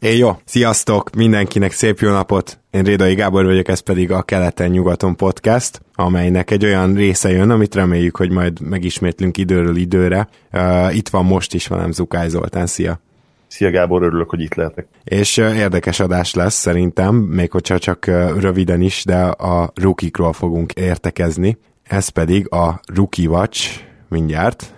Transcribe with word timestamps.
Én 0.00 0.16
jó, 0.16 0.30
sziasztok, 0.44 1.14
mindenkinek 1.14 1.72
szép 1.72 1.98
jó 1.98 2.10
napot. 2.10 2.58
Én 2.70 2.82
Rédai 2.82 3.14
Gábor 3.14 3.44
vagyok, 3.44 3.68
ez 3.68 3.80
pedig 3.80 4.12
a 4.12 4.22
Keleten-nyugaton 4.22 5.16
podcast, 5.16 5.80
amelynek 5.94 6.50
egy 6.50 6.64
olyan 6.64 6.94
része 6.94 7.30
jön, 7.30 7.50
amit 7.50 7.74
reméljük, 7.74 8.16
hogy 8.16 8.30
majd 8.30 8.60
megismétlünk 8.60 9.36
időről 9.36 9.76
időre. 9.76 10.28
Uh, 10.52 10.96
itt 10.96 11.08
van 11.08 11.24
most 11.24 11.54
is 11.54 11.66
velem 11.66 11.92
Zukály 11.92 12.28
Zoltán, 12.28 12.66
szia! 12.66 13.00
Szia 13.46 13.70
Gábor, 13.70 14.02
örülök, 14.02 14.30
hogy 14.30 14.40
itt 14.40 14.54
lehetek. 14.54 14.86
És 15.04 15.36
uh, 15.36 15.56
érdekes 15.56 16.00
adás 16.00 16.34
lesz 16.34 16.54
szerintem, 16.54 17.14
még 17.14 17.50
hogyha 17.50 17.78
csak 17.78 18.04
uh, 18.08 18.40
röviden 18.40 18.80
is, 18.80 19.04
de 19.04 19.20
a 19.24 19.72
rukikról 19.74 20.32
fogunk 20.32 20.72
értekezni. 20.72 21.58
Ez 21.82 22.08
pedig 22.08 22.52
a 22.52 22.80
Rookie 22.94 23.28
Watch, 23.28 23.80
mindjárt. 24.08 24.74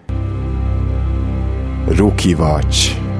Rookie 1.87 2.37
Watch. 2.37 3.11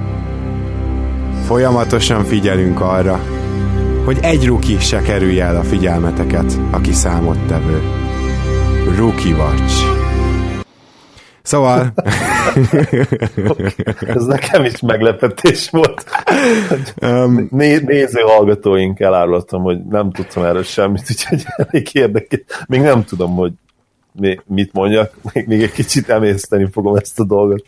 Folyamatosan 1.45 2.25
figyelünk 2.25 2.81
arra, 2.81 3.21
hogy 4.05 4.19
egy 4.23 4.47
ruki 4.47 4.79
se 4.79 5.03
kerülje 5.03 5.45
el 5.45 5.57
a 5.57 5.63
figyelmeteket, 5.63 6.59
aki 6.71 6.93
számottevő. 6.93 7.83
Rookie 8.97 9.35
Watch. 9.35 10.01
Szóval... 11.43 11.93
Ez 14.01 14.25
nekem 14.25 14.65
is 14.65 14.81
meglepetés 14.81 15.71
volt. 15.71 16.05
Um, 17.03 17.49
Né- 17.51 17.87
néző 17.87 18.21
hallgatóink 18.21 19.01
elárultam, 19.01 19.63
hogy 19.63 19.85
nem 19.85 20.11
tudtam 20.11 20.45
erről 20.45 20.63
semmit, 20.63 21.07
úgyhogy 21.11 21.43
elég 21.69 21.89
érdekes. 21.93 22.41
Még 22.69 22.81
nem 22.81 23.05
tudom, 23.05 23.35
hogy 23.35 23.53
mit 24.47 24.73
mondjak, 24.73 25.15
még, 25.33 25.47
még 25.47 25.63
egy 25.63 25.73
kicsit 25.73 26.09
emészteni 26.09 26.69
fogom 26.73 26.97
ezt 26.97 27.21
a 27.21 27.25
dolgot. 27.25 27.65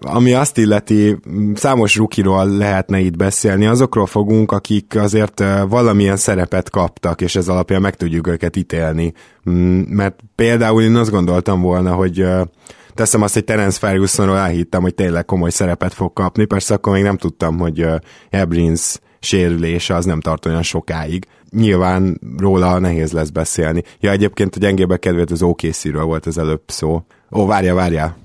Ami 0.00 0.32
azt 0.32 0.58
illeti, 0.58 1.16
számos 1.54 1.96
rukiról 1.96 2.48
lehetne 2.48 2.98
itt 2.98 3.16
beszélni, 3.16 3.66
azokról 3.66 4.06
fogunk, 4.06 4.52
akik 4.52 4.96
azért 4.96 5.44
valamilyen 5.68 6.16
szerepet 6.16 6.70
kaptak, 6.70 7.20
és 7.20 7.36
ez 7.36 7.48
alapján 7.48 7.80
meg 7.80 7.96
tudjuk 7.96 8.26
őket 8.26 8.56
ítélni. 8.56 9.12
Mm, 9.50 9.80
mert 9.80 10.20
például 10.34 10.82
én 10.82 10.96
azt 10.96 11.10
gondoltam 11.10 11.60
volna, 11.60 11.92
hogy 11.92 12.26
teszem 12.94 13.22
azt, 13.22 13.34
hogy 13.34 13.44
Terence 13.44 13.78
Fergusonról 13.78 14.36
elhittem, 14.36 14.82
hogy 14.82 14.94
tényleg 14.94 15.24
komoly 15.24 15.50
szerepet 15.50 15.94
fog 15.94 16.12
kapni, 16.12 16.44
persze 16.44 16.74
akkor 16.74 16.92
még 16.92 17.02
nem 17.02 17.16
tudtam, 17.16 17.58
hogy 17.58 17.86
Ebrins 18.30 18.98
sérülése 19.20 19.94
az 19.94 20.04
nem 20.04 20.20
tart 20.20 20.46
olyan 20.46 20.62
sokáig. 20.62 21.26
Nyilván 21.50 22.20
róla 22.38 22.78
nehéz 22.78 23.12
lesz 23.12 23.30
beszélni. 23.30 23.82
Ja, 24.00 24.10
egyébként 24.10 24.56
a 24.56 24.58
gyengébe 24.58 24.96
kedvét 24.96 25.30
az 25.30 25.42
OKC-ről 25.42 26.04
volt 26.04 26.26
az 26.26 26.38
előbb 26.38 26.62
szó. 26.66 27.02
Ó, 27.30 27.46
várja, 27.46 27.74
várja. 27.74 28.16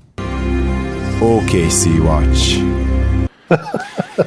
OKC 1.20 1.86
Watch. 1.86 2.60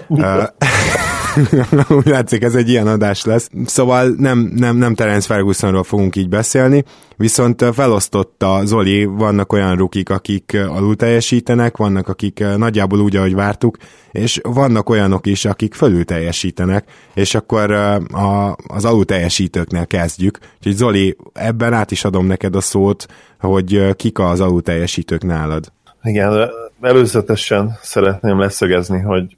Úgy 1.99 2.07
látszik, 2.07 2.43
ez 2.43 2.55
egy 2.55 2.69
ilyen 2.69 2.87
adás 2.87 3.25
lesz. 3.25 3.51
Szóval 3.65 4.15
nem, 4.19 4.39
nem, 4.39 4.77
nem 4.77 4.95
Terence 4.95 5.27
Fergusonról 5.27 5.83
fogunk 5.83 6.17
így 6.17 6.29
beszélni, 6.29 6.85
viszont 7.17 7.65
felosztotta 7.73 8.61
Zoli, 8.65 9.05
vannak 9.05 9.53
olyan 9.53 9.77
rukik, 9.77 10.11
akik 10.11 10.57
alul 10.69 10.97
teljesítenek, 10.97 11.77
vannak 11.77 12.09
akik 12.09 12.45
nagyjából 12.57 13.01
úgy, 13.01 13.17
ahogy 13.17 13.35
vártuk, 13.35 13.77
és 14.11 14.41
vannak 14.43 14.91
olyanok 14.91 15.27
is, 15.27 15.45
akik 15.45 15.75
fölül 15.75 16.05
teljesítenek, 16.05 16.91
és 17.15 17.35
akkor 17.35 17.71
a, 17.71 18.57
az 18.67 18.85
alul 18.85 19.05
teljesítőknél 19.05 19.87
kezdjük. 19.87 20.39
Úgyhogy 20.57 20.75
Zoli, 20.75 21.17
ebben 21.33 21.73
át 21.73 21.91
is 21.91 22.05
adom 22.05 22.27
neked 22.27 22.57
a 22.57 22.61
szót, 22.61 23.07
hogy 23.41 23.97
kik 23.97 24.19
az 24.19 24.41
alul 24.41 24.63
teljesítők 24.63 25.23
nálad. 25.25 25.73
Igen, 26.03 26.51
előzetesen 26.81 27.79
szeretném 27.81 28.39
leszögezni, 28.39 29.01
hogy 29.01 29.37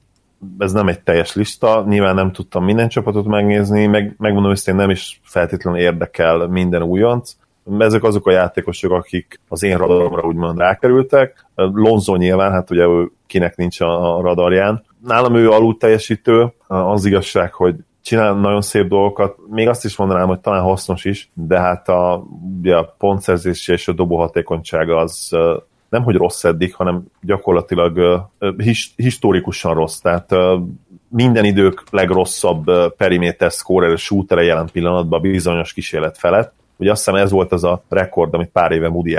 ez 0.59 0.73
nem 0.73 0.89
egy 0.89 1.01
teljes 1.01 1.35
lista, 1.35 1.85
nyilván 1.89 2.15
nem 2.15 2.33
tudtam 2.33 2.65
minden 2.65 2.89
csapatot 2.89 3.27
megnézni, 3.27 3.87
meg, 3.87 4.15
megmondom, 4.19 4.53
hogy 4.65 4.75
nem 4.75 4.91
is 4.91 5.21
feltétlenül 5.25 5.81
érdekel 5.81 6.47
minden 6.47 6.83
újonc, 6.83 7.37
ezek 7.79 8.03
azok 8.03 8.27
a 8.27 8.31
játékosok, 8.31 8.93
akik 8.93 9.41
az 9.49 9.63
én 9.63 9.77
radaromra 9.77 10.23
úgymond 10.23 10.59
rákerültek. 10.59 11.47
Lonzo 11.55 12.17
nyilván, 12.17 12.53
hát 12.53 12.71
ugye 12.71 12.85
ő 12.85 13.11
kinek 13.27 13.57
nincs 13.57 13.81
a 13.81 14.21
radarján. 14.23 14.85
Nálam 15.05 15.35
ő 15.35 15.51
alul 15.51 15.77
teljesítő, 15.77 16.53
az 16.67 17.05
igazság, 17.05 17.53
hogy 17.53 17.75
csinál 18.03 18.35
nagyon 18.35 18.61
szép 18.61 18.87
dolgokat, 18.87 19.37
még 19.51 19.69
azt 19.69 19.85
is 19.85 19.97
mondanám, 19.97 20.27
hogy 20.27 20.41
talán 20.41 20.63
hasznos 20.63 21.05
is, 21.05 21.31
de 21.35 21.61
hát 21.61 21.89
a, 21.89 22.25
ugye 22.59 22.77
a 22.77 22.95
pontszerzése 22.99 23.73
és 23.73 23.89
a 23.89 23.93
dobóhatékonysága 23.93 24.97
az 24.97 25.37
nem 25.91 26.03
hogy 26.03 26.15
rossz 26.15 26.45
eddig, 26.45 26.75
hanem 26.75 27.05
gyakorlatilag 27.23 27.97
uh, 28.39 28.57
his, 28.57 28.93
historikusan 28.97 29.75
rossz. 29.75 29.99
Tehát 29.99 30.33
uh, 30.33 30.61
minden 31.09 31.45
idők 31.45 31.83
legrosszabb 31.91 32.69
uh, 32.69 32.91
periméter 32.91 33.51
scorer 33.51 33.99
shooter 33.99 34.39
jelen 34.39 34.69
pillanatban 34.73 35.21
bizonyos 35.21 35.73
kísérlet 35.73 36.19
felett. 36.19 36.53
Ugye 36.77 36.91
azt 36.91 37.05
hiszem 37.05 37.21
ez 37.21 37.31
volt 37.31 37.53
az 37.53 37.65
a 37.65 37.83
rekord, 37.89 38.35
amit 38.35 38.49
pár 38.49 38.73
éve 38.73 38.89
Moody 38.89 39.17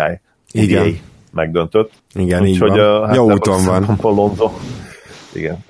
Igen. 0.51 0.99
megdöntött. 1.31 1.91
Igen, 2.13 2.41
Úgy, 2.41 2.47
így 2.47 2.59
van. 2.59 3.05
Hát 3.05 3.15
Jó 3.15 3.31
úton 3.31 3.65
van. 3.65 3.97
Lonzo 4.01 4.51
igen, 5.33 5.65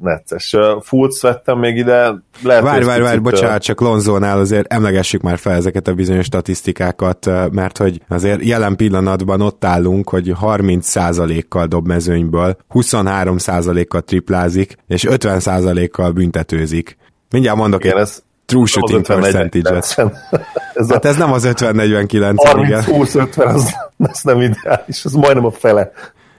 necces. 0.00 0.56
Fultz 0.80 1.22
vettem 1.22 1.58
még 1.58 1.76
ide. 1.76 2.14
Lehet, 2.42 2.62
várj, 2.62 2.84
várj, 2.84 3.02
várj, 3.02 3.18
bocsánat, 3.18 3.62
csak 3.62 3.80
Lonzónál 3.80 4.38
azért 4.38 4.72
emlegessük 4.72 5.22
már 5.22 5.38
fel 5.38 5.52
ezeket 5.52 5.88
a 5.88 5.94
bizonyos 5.94 6.24
statisztikákat, 6.24 7.30
mert 7.50 7.78
hogy 7.78 8.00
azért 8.08 8.44
jelen 8.44 8.76
pillanatban 8.76 9.40
ott 9.40 9.64
állunk, 9.64 10.08
hogy 10.08 10.32
30%-kal 10.42 11.66
dob 11.66 11.86
mezőnyből, 11.86 12.56
23%-kal 12.74 14.00
triplázik, 14.00 14.76
és 14.86 15.06
50%-kal 15.08 16.10
büntetőzik. 16.10 16.96
Mindjárt 17.30 17.56
mondok 17.56 17.84
igen, 17.84 17.96
egy 17.96 18.02
ez 18.02 18.22
true 18.48 18.66
shooting 18.66 19.06
percentage-et. 19.06 19.96
ez 20.74 20.90
hát 20.90 21.04
ez 21.04 21.16
nem 21.16 21.32
az 21.32 21.48
50-49, 21.48 22.34
30-20-50, 22.36 23.54
az, 23.54 23.74
az 23.98 24.22
nem 24.22 24.40
ideális, 24.40 25.04
ez 25.04 25.12
majdnem 25.12 25.44
a 25.44 25.50
fele. 25.50 25.92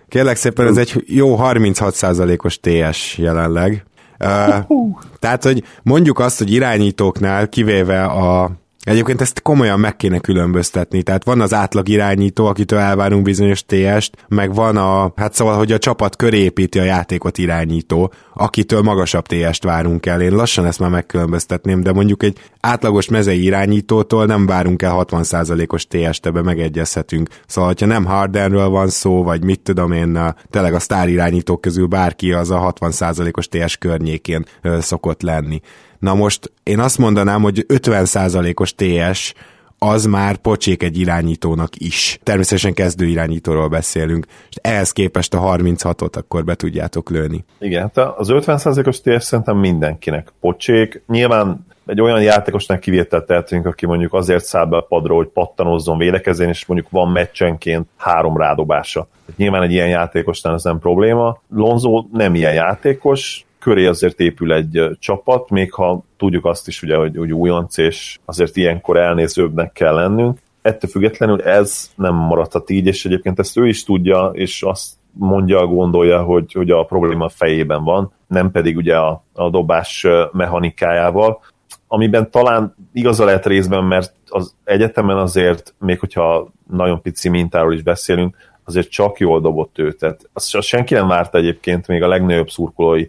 Kérlek 0.09 0.35
szépen, 0.35 0.67
ez 0.67 0.77
egy 0.77 1.03
jó 1.07 1.37
36%-os 1.39 2.59
TS 2.59 3.17
jelenleg. 3.17 3.83
Uh, 4.19 4.97
tehát, 5.19 5.43
hogy 5.43 5.63
mondjuk 5.83 6.19
azt, 6.19 6.37
hogy 6.37 6.53
irányítóknál, 6.53 7.49
kivéve 7.49 8.03
a 8.03 8.51
Egyébként 8.89 9.21
ezt 9.21 9.41
komolyan 9.41 9.79
meg 9.79 9.95
kéne 9.95 10.19
különböztetni, 10.19 11.03
tehát 11.03 11.23
van 11.23 11.41
az 11.41 11.53
átlag 11.53 11.89
irányító, 11.89 12.45
akitől 12.45 12.79
elvárunk 12.79 13.23
bizonyos 13.23 13.63
TS-t, 13.65 14.25
meg 14.27 14.53
van 14.53 14.77
a, 14.77 15.13
hát 15.15 15.33
szóval, 15.33 15.57
hogy 15.57 15.71
a 15.71 15.77
csapat 15.77 16.15
köré 16.15 16.37
építi 16.37 16.79
a 16.79 16.83
játékot 16.83 17.37
irányító, 17.37 18.13
akitől 18.33 18.81
magasabb 18.81 19.25
TS-t 19.25 19.63
várunk 19.63 20.05
el. 20.05 20.21
Én 20.21 20.31
lassan 20.31 20.65
ezt 20.65 20.79
már 20.79 20.89
megkülönböztetném, 20.89 21.81
de 21.81 21.91
mondjuk 21.91 22.23
egy 22.23 22.37
átlagos 22.59 23.09
mezei 23.09 23.43
irányítótól 23.43 24.25
nem 24.25 24.45
várunk 24.45 24.81
el 24.81 25.05
60%-os 25.09 25.87
TS-t, 25.87 26.25
ebbe 26.25 26.41
megegyezhetünk. 26.41 27.29
Szóval, 27.47 27.73
ha 27.79 27.85
nem 27.85 28.05
Hardenről 28.05 28.69
van 28.69 28.87
szó, 28.87 29.23
vagy 29.23 29.43
mit 29.43 29.59
tudom 29.59 29.91
én, 29.91 30.33
tényleg 30.49 30.73
a 30.73 30.79
sztár 30.79 31.09
irányítók 31.09 31.61
közül 31.61 31.87
bárki 31.87 32.31
az 32.31 32.51
a 32.51 32.73
60%-os 32.79 33.47
TS 33.47 33.77
környékén 33.77 34.45
szokott 34.79 35.21
lenni. 35.21 35.61
Na 35.99 36.13
most 36.13 36.51
én 36.63 36.79
azt 36.79 36.97
mondanám, 36.97 37.41
hogy 37.41 37.65
50%-os 37.67 38.73
TS 38.75 39.33
az 39.79 40.05
már 40.05 40.37
pocsék 40.37 40.83
egy 40.83 40.99
irányítónak 40.99 41.69
is. 41.75 42.19
Természetesen 42.23 42.73
kezdő 42.73 43.05
irányítóról 43.05 43.67
beszélünk, 43.67 44.25
és 44.49 44.55
ehhez 44.61 44.91
képest 44.91 45.33
a 45.33 45.39
36-ot 45.39 46.17
akkor 46.17 46.43
be 46.43 46.55
tudjátok 46.55 47.09
lőni. 47.09 47.45
Igen, 47.59 47.81
hát 47.81 47.97
az 47.97 48.27
50%-os 48.31 49.01
TS 49.01 49.23
szerintem 49.23 49.57
mindenkinek 49.57 50.33
pocsék. 50.39 51.01
Nyilván 51.07 51.65
egy 51.85 52.01
olyan 52.01 52.21
játékosnak 52.21 52.79
kivételt 52.79 53.25
tehetünk, 53.25 53.65
aki 53.65 53.85
mondjuk 53.85 54.13
azért 54.13 54.43
száll 54.45 54.65
be 54.65 54.77
a 54.77 54.81
padról, 54.81 55.17
hogy 55.17 55.27
pattanozzon, 55.27 55.97
védekezén, 55.97 56.49
és 56.49 56.65
mondjuk 56.65 56.89
van 56.89 57.11
meccsenként 57.11 57.87
három 57.97 58.37
rádobása. 58.37 59.07
Nyilván 59.35 59.61
egy 59.61 59.71
ilyen 59.71 59.87
játékosnál 59.87 60.53
ez 60.53 60.63
nem 60.63 60.79
probléma. 60.79 61.41
Lonzo 61.49 62.05
nem 62.11 62.35
ilyen 62.35 62.53
játékos, 62.53 63.45
köré 63.59 63.85
azért 63.85 64.19
épül 64.19 64.53
egy 64.53 64.89
csapat, 64.99 65.49
még 65.49 65.73
ha 65.73 66.03
tudjuk 66.17 66.45
azt 66.45 66.67
is, 66.67 66.81
ugye, 66.81 66.95
hogy, 66.95 67.17
hogy 67.17 67.33
újonc, 67.33 67.77
és 67.77 68.17
azért 68.25 68.55
ilyenkor 68.55 68.97
elnézőbbnek 68.97 69.71
kell 69.71 69.93
lennünk. 69.93 70.37
Ettől 70.61 70.89
függetlenül 70.89 71.41
ez 71.41 71.91
nem 71.95 72.15
maradhat 72.15 72.69
így, 72.69 72.85
és 72.85 73.05
egyébként 73.05 73.39
ezt 73.39 73.57
ő 73.57 73.67
is 73.67 73.83
tudja, 73.83 74.31
és 74.33 74.63
azt 74.63 74.93
mondja, 75.11 75.65
gondolja, 75.65 76.23
hogy, 76.23 76.53
hogy 76.53 76.71
a 76.71 76.83
probléma 76.83 77.29
fejében 77.29 77.83
van, 77.83 78.11
nem 78.27 78.51
pedig 78.51 78.77
ugye 78.77 78.97
a, 78.97 79.23
a 79.33 79.49
dobás 79.49 80.07
mechanikájával, 80.31 81.41
amiben 81.87 82.31
talán 82.31 82.75
igaza 82.93 83.25
lehet 83.25 83.45
részben, 83.45 83.83
mert 83.83 84.13
az 84.27 84.55
egyetemen 84.63 85.17
azért, 85.17 85.73
még 85.79 85.99
hogyha 85.99 86.51
nagyon 86.69 87.01
pici 87.01 87.29
mintáról 87.29 87.73
is 87.73 87.81
beszélünk, 87.81 88.35
azért 88.63 88.89
csak 88.89 89.19
jól 89.19 89.41
dobott 89.41 89.77
ő. 89.77 89.91
Tehát 89.91 90.29
azt 90.33 90.61
senki 90.61 90.93
nem 90.93 91.07
várta 91.07 91.37
egyébként, 91.37 91.87
még 91.87 92.03
a 92.03 92.07
legnagyobb 92.07 92.49
szurkolói 92.49 93.07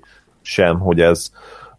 sem, 0.50 0.79
hogy 0.79 1.00
ez 1.00 1.32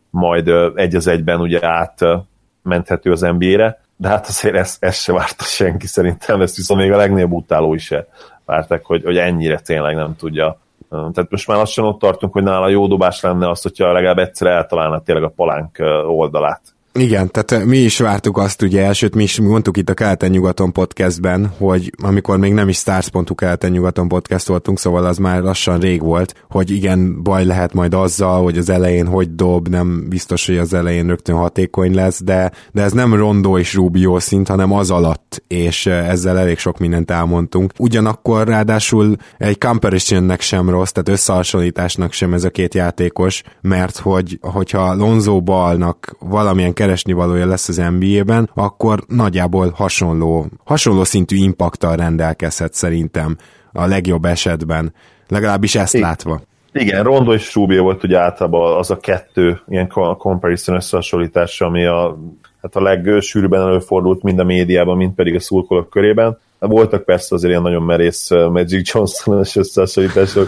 majd 0.10 0.48
egy 0.76 0.96
az 0.96 1.08
egyben 1.08 1.40
ugye 1.40 1.68
átmenthető 1.68 3.12
az 3.12 3.22
NBA-re, 3.22 3.82
de 3.96 4.08
hát 4.08 4.28
azért 4.28 4.56
ezt, 4.56 4.84
ezt 4.84 5.02
se 5.02 5.14
várta 5.14 5.44
senki 5.44 5.88
szerintem, 5.88 6.42
ezt 6.42 6.56
viszont 6.56 6.82
még 6.82 6.92
a 6.92 6.98
legnagyobb 6.98 7.32
utáló 7.32 7.74
is 7.74 7.84
se 7.84 8.08
vártak, 8.46 8.86
hogy, 8.86 9.04
hogy 9.04 9.18
ennyire 9.18 9.60
tényleg 9.60 9.96
nem 9.96 10.16
tudja 10.16 10.60
Tehát 10.92 11.30
most 11.30 11.48
már 11.48 11.58
lassan 11.58 11.86
ott 11.86 12.00
tartunk, 12.00 12.34
hogy 12.34 12.44
nála 12.44 12.68
jó 12.68 12.88
dobás 12.88 13.22
lenne 13.22 13.50
azt, 13.50 13.64
hogyha 13.64 13.92
legalább 13.92 14.18
egyszer 14.18 14.48
eltalálna 14.48 15.02
tényleg 15.02 15.24
a 15.24 15.34
palánk 15.36 15.78
oldalát. 16.08 16.62
Igen, 16.94 17.32
tehát 17.32 17.66
mi 17.66 17.78
is 17.78 18.00
vártuk 18.00 18.38
azt 18.38 18.62
ugye, 18.62 18.94
sőt 18.94 19.16
mi 19.16 19.24
is 19.24 19.40
mondtuk 19.40 19.78
itt 19.78 19.90
a 19.90 19.94
Keleten-nyugaton 19.94 20.72
podcastben, 20.72 21.52
hogy 21.58 21.92
amikor 22.04 22.38
még 22.38 22.54
nem 22.54 22.70
is 22.70 22.78
Stars.hu 22.78 23.36
Keleten-nyugaton 23.36 24.08
podcast 24.08 24.48
voltunk, 24.48 24.80
szóval 24.80 25.06
az 25.06 25.18
már 25.18 25.42
lassan 25.42 25.80
rég 25.80 26.02
volt, 26.02 26.34
hogy 26.50 26.72
igen, 26.72 27.24
baj 27.24 27.46
lehet 27.46 27.74
majd 27.74 27.94
azzal, 27.94 28.44
hogy 28.44 28.58
az 28.58 28.70
elején 28.70 29.08
hogy 29.08 29.36
dob, 29.36 29.68
nem 29.68 30.06
biztos, 30.10 30.46
hogy 30.46 30.58
az 30.58 30.74
elején 30.74 31.08
rögtön 31.08 31.36
hatékony 31.36 31.94
lesz, 31.94 32.24
de, 32.24 32.52
de 32.72 32.82
ez 32.82 32.92
nem 32.92 33.14
Rondó 33.14 33.58
és 33.58 33.74
Rubio 33.74 34.20
szint, 34.20 34.48
hanem 34.48 34.72
az 34.72 34.92
alatt, 34.92 35.44
és 35.48 35.86
ezzel 35.86 36.40
elég 36.40 36.58
sok 36.58 36.78
mindent 36.78 37.12
elmondtunk. 37.12 37.74
Ugyanakkor 37.78 38.48
ráadásul 38.48 39.16
egy 39.38 39.58
comparationnek 39.58 40.42
sem 40.42 40.70
rossz, 40.70 40.92
tehát 40.92 41.10
összehasonlításnak 41.10 42.12
sem 42.12 42.34
ez 42.34 42.44
a 42.44 42.50
két 42.50 42.74
játékos, 42.74 43.44
mert 43.62 43.98
hogy, 43.98 44.40
hogyha 44.42 44.96
Lonzo 44.96 45.42
Ballnak 45.42 46.16
valamilyen 46.20 46.74
keresni 46.82 47.14
valója 47.14 47.46
lesz 47.46 47.68
az 47.68 47.82
NBA-ben, 48.00 48.50
akkor 48.54 49.00
nagyjából 49.08 49.72
hasonló, 49.76 50.46
hasonló 50.64 51.04
szintű 51.04 51.36
impaktal 51.36 51.96
rendelkezhet 51.96 52.74
szerintem 52.74 53.38
a 53.72 53.86
legjobb 53.86 54.26
esetben. 54.26 54.94
Legalábbis 55.28 55.76
ezt 55.76 55.94
Igen. 55.94 56.08
látva. 56.08 56.42
Igen, 56.74 57.04
Rondo 57.04 57.34
és 57.34 57.56
Rubio 57.56 57.84
volt 57.84 58.04
ugye 58.04 58.20
általában 58.20 58.78
az 58.78 58.92
a 58.92 58.98
kettő 58.98 59.62
ilyen 59.68 59.88
comparison 60.18 60.76
összehasonlítás, 60.76 61.62
ami 61.62 61.86
a, 61.86 62.18
hát 62.62 62.76
a 62.76 62.82
legsűrűbben 62.82 63.62
előfordult 63.62 64.24
mind 64.24 64.40
a 64.40 64.44
médiában, 64.44 64.98
mind 64.98 65.14
pedig 65.14 65.36
a 65.36 65.40
szurkolók 65.40 65.90
körében. 65.90 66.38
Voltak 66.68 67.04
persze 67.04 67.36
azért 67.36 67.52
ilyen 67.52 67.64
nagyon 67.64 67.84
merész 67.84 68.30
Magic 68.30 68.94
Johnson-es 68.94 69.56
összehasonlítások, 69.56 70.48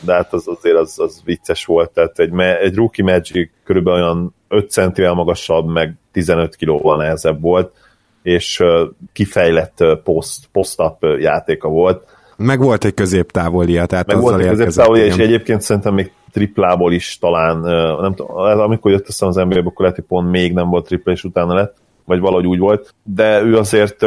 de 0.00 0.14
hát 0.14 0.32
az 0.32 0.48
azért 0.48 0.76
az, 0.76 0.98
az 0.98 1.22
vicces 1.24 1.64
volt, 1.64 1.90
tehát 1.90 2.18
egy, 2.18 2.32
egy 2.40 2.74
rookie 2.74 3.04
Magic 3.04 3.50
körülbelül 3.64 4.02
olyan 4.02 4.34
5 4.48 4.70
centivel 4.70 5.14
magasabb, 5.14 5.66
meg 5.66 5.94
15 6.12 6.56
kilóval 6.56 6.96
nehezebb 6.96 7.40
volt, 7.40 7.72
és 8.22 8.62
kifejlett 9.12 9.84
post, 10.04 10.48
post-up 10.52 11.06
játéka 11.18 11.68
volt. 11.68 12.04
Meg 12.36 12.60
volt 12.60 12.84
egy 12.84 12.94
középtávolia, 12.94 13.86
tehát 13.86 14.06
meg 14.06 14.20
volt 14.20 14.40
egy 14.40 14.48
középtávolia, 14.48 15.04
és 15.04 15.16
egyébként 15.16 15.60
szerintem 15.60 15.94
még 15.94 16.12
triplából 16.32 16.92
is 16.92 17.18
talán, 17.18 17.58
nem 18.00 18.14
tudom, 18.14 18.36
amikor 18.36 18.90
jött 18.90 19.08
össze 19.08 19.26
az 19.26 19.34
NBA-be, 19.34 19.58
akkor 19.58 19.80
lehet, 19.80 19.96
hogy 19.96 20.04
pont 20.04 20.30
még 20.30 20.52
nem 20.52 20.68
volt 20.68 20.86
tripla, 20.86 21.12
és 21.12 21.24
utána 21.24 21.54
lett, 21.54 21.76
vagy 22.04 22.20
valahogy 22.20 22.46
úgy 22.46 22.58
volt, 22.58 22.94
de 23.02 23.42
ő 23.42 23.56
azért 23.56 24.06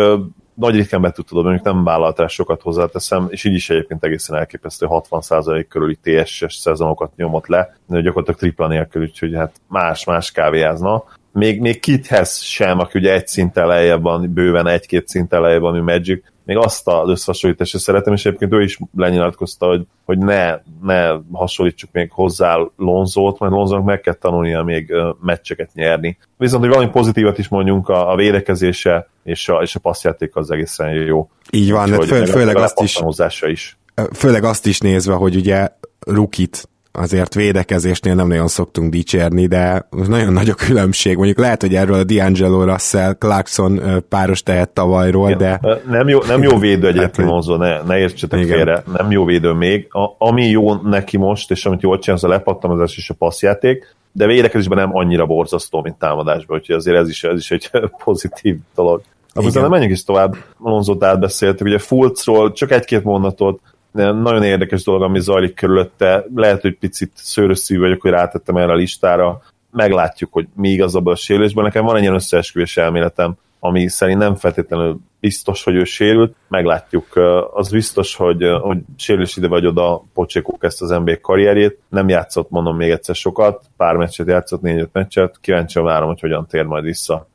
nagy 0.59 0.75
ritkán 0.75 1.01
be 1.01 1.12
tudod, 1.12 1.44
mondjuk 1.44 1.65
nem 1.65 1.83
vállalt 1.83 2.19
el 2.19 2.27
sokat 2.27 2.62
hozzáteszem, 2.62 3.27
és 3.30 3.44
így 3.44 3.54
is 3.54 3.69
egyébként 3.69 4.04
egészen 4.04 4.38
elképesztő 4.38 4.88
60% 4.89 5.65
körüli 5.69 5.98
TSS 6.01 6.56
szezonokat 6.56 7.15
nyomott 7.15 7.48
le, 7.48 7.77
gyakorlatilag 7.88 8.39
tripla 8.39 8.68
nélkül, 8.68 9.01
úgyhogy 9.01 9.36
hát 9.36 9.56
más-más 9.68 10.31
kávéázna. 10.31 11.04
Még, 11.31 11.62
még 11.62 11.80
Kithez 11.80 12.39
sem, 12.39 12.80
aki 12.80 13.00
ugye 13.00 13.13
egy 13.13 13.27
szint 13.27 13.56
lejjebb 13.56 14.01
van, 14.01 14.33
bőven 14.33 14.68
egy-két 14.68 15.07
szint 15.07 15.31
lejjebb 15.31 15.62
van, 15.62 15.83
Magic, 15.83 16.25
még 16.47 16.57
azt 16.57 16.88
az 16.88 17.09
összehasonlítást 17.09 17.77
szeretem, 17.77 18.13
és 18.13 18.25
egyébként 18.25 18.53
ő 18.53 18.61
is 18.61 18.79
lenyilatkozta, 18.95 19.67
hogy, 19.67 19.81
hogy 20.05 20.17
ne, 20.17 20.55
ne 20.81 21.09
hasonlítsuk 21.31 21.89
még 21.91 22.11
hozzá 22.11 22.57
Lonzót, 22.77 23.39
mert 23.39 23.51
Lonzónak 23.53 23.85
meg 23.85 24.01
kell 24.01 24.13
tanulnia 24.13 24.63
még 24.63 24.94
meccseket 25.21 25.69
nyerni. 25.73 26.17
Viszont, 26.38 26.63
hogy 26.63 26.73
valami 26.73 26.89
pozitívat 26.91 27.38
is 27.38 27.47
mondjunk, 27.47 27.89
a, 27.89 28.11
a 28.11 28.15
védekezése 28.15 29.09
és 29.23 29.49
a, 29.49 29.61
és 29.61 29.75
a 29.75 29.79
passzjáték 29.79 30.35
az 30.35 30.51
egészen 30.51 30.89
jó. 30.89 31.29
Így 31.51 31.71
van, 31.71 31.94
Úgy, 31.94 32.07
fő, 32.07 32.25
főleg 32.25 32.55
azt 32.55 32.81
is, 32.81 33.00
is. 33.41 33.77
Főleg 34.13 34.43
azt 34.43 34.65
is 34.65 34.79
nézve, 34.79 35.13
hogy 35.13 35.35
ugye 35.35 35.69
Rukit 36.00 36.69
azért 36.97 37.33
védekezésnél 37.33 38.15
nem 38.15 38.27
nagyon 38.27 38.47
szoktunk 38.47 38.91
dicsérni, 38.91 39.47
de 39.47 39.88
nagyon 40.07 40.33
nagy 40.33 40.49
a 40.49 40.53
különbség. 40.53 41.15
Mondjuk 41.15 41.38
lehet, 41.38 41.61
hogy 41.61 41.75
erről 41.75 41.95
a 41.95 42.03
D'Angelo 42.03 42.63
Russell 42.65 43.13
Clarkson 43.13 43.81
páros 44.09 44.44
tehet 44.44 44.69
tavalyról, 44.69 45.29
Igen. 45.29 45.59
de... 45.61 45.79
Nem 45.89 46.07
jó, 46.07 46.19
nem 46.27 46.44
jó 46.44 46.57
védő 46.67 46.88
egyébként 46.88 47.27
Monzo, 47.27 47.57
ne, 47.57 47.81
ne 47.81 47.97
értsetek 47.97 48.39
Igen. 48.39 48.55
félre, 48.55 48.83
nem 48.97 49.11
jó 49.11 49.25
védő 49.25 49.51
még. 49.51 49.88
A, 49.89 50.15
ami 50.17 50.45
jó 50.45 50.73
neki 50.73 51.17
most, 51.17 51.51
és 51.51 51.65
amit 51.65 51.81
jól 51.81 51.99
csinál, 51.99 52.17
az 52.17 52.23
a 52.23 52.27
lepattamozás 52.27 52.97
és 52.97 53.09
a 53.09 53.13
passzjáték, 53.13 53.95
de 54.11 54.25
védekezésben 54.25 54.77
nem 54.77 54.95
annyira 54.95 55.25
borzasztó, 55.25 55.81
mint 55.81 55.95
támadásban, 55.95 56.57
úgyhogy 56.57 56.75
azért 56.75 56.97
ez 56.97 57.09
is, 57.09 57.23
ez 57.23 57.39
is 57.39 57.51
egy 57.51 57.69
pozitív 58.03 58.55
dolog. 58.75 59.01
Akkor 59.33 59.69
menjünk 59.69 59.91
is 59.91 60.03
tovább, 60.03 60.35
Alonso-t 60.59 61.03
átbeszéltük, 61.03 61.67
ugye 61.67 61.77
Fulcról 61.77 62.51
csak 62.51 62.71
egy-két 62.71 63.03
mondatot, 63.03 63.59
nagyon 63.92 64.44
érdekes 64.44 64.84
dolog, 64.84 65.01
ami 65.01 65.19
zajlik 65.19 65.56
körülötte. 65.56 66.25
Lehet, 66.36 66.62
hogy 66.62 66.78
picit 66.78 67.12
szőrösszű 67.16 67.80
vagyok, 67.80 68.01
hogy 68.01 68.12
rátettem 68.12 68.57
erre 68.57 68.72
a 68.72 68.75
listára. 68.75 69.42
Meglátjuk, 69.72 70.34
hogy 70.34 70.48
mi 70.56 70.69
igaz 70.69 70.95
abban 70.95 71.13
a 71.13 71.16
sérülésben. 71.16 71.63
Nekem 71.63 71.86
van 71.86 71.95
egy 71.95 72.01
ilyen 72.01 72.13
összeesküvés 72.13 72.78
elméletem, 72.78 73.38
ami 73.60 73.88
szerint 73.88 74.19
nem 74.19 74.36
feltétlenül 74.36 75.00
biztos, 75.19 75.63
hogy 75.63 75.75
ő 75.75 75.84
sérült. 75.84 76.36
Meglátjuk. 76.48 77.16
Az 77.54 77.72
biztos, 77.72 78.16
hogy, 78.16 78.44
hogy 78.62 78.78
sérülés 78.98 79.38
ide 79.38 79.48
vagy 79.48 79.66
oda 79.66 80.04
pocsékuk 80.13 80.63
ezt 80.63 80.81
az 80.81 80.89
NBA 80.89 81.19
karrierjét. 81.22 81.80
Nem 81.89 82.10
játszott, 82.10 82.50
mondom 82.50 82.78
még 82.78 82.89
egyszer 82.89 83.16
sokat. 83.16 83.66
Pár 83.78 83.95
meccset 83.95 84.28
játszott, 84.28 84.62
négy-öt 84.62 84.94
meccset. 84.94 85.38
Kíváncsian 85.42 85.86
várom, 85.86 86.07
hogy 86.07 86.19
hogyan 86.19 86.48
tér 86.48 86.63
majd 86.63 86.84
vissza. 86.84 87.28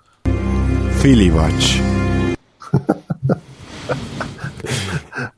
Filivacs. 0.91 1.92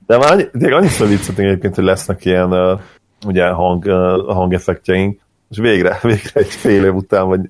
De 0.06 0.18
már 0.18 0.32
annyi, 0.32 0.48
tényleg 0.50 0.72
annyiszor 0.72 1.08
vicceltünk 1.08 1.48
egyébként, 1.48 1.74
hogy 1.74 1.84
lesznek 1.84 2.24
ilyen 2.24 2.52
uh, 2.52 2.80
ugye 3.26 3.48
hang, 3.48 3.84
uh, 3.84 4.34
hangeffektjeink, 4.34 5.20
és 5.50 5.58
végre, 5.58 5.98
végre 6.02 6.30
egy 6.40 6.46
fél 6.46 6.84
év 6.84 6.94
után, 6.94 7.28
vagy 7.28 7.40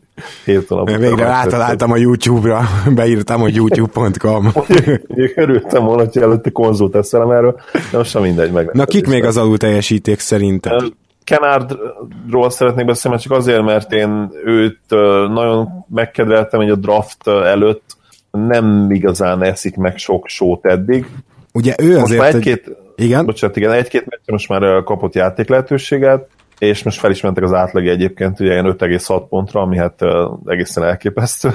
hét 0.45 0.69
hónap 0.69 0.89
után. 0.89 1.01
Végre 1.01 1.25
átaláltam 1.25 1.93
a 1.93 1.97
YouTube-ra, 1.97 2.61
beírtam, 2.95 3.41
hogy 3.41 3.55
youtube.com. 3.55 4.53
Én 5.23 5.33
örültem 5.35 5.85
volna, 5.85 6.05
hogy 6.05 6.23
előtte 6.23 6.51
konzult 6.51 6.95
eszelem 6.95 7.31
erről, 7.31 7.61
de 7.91 7.97
most 7.97 8.11
sem 8.11 8.23
mindegy. 8.23 8.53
Meg 8.53 8.71
Na 8.73 8.85
kik 8.85 9.07
még 9.07 9.25
az 9.25 9.37
alul 9.37 9.57
teljesíték 9.57 10.19
szerinted? 10.19 10.83
Kenardról 11.25 12.51
szeretnék 12.51 12.87
beszélni, 12.87 13.19
csak 13.19 13.33
azért, 13.33 13.63
mert 13.63 13.93
én 13.93 14.31
őt 14.45 14.81
nagyon 15.29 15.69
megkedveltem 15.89 16.61
egy 16.61 16.71
a 16.71 16.77
draft 16.77 17.29
előtt, 17.29 17.97
nem 18.31 18.91
igazán 18.91 19.43
eszik 19.43 19.77
meg 19.77 19.99
sok 19.99 20.27
sót 20.29 20.67
eddig, 20.67 21.07
Ugye 21.55 21.75
ő 21.79 21.99
azért... 21.99 22.21
Most 22.21 22.35
egy-két, 22.35 22.77
igen? 22.97 23.25
Bocsánat, 23.25 23.57
igen, 23.57 23.73
egy-két 23.73 24.07
meccs 24.07 24.21
most 24.27 24.49
már 24.49 24.83
kapott 24.83 25.15
játék 25.15 25.49
lehetőséget, 25.49 26.29
és 26.59 26.83
most 26.83 26.99
fel 26.99 27.11
is 27.11 27.21
mentek 27.21 27.45
az 27.45 27.53
átlagi 27.53 27.89
egyébként, 27.89 28.41
ugye 28.41 28.53
ilyen 28.53 28.77
5,6 28.79 29.25
pontra, 29.29 29.61
ami 29.61 29.77
hát 29.77 30.01
egészen 30.47 30.85
elképesztő. 30.85 31.51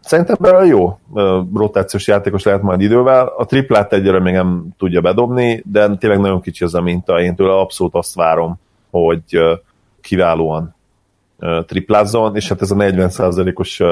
Szerintem 0.00 0.36
belőle 0.40 0.64
jó 0.64 0.98
rotációs 1.54 2.06
játékos 2.06 2.42
lehet 2.42 2.62
majd 2.62 2.80
idővel. 2.80 3.26
A 3.36 3.44
triplát 3.44 3.92
egyre 3.92 4.20
még 4.20 4.34
nem 4.34 4.66
tudja 4.78 5.00
bedobni, 5.00 5.62
de 5.66 5.96
tényleg 5.96 6.20
nagyon 6.20 6.40
kicsi 6.40 6.64
az 6.64 6.74
a 6.74 6.80
minta. 6.80 7.20
Én 7.20 7.34
tőle 7.34 7.58
abszolút 7.58 7.94
azt 7.94 8.14
várom, 8.14 8.60
hogy 8.90 9.22
kiválóan 10.00 10.74
triplázzon, 11.66 12.36
és 12.36 12.48
hát 12.48 12.62
ez 12.62 12.70
a 12.70 12.74
40%-os 12.74 13.82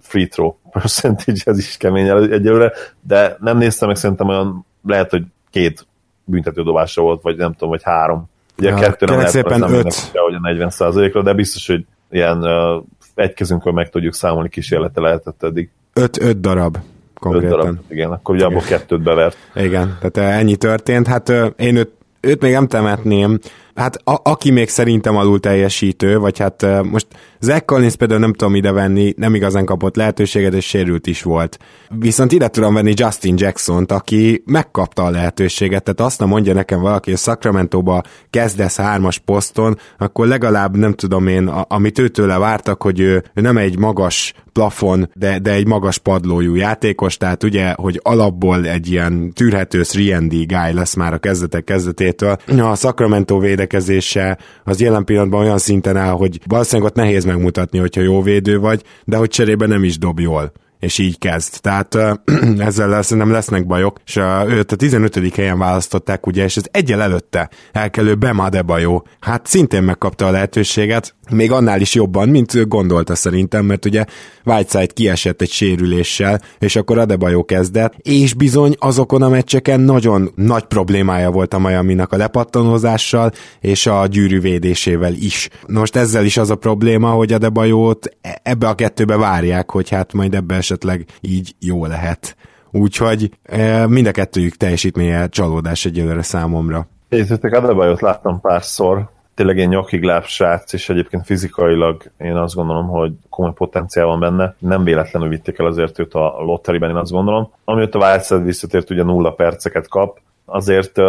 free 0.00 0.26
throw 0.26 0.54
percentage, 0.72 1.40
ez 1.44 1.58
is 1.58 1.76
kemény 1.76 2.08
egyelőre, 2.08 2.72
de 3.00 3.36
nem 3.40 3.58
néztem 3.58 3.88
meg, 3.88 3.96
szerintem 3.96 4.28
olyan, 4.28 4.66
lehet, 4.86 5.10
hogy 5.10 5.22
két 5.50 5.86
büntetődobása 6.24 7.02
volt, 7.02 7.22
vagy 7.22 7.36
nem 7.36 7.52
tudom, 7.52 7.68
vagy 7.68 7.82
három. 7.82 8.30
Ugye 8.58 8.68
ja, 8.68 8.76
kettő 8.76 9.06
nem 9.06 9.16
lehet, 9.16 9.30
szépen 9.30 9.58
nem 9.58 9.72
öt. 9.72 9.94
hogy 10.12 10.34
a 10.34 10.40
40% 10.68 11.10
ra 11.12 11.22
de 11.22 11.32
biztos, 11.32 11.66
hogy 11.66 11.84
ilyen 12.10 12.38
uh, 12.38 12.84
egy 13.14 13.32
kezünkről 13.32 13.72
meg 13.72 13.90
tudjuk 13.90 14.14
számolni 14.14 14.48
kísérlete 14.48 15.00
lehetett 15.00 15.42
eddig. 15.42 15.70
Öt, 15.92 16.22
öt 16.22 16.40
darab 16.40 16.78
konkrétan. 17.14 17.58
Öt 17.58 17.64
darab, 17.64 17.78
igen, 17.88 18.10
akkor 18.10 18.34
ugye 18.34 18.44
abból 18.44 18.60
kettőt 18.60 19.02
bevert. 19.02 19.36
Igen, 19.54 19.98
tehát 20.00 20.38
ennyi 20.38 20.56
történt. 20.56 21.06
Hát 21.06 21.28
én 21.56 21.76
őt, 21.76 21.90
őt 22.20 22.40
még 22.40 22.52
nem 22.52 22.68
temetném, 22.68 23.38
Hát 23.74 23.96
a, 24.04 24.20
aki 24.22 24.50
még 24.50 24.68
szerintem 24.68 25.16
alul 25.16 25.40
teljesítő, 25.40 26.18
vagy 26.18 26.38
hát 26.38 26.66
most 26.90 27.06
Zach 27.42 27.64
Collins 27.64 27.96
például 27.96 28.20
nem 28.20 28.32
tudom 28.32 28.54
ide 28.54 28.72
venni, 28.72 29.14
nem 29.16 29.34
igazán 29.34 29.64
kapott 29.64 29.96
lehetőséget, 29.96 30.54
és 30.54 30.66
sérült 30.66 31.06
is 31.06 31.22
volt. 31.22 31.58
Viszont 31.98 32.32
ide 32.32 32.48
tudom 32.48 32.74
venni 32.74 32.92
Justin 32.96 33.34
Jackson-t, 33.38 33.92
aki 33.92 34.42
megkapta 34.46 35.04
a 35.04 35.10
lehetőséget, 35.10 35.82
tehát 35.82 36.00
azt 36.00 36.18
nem 36.18 36.28
mondja 36.28 36.52
nekem 36.52 36.80
valaki, 36.80 37.10
hogy 37.10 37.18
Sacramento-ba 37.18 38.02
kezdesz 38.30 38.76
hármas 38.76 39.18
poszton, 39.18 39.78
akkor 39.98 40.26
legalább 40.26 40.76
nem 40.76 40.92
tudom 40.92 41.26
én, 41.26 41.46
a, 41.46 41.64
amit 41.68 41.98
őtőle 41.98 42.38
vártak, 42.38 42.82
hogy 42.82 43.00
ő, 43.00 43.22
ő 43.34 43.40
nem 43.40 43.56
egy 43.56 43.78
magas 43.78 44.34
plafon, 44.52 45.10
de, 45.14 45.38
de 45.38 45.52
egy 45.52 45.66
magas 45.66 45.98
padlójú 45.98 46.54
játékos, 46.54 47.16
tehát 47.16 47.42
ugye, 47.42 47.72
hogy 47.72 48.00
alapból 48.02 48.66
egy 48.66 48.90
ilyen 48.90 49.32
tűrhető 49.32 49.82
3 50.08 50.28
guy 50.28 50.72
lesz 50.72 50.94
már 50.94 51.12
a 51.12 51.18
kezdetek 51.18 51.64
kezdetétől. 51.64 52.36
A 52.58 52.74
Sacramento 52.76 53.38
véde 53.38 53.62
védekezése 53.62 54.38
az 54.64 54.80
jelen 54.80 55.04
pillanatban 55.04 55.40
olyan 55.40 55.58
szinten 55.58 55.96
áll, 55.96 56.10
hogy 56.10 56.40
valószínűleg 56.46 56.90
ott 56.90 56.96
nehéz 56.96 57.24
megmutatni, 57.32 57.78
hogyha 57.78 58.00
jó 58.00 58.22
védő 58.22 58.58
vagy, 58.58 58.82
de 59.04 59.16
hogy 59.16 59.28
cserébe 59.28 59.66
nem 59.66 59.84
is 59.84 59.98
dob 59.98 60.20
jól 60.20 60.52
és 60.82 60.98
így 60.98 61.18
kezd. 61.18 61.60
Tehát 61.60 61.94
ezzel 62.58 62.88
lesz, 62.88 63.10
nem 63.10 63.30
lesznek 63.30 63.66
bajok, 63.66 64.00
és 64.06 64.16
őt 64.48 64.72
a 64.72 64.76
15. 64.76 65.34
helyen 65.34 65.58
választották, 65.58 66.26
ugye, 66.26 66.44
és 66.44 66.56
ez 66.56 66.64
egyel 66.70 67.02
előtte 67.02 67.50
elkelő 67.72 68.14
Bema 68.14 68.44
Adebayo, 68.44 69.02
hát 69.20 69.46
szintén 69.46 69.82
megkapta 69.82 70.26
a 70.26 70.30
lehetőséget, 70.30 71.14
még 71.30 71.52
annál 71.52 71.80
is 71.80 71.94
jobban, 71.94 72.28
mint 72.28 72.68
gondolta 72.68 73.14
szerintem, 73.14 73.64
mert 73.64 73.84
ugye 73.84 74.04
Whiteside 74.44 74.92
kiesett 74.92 75.42
egy 75.42 75.50
sérüléssel, 75.50 76.40
és 76.58 76.76
akkor 76.76 76.98
Adebayo 76.98 77.44
kezdett, 77.44 77.94
és 77.98 78.34
bizony 78.34 78.74
azokon 78.78 79.22
a 79.22 79.28
meccseken 79.28 79.80
nagyon 79.80 80.30
nagy 80.34 80.64
problémája 80.64 81.30
volt 81.30 81.54
a 81.54 81.58
Miami-nak 81.58 82.12
a 82.12 82.16
lepattanozással, 82.16 83.32
és 83.60 83.86
a 83.86 84.06
gyűrűvédésével 84.06 85.12
is. 85.12 85.48
Most 85.66 85.96
ezzel 85.96 86.24
is 86.24 86.36
az 86.36 86.50
a 86.50 86.56
probléma, 86.56 87.10
hogy 87.10 87.32
Adebayót 87.32 88.16
ebbe 88.42 88.68
a 88.68 88.74
kettőbe 88.74 89.16
várják, 89.16 89.70
hogy 89.70 89.88
hát 89.88 90.12
majd 90.12 90.34
ebbe 90.34 90.54
esetleg 90.72 91.04
így 91.20 91.54
jó 91.60 91.86
lehet. 91.86 92.36
Úgyhogy 92.70 93.30
e, 93.42 93.86
mind 93.86 94.06
a 94.06 94.10
kettőjük 94.10 94.56
teljesítménye 94.56 95.28
csalódás 95.28 95.84
egyelőre 95.84 96.22
számomra. 96.22 96.86
Nézzétek, 97.08 97.52
Adebayot 97.52 98.00
láttam 98.00 98.40
párszor, 98.40 99.08
tényleg 99.34 99.58
egy 99.58 99.68
nyakig 99.68 100.10
srác, 100.24 100.72
és 100.72 100.88
egyébként 100.88 101.26
fizikailag 101.26 102.02
én 102.18 102.36
azt 102.36 102.54
gondolom, 102.54 102.86
hogy 102.86 103.12
komoly 103.30 103.52
potenciál 103.52 104.06
van 104.06 104.20
benne. 104.20 104.54
Nem 104.58 104.84
véletlenül 104.84 105.28
vitték 105.28 105.58
el 105.58 105.66
azért 105.66 105.98
őt 105.98 106.14
a 106.14 106.34
lotteriben, 106.38 106.90
én 106.90 106.96
azt 106.96 107.10
gondolom. 107.10 107.52
Amióta 107.64 107.98
Wildside 107.98 108.40
visszatért, 108.40 108.90
ugye 108.90 109.02
nulla 109.02 109.30
perceket 109.30 109.88
kap, 109.88 110.18
azért 110.44 111.00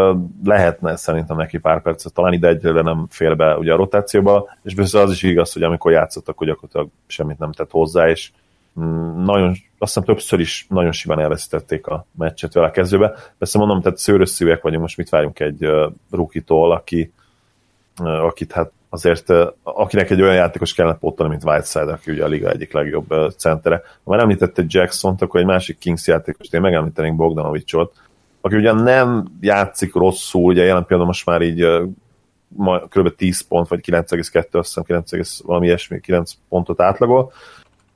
lehetne 0.43 0.95
szerintem 0.95 1.37
neki 1.37 1.57
pár 1.57 1.81
percet 1.81 2.13
talán 2.13 2.33
ide 2.33 2.47
egyre 2.47 2.81
nem 2.81 3.05
fél 3.09 3.35
be 3.35 3.57
ugye 3.57 3.73
a 3.73 3.75
rotációba, 3.75 4.49
és 4.63 4.75
biztos 4.75 5.01
az 5.01 5.11
is 5.11 5.23
igaz, 5.23 5.53
hogy 5.53 5.63
amikor 5.63 5.91
játszottak, 5.91 6.37
hogy 6.37 6.47
gyakorlatilag 6.47 6.87
semmit 7.07 7.39
nem 7.39 7.51
tett 7.51 7.71
hozzá, 7.71 8.09
és 8.09 8.31
nagyon, 9.23 9.49
azt 9.49 9.93
hiszem 9.93 10.03
többször 10.03 10.39
is 10.39 10.65
nagyon 10.69 10.91
simán 10.91 11.19
elveszítették 11.19 11.87
a 11.87 12.05
meccset 12.17 12.53
vele 12.53 12.67
a 12.67 12.71
kezdőbe. 12.71 13.13
Persze 13.37 13.57
mondom, 13.57 13.81
tehát 13.81 13.97
szőrös 13.97 14.29
szívek 14.29 14.61
vagyunk, 14.61 14.81
most 14.81 14.97
mit 14.97 15.09
várjunk 15.09 15.39
egy 15.39 15.69
rukitól, 16.11 16.71
aki, 16.71 17.13
akit 18.03 18.51
hát 18.51 18.71
azért, 18.89 19.29
akinek 19.63 20.09
egy 20.09 20.21
olyan 20.21 20.35
játékos 20.35 20.73
kellene 20.73 20.97
pótolni, 20.97 21.31
mint 21.31 21.43
Whiteside, 21.43 21.91
aki 21.91 22.11
ugye 22.11 22.23
a 22.23 22.27
liga 22.27 22.49
egyik 22.49 22.73
legjobb 22.73 23.13
centere. 23.37 23.81
Ha 24.03 24.11
már 24.11 24.19
említette 24.19 24.63
Jackson-t, 24.67 25.21
akkor 25.21 25.39
egy 25.39 25.45
másik 25.45 25.77
Kings 25.77 26.07
játékos, 26.07 26.47
én 26.51 26.61
megemlítenénk 26.61 27.15
Bogdanovicsot, 27.15 28.01
aki 28.41 28.55
ugye 28.55 28.71
nem 28.71 29.37
játszik 29.41 29.93
rosszul, 29.93 30.43
ugye 30.43 30.63
jelen 30.63 30.85
pillanatban 30.85 31.05
most 31.05 31.25
már 31.25 31.41
így 31.41 31.65
kb. 32.89 33.15
10 33.15 33.41
pont, 33.47 33.67
vagy 33.67 33.79
9,2, 33.85 34.51
azt 34.51 34.67
hiszem 34.67 34.83
9, 34.83 35.41
valami 35.43 35.65
ilyesmi, 35.65 35.99
9 35.99 36.31
pontot 36.49 36.81
átlagol, 36.81 37.31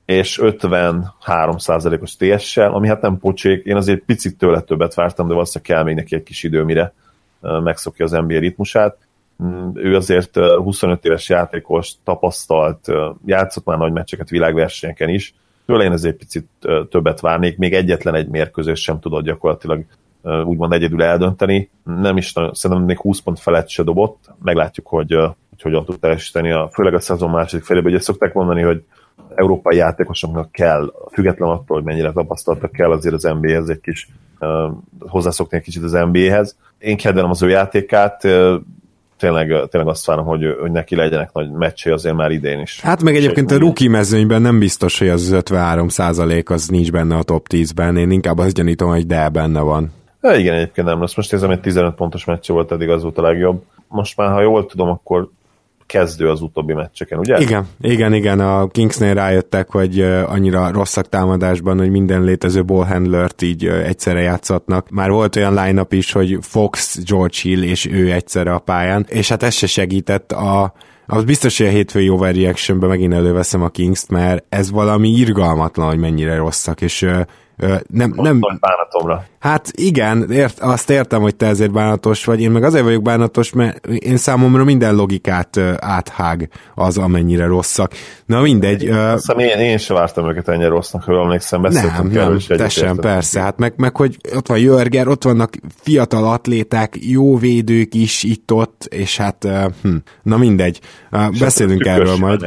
és 0.08 0.40
53 0.40 1.56
os 2.02 2.16
TS-sel, 2.16 2.74
ami 2.74 2.88
hát 2.88 3.02
nem 3.02 3.20
pocsék, 3.20 3.66
én 3.66 3.76
azért 3.76 4.00
picit 4.00 4.38
tőle 4.38 4.62
többet 4.62 4.94
vártam, 4.94 5.28
de 5.28 5.34
valószínűleg 5.34 5.74
kell 5.74 5.84
még 5.84 5.96
neki 5.96 6.16
egy 6.16 6.24
kis 6.24 6.44
idő, 6.44 6.64
mire 6.64 6.94
megszokja 7.42 8.06
az 8.06 8.12
NBA 8.12 8.40
ritmusát. 8.40 8.98
Mm, 9.44 9.70
ő 9.74 9.96
azért 9.96 10.38
25 10.38 11.06
éves 11.06 11.30
játékos, 11.30 11.92
tapasztalt, 12.04 12.88
játszott 13.26 13.66
már 13.66 13.78
nagy 13.78 13.92
meccseket 13.92 14.30
világversenyeken 14.30 15.10
is, 15.10 15.34
tőle 15.66 15.84
én 15.84 15.92
ezért 15.92 16.18
picit 16.18 16.48
többet 16.90 17.20
várnék, 17.20 17.58
még 17.58 17.74
egyetlen 17.74 18.16
egy 18.16 18.28
mérkőzés 18.28 18.82
sem 18.82 19.00
tudott 19.00 19.24
gyakorlatilag 19.24 19.86
úgymond 20.44 20.74
egyedül 20.74 21.04
eldönteni. 21.04 21.70
Nem 21.84 22.18
is 22.18 22.34
nagyon, 22.34 22.54
szerintem 22.54 22.86
még 22.86 23.00
20 23.00 23.20
pont 23.20 23.40
felett 23.40 23.70
se 23.70 23.84
dobott. 23.84 24.30
Meglátjuk, 24.44 24.88
hogy, 24.88 25.14
hogy 25.50 25.62
hogyan 25.62 25.86
tud 25.86 26.00
teljesíteni, 26.00 26.52
a, 26.52 26.70
főleg 26.74 26.94
a 26.94 27.00
szezon 27.00 27.30
második 27.30 27.66
felében. 27.66 27.92
Ugye 27.92 28.02
szokták 28.02 28.34
mondani, 28.34 28.62
hogy 28.62 28.84
európai 29.36 29.78
játékosoknak 29.78 30.52
kell, 30.52 30.94
független 31.12 31.50
attól, 31.50 31.78
hogy 31.78 31.86
mennyire 31.86 32.12
tapasztaltak 32.12 32.72
kell, 32.72 32.92
azért 32.92 33.16
az 33.16 33.24
NBA-hez 33.24 33.70
egy 33.70 33.82
kis 33.82 34.08
uh, 34.40 34.72
hozzászokni 35.00 35.58
egy 35.58 35.64
kicsit 35.64 35.84
az 35.84 35.92
NBA-hez. 35.92 36.58
Én 36.78 36.98
kedvelem 36.98 37.30
az 37.30 37.42
ő 37.42 37.50
játékát, 37.50 38.24
uh, 38.24 38.56
tényleg, 39.18 39.48
tényleg 39.70 39.90
azt 39.90 40.06
várom, 40.06 40.26
hogy, 40.26 40.56
hogy 40.60 40.72
neki 40.72 40.96
legyenek 40.96 41.34
nagy 41.34 41.52
meccsé 41.52 41.92
azért 41.92 42.16
már 42.16 42.32
idén 42.32 42.60
is. 42.60 42.82
Hát 42.82 43.04
meg 43.04 43.16
egyébként 43.16 43.52
a 43.52 43.58
rookie 43.58 43.90
mezőnyben 43.90 44.42
nem 44.42 44.60
biztos, 44.60 45.00
hogy 45.00 45.10
az 45.10 45.32
53 45.32 45.88
az 46.46 46.68
nincs 46.68 46.92
benne 46.92 47.16
a 47.16 47.24
top 47.24 47.48
10-ben. 47.50 47.98
Én 47.98 48.12
inkább 48.12 48.38
azt 48.38 48.54
gyanítom, 48.54 48.90
hogy 48.90 49.08
de 49.08 49.30
benne 49.30 49.62
van. 49.62 49.92
Ja, 50.22 50.36
igen, 50.36 50.54
egyébként 50.54 50.88
nem 50.88 51.02
lesz. 51.02 51.16
Most 51.16 51.32
nézem, 51.32 51.50
egy 51.50 51.60
15 51.60 51.96
pontos 51.96 52.26
meccs 52.26 52.48
volt, 52.48 52.72
eddig 52.72 52.90
az 52.90 53.02
volt 53.02 53.18
a 53.18 53.22
legjobb. 53.22 53.64
Most 53.88 54.18
már, 54.18 54.32
ha 54.32 54.42
jól 54.42 54.66
tudom, 54.66 54.90
akkor 54.90 55.30
kezdő 55.88 56.30
az 56.30 56.42
utóbbi 56.42 56.74
meccseken, 56.74 57.20
ugye? 57.20 57.38
Igen, 57.38 57.68
igen, 57.82 58.14
igen, 58.14 58.40
a 58.40 58.68
Kingsnél 58.68 59.14
rájöttek, 59.14 59.72
hogy 59.72 60.02
annyira 60.02 60.72
rosszak 60.72 61.10
támadásban, 61.10 61.78
hogy 61.78 61.90
minden 61.90 62.24
létező 62.24 62.64
ballhandlert 62.66 63.42
így 63.42 63.66
egyszerre 63.66 64.22
játszatnak. 64.22 64.90
Már 64.90 65.10
volt 65.10 65.36
olyan 65.36 65.54
line 65.54 65.86
is, 65.90 66.12
hogy 66.12 66.38
Fox, 66.42 67.04
George 67.06 67.38
Hill 67.42 67.64
és 67.64 67.86
ő 67.86 68.12
egyszerre 68.12 68.54
a 68.54 68.60
pályán, 68.60 69.06
és 69.10 69.30
hát 69.30 69.44
ez 69.44 69.54
se 69.54 69.68
segített 69.68 70.32
a 70.32 70.74
az 71.10 71.24
biztos, 71.24 71.58
hogy 71.58 71.68
a 71.68 71.70
hétfői 71.70 72.10
overreactionben 72.10 72.90
megint 72.90 73.14
előveszem 73.14 73.62
a 73.62 73.70
Kings-t, 73.70 74.10
mert 74.10 74.46
ez 74.50 74.72
valami 74.72 75.10
irgalmatlan, 75.10 75.88
hogy 75.88 75.98
mennyire 75.98 76.36
rosszak, 76.36 76.82
és 76.82 77.02
nem, 77.88 78.14
nem... 78.16 78.40
Bánatomra. 78.40 79.26
Hát 79.40 79.72
igen, 79.76 80.32
ért, 80.32 80.60
azt 80.60 80.90
értem, 80.90 81.22
hogy 81.22 81.36
te 81.36 81.46
ezért 81.46 81.72
bánatos 81.72 82.26
vagy, 82.26 82.42
én 82.42 82.52
meg 82.52 82.64
azért 82.64 82.84
vagyok 82.84 83.02
bánatos, 83.02 83.54
mert 83.54 83.86
én 83.88 84.18
számomra 84.18 84.64
minden 84.64 84.96
logikát 84.96 85.58
áthág 85.80 86.50
az, 86.76 86.98
amennyire 86.98 87.46
rosszak. 87.46 87.92
Na 88.26 88.42
mindegy. 88.42 88.88
Azt 88.88 89.34
uh, 89.34 89.42
én, 89.42 89.60
én 89.60 89.78
sem 89.78 89.96
vártam 89.96 90.30
őket 90.30 90.48
ennyire 90.48 90.68
rossznak, 90.68 91.04
ha 91.04 91.22
emlékszem, 91.22 91.62
beszéltünk 91.62 92.14
nem, 92.14 92.30
nem, 92.30 92.58
te 92.58 92.70
sem, 92.70 92.96
persze. 92.96 93.42
Hát 93.42 93.58
meg, 93.58 93.74
meg, 93.76 93.96
hogy 93.96 94.18
ott 94.36 94.48
van 94.48 94.60
Jörger, 94.60 95.08
ott 95.08 95.24
vannak 95.24 95.54
fiatal 95.82 96.32
atléták, 96.32 96.96
jó 97.00 97.38
védők 97.38 97.94
is 97.94 98.24
itt-ott, 98.24 98.88
és 98.90 99.18
hát 99.18 99.44
uh, 99.44 99.64
hm, 99.82 99.96
na 100.24 100.38
mindegy. 100.38 100.80
Uh, 101.12 101.38
beszélünk 101.40 101.86
erről 101.86 102.18
majd. 102.18 102.42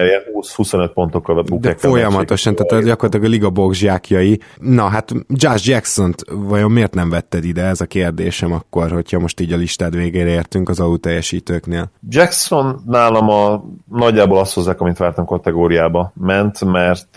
20-25 0.56 0.90
pontokkal 0.94 1.44
De 1.60 1.74
folyamatosan, 1.76 2.54
tehát 2.54 2.84
gyakorlatilag 2.84 3.26
a 3.26 3.28
liga 3.28 3.50
boxzsákjai. 3.50 4.40
Na 4.58 4.88
hát 4.88 5.12
Josh 5.28 5.68
Jackson-t 5.68 6.24
vajon 6.30 6.72
miért 6.80 6.94
nem 6.94 7.10
vetted 7.10 7.44
ide? 7.44 7.62
Ez 7.62 7.80
a 7.80 7.86
kérdésem 7.86 8.52
akkor, 8.52 8.90
hogyha 8.90 9.18
most 9.18 9.40
így 9.40 9.52
a 9.52 9.56
listád 9.56 9.96
végére 9.96 10.28
értünk 10.28 10.68
az 10.68 10.82
teljesítőknél. 11.00 11.90
Jackson 12.08 12.80
nálam 12.86 13.28
a 13.28 13.64
nagyjából 13.90 14.38
azt 14.38 14.54
hozzák, 14.54 14.80
amit 14.80 14.98
vártam 14.98 15.24
kategóriába 15.24 16.12
ment, 16.14 16.64
mert 16.64 17.08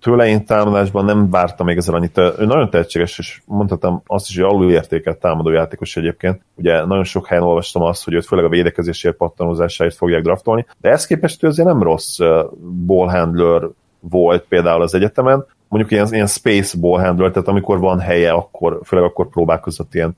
tőle 0.00 0.26
én 0.26 0.44
támadásban 0.44 1.04
nem 1.04 1.30
vártam 1.30 1.66
még 1.66 1.76
ezzel 1.76 1.94
annyit. 1.94 2.18
Ő 2.18 2.44
nagyon 2.44 2.70
tehetséges, 2.70 3.18
és 3.18 3.42
mondhatom 3.44 4.02
azt 4.06 4.28
is, 4.28 4.36
hogy 4.36 4.44
alulértékelt 4.44 5.18
támadó 5.18 5.50
játékos 5.50 5.96
egyébként. 5.96 6.42
Ugye 6.54 6.84
nagyon 6.84 7.04
sok 7.04 7.26
helyen 7.26 7.44
olvastam 7.44 7.82
azt, 7.82 8.04
hogy 8.04 8.14
őt 8.14 8.26
főleg 8.26 8.44
a 8.44 8.48
védekezésért, 8.48 9.16
pattanózásáért 9.16 9.96
fogják 9.96 10.22
draftolni, 10.22 10.66
de 10.80 10.90
ezt 10.90 11.06
képest 11.06 11.42
ő 11.42 11.48
azért 11.48 11.68
nem 11.68 11.82
rossz 11.82 12.18
ballhandler 12.86 13.62
volt 14.00 14.44
például 14.48 14.82
az 14.82 14.94
egyetemen, 14.94 15.46
mondjuk 15.70 15.92
ilyen, 15.92 16.08
ilyen 16.10 16.26
space 16.26 16.78
ball 16.78 17.00
handler, 17.00 17.30
tehát 17.30 17.48
amikor 17.48 17.78
van 17.78 17.98
helye, 17.98 18.32
akkor, 18.32 18.80
főleg 18.84 19.04
akkor 19.04 19.28
próbálkozott 19.28 19.94
ilyen 19.94 20.16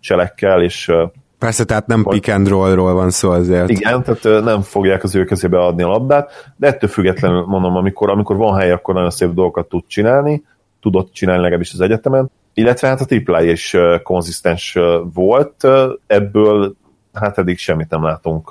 cselekkel, 0.00 0.62
és 0.62 0.92
Persze, 1.38 1.64
tehát 1.64 1.86
nem 1.86 2.04
pick 2.04 2.28
and 2.28 2.48
roll-ról 2.48 2.92
van 2.92 3.10
szó 3.10 3.30
azért. 3.30 3.68
Igen, 3.68 4.02
tehát 4.02 4.44
nem 4.44 4.60
fogják 4.60 5.02
az 5.02 5.14
ő 5.14 5.24
kezébe 5.24 5.58
adni 5.58 5.82
a 5.82 5.88
labdát, 5.88 6.52
de 6.56 6.66
ettől 6.66 6.90
függetlenül 6.90 7.44
mondom, 7.46 7.76
amikor, 7.76 8.10
amikor 8.10 8.36
van 8.36 8.58
hely, 8.58 8.70
akkor 8.70 8.94
nagyon 8.94 9.10
szép 9.10 9.30
dolgokat 9.30 9.68
tud 9.68 9.82
csinálni, 9.86 10.44
tudott 10.80 11.12
csinálni 11.12 11.42
legalábbis 11.42 11.72
az 11.72 11.80
egyetemen, 11.80 12.30
illetve 12.54 12.88
hát 12.88 13.00
a 13.00 13.04
triple 13.04 13.44
is 13.44 13.76
konzisztens 14.02 14.78
volt, 15.14 15.68
ebből 16.06 16.74
hát 17.12 17.38
eddig 17.38 17.58
semmit 17.58 17.90
nem 17.90 18.04
látunk 18.04 18.48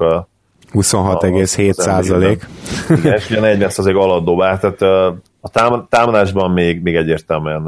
26,7 0.73 1.71
százalék. 1.71 2.47
Igen, 2.89 3.13
és 3.13 3.29
ugye 3.29 3.39
40 3.39 3.69
százalék 3.69 3.97
alatt 3.97 4.25
dobál, 4.25 4.59
tehát 4.59 5.13
a 5.41 5.49
támadásban 5.89 6.51
még, 6.51 6.81
még 6.81 6.95
egyértelműen 6.95 7.67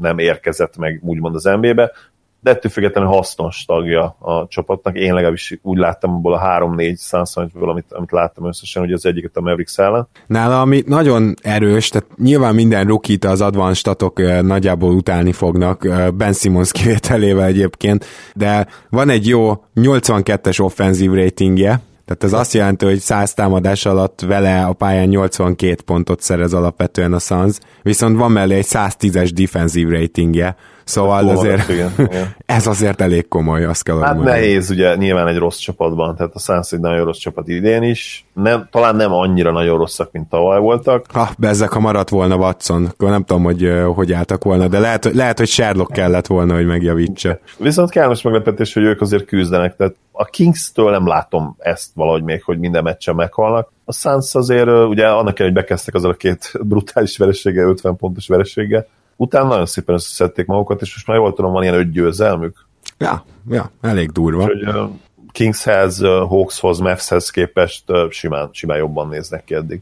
nem 0.00 0.18
érkezett 0.18 0.76
meg 0.76 1.00
úgymond 1.04 1.34
az 1.34 1.44
NBA-be, 1.44 1.92
de 2.40 2.50
ettől 2.50 2.70
függetlenül 2.70 3.10
hasznos 3.10 3.64
tagja 3.64 4.16
a 4.18 4.46
csapatnak. 4.48 4.96
Én 4.98 5.14
legalábbis 5.14 5.58
úgy 5.62 5.78
láttam 5.78 6.14
abból 6.14 6.34
a 6.34 6.40
3-4 6.40 6.94
számszonyból, 6.94 7.70
amit, 7.70 7.92
amit 7.92 8.10
láttam 8.10 8.46
összesen, 8.46 8.82
hogy 8.82 8.92
az 8.92 9.06
egyiket 9.06 9.36
a 9.36 9.40
Mavericks 9.40 9.78
ellen. 9.78 10.08
Nála, 10.26 10.60
ami 10.60 10.82
nagyon 10.86 11.34
erős, 11.42 11.88
tehát 11.88 12.08
nyilván 12.16 12.54
minden 12.54 12.86
rookie 12.86 13.18
az 13.20 13.40
advanced 13.40 13.76
statok 13.76 14.42
nagyjából 14.42 14.94
utálni 14.94 15.32
fognak, 15.32 15.86
Ben 16.14 16.32
Simmons 16.32 16.72
kivételével 16.72 17.44
egyébként, 17.44 18.04
de 18.34 18.66
van 18.90 19.08
egy 19.08 19.26
jó 19.28 19.64
82-es 19.74 20.60
offenzív 20.60 21.12
ratingje, 21.12 21.80
tehát 22.04 22.24
ez 22.24 22.32
azt 22.32 22.52
jelenti, 22.52 22.84
hogy 22.84 22.98
100 22.98 23.34
támadás 23.34 23.86
alatt 23.86 24.20
vele 24.20 24.64
a 24.64 24.72
pályán 24.72 25.08
82 25.08 25.82
pontot 25.84 26.20
szerez 26.20 26.52
alapvetően 26.52 27.12
a 27.12 27.18
Suns, 27.18 27.58
viszont 27.82 28.16
van 28.16 28.32
mellé 28.32 28.54
egy 28.54 28.66
110-es 28.68 29.30
defensív 29.34 29.88
ratingje, 29.88 30.56
Szóval 30.84 31.20
Túl 31.20 31.30
azért 31.30 31.68
igen, 31.68 31.90
igen. 31.96 32.34
ez 32.46 32.66
azért 32.66 33.00
elég 33.00 33.28
komoly, 33.28 33.64
azt 33.64 33.82
kell 33.82 34.00
Hát 34.00 34.14
mondjam. 34.14 34.34
nehéz, 34.34 34.70
ugye 34.70 34.96
nyilván 34.96 35.26
egy 35.28 35.38
rossz 35.38 35.58
csapatban, 35.58 36.16
tehát 36.16 36.34
a 36.34 36.38
Suns 36.38 36.72
egy 36.72 36.80
nagyon 36.80 37.04
rossz 37.04 37.18
csapat 37.18 37.48
idén 37.48 37.82
is. 37.82 38.26
Nem, 38.32 38.68
talán 38.70 38.96
nem 38.96 39.12
annyira 39.12 39.52
nagyon 39.52 39.78
rosszak, 39.78 40.12
mint 40.12 40.28
tavaly 40.28 40.60
voltak. 40.60 41.04
Ha, 41.12 41.28
bezzek, 41.38 41.68
ha 41.72 41.80
maradt 41.80 42.08
volna 42.08 42.36
Watson, 42.36 42.84
akkor 42.84 43.10
nem 43.10 43.24
tudom, 43.24 43.42
hogy 43.42 43.72
hogy 43.94 44.12
álltak 44.12 44.44
volna, 44.44 44.68
de 44.68 44.78
lehet, 44.78 45.04
lehet, 45.04 45.38
hogy 45.38 45.48
Sherlock 45.48 45.92
kellett 45.92 46.26
volna, 46.26 46.54
hogy 46.54 46.66
megjavítsa. 46.66 47.38
Viszont 47.58 47.90
kellemes 47.90 48.22
meglepetés, 48.22 48.74
hogy 48.74 48.82
ők 48.82 49.00
azért 49.00 49.24
küzdenek, 49.24 49.76
tehát 49.76 49.94
a 50.12 50.24
Kings-től 50.24 50.90
nem 50.90 51.06
látom 51.06 51.56
ezt 51.58 51.88
valahogy 51.94 52.22
még, 52.22 52.42
hogy 52.42 52.58
minden 52.58 52.82
meccsen 52.82 53.14
meghalnak. 53.14 53.72
A 53.84 53.92
Suns 53.92 54.34
azért, 54.34 54.66
ugye 54.68 55.06
annak 55.06 55.38
ellenére, 55.38 55.44
hogy 55.44 55.52
bekezdtek 55.52 55.94
azzal 55.94 56.10
a 56.10 56.14
két 56.14 56.52
brutális 56.60 57.16
vereséggel, 57.16 57.68
50 57.68 57.96
pontos 57.96 58.26
vereséggel, 58.28 58.86
utána 59.16 59.48
nagyon 59.48 59.66
szépen 59.66 59.94
összeszedték 59.94 60.46
magukat, 60.46 60.80
és 60.80 60.94
most 60.94 61.06
már 61.06 61.16
jól 61.16 61.32
tudom, 61.32 61.52
van 61.52 61.62
ilyen 61.62 61.74
öt 61.74 61.90
győzelmük. 61.90 62.66
Ja, 62.98 63.24
ja, 63.48 63.70
elég 63.80 64.10
durva. 64.10 64.42
Úgyhogy 64.44 64.90
Kingshez, 65.32 66.00
Hawkshoz, 66.00 66.78
Mavshez 66.78 67.30
képest 67.30 67.84
simán, 68.10 68.48
simán 68.52 68.78
jobban 68.78 69.08
néznek 69.08 69.44
ki 69.44 69.54
eddig. 69.54 69.80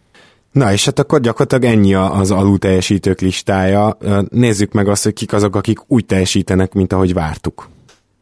Na 0.53 0.73
és 0.73 0.85
hát 0.85 0.99
akkor 0.99 1.21
gyakorlatilag 1.21 1.75
ennyi 1.75 1.95
az 1.95 2.31
alulteljesítők 2.31 3.21
listája. 3.21 3.97
Ö, 4.01 4.21
Nézzük 4.31 4.73
meg 4.73 4.89
azt, 4.89 5.03
hogy 5.03 5.13
kik 5.13 5.33
azok, 5.33 5.57
akik 5.57 5.79
úgy 5.87 6.07
teljesítenek, 6.07 6.73
mint 6.73 6.93
ahogy 6.93 7.15
vártuk. 7.15 7.69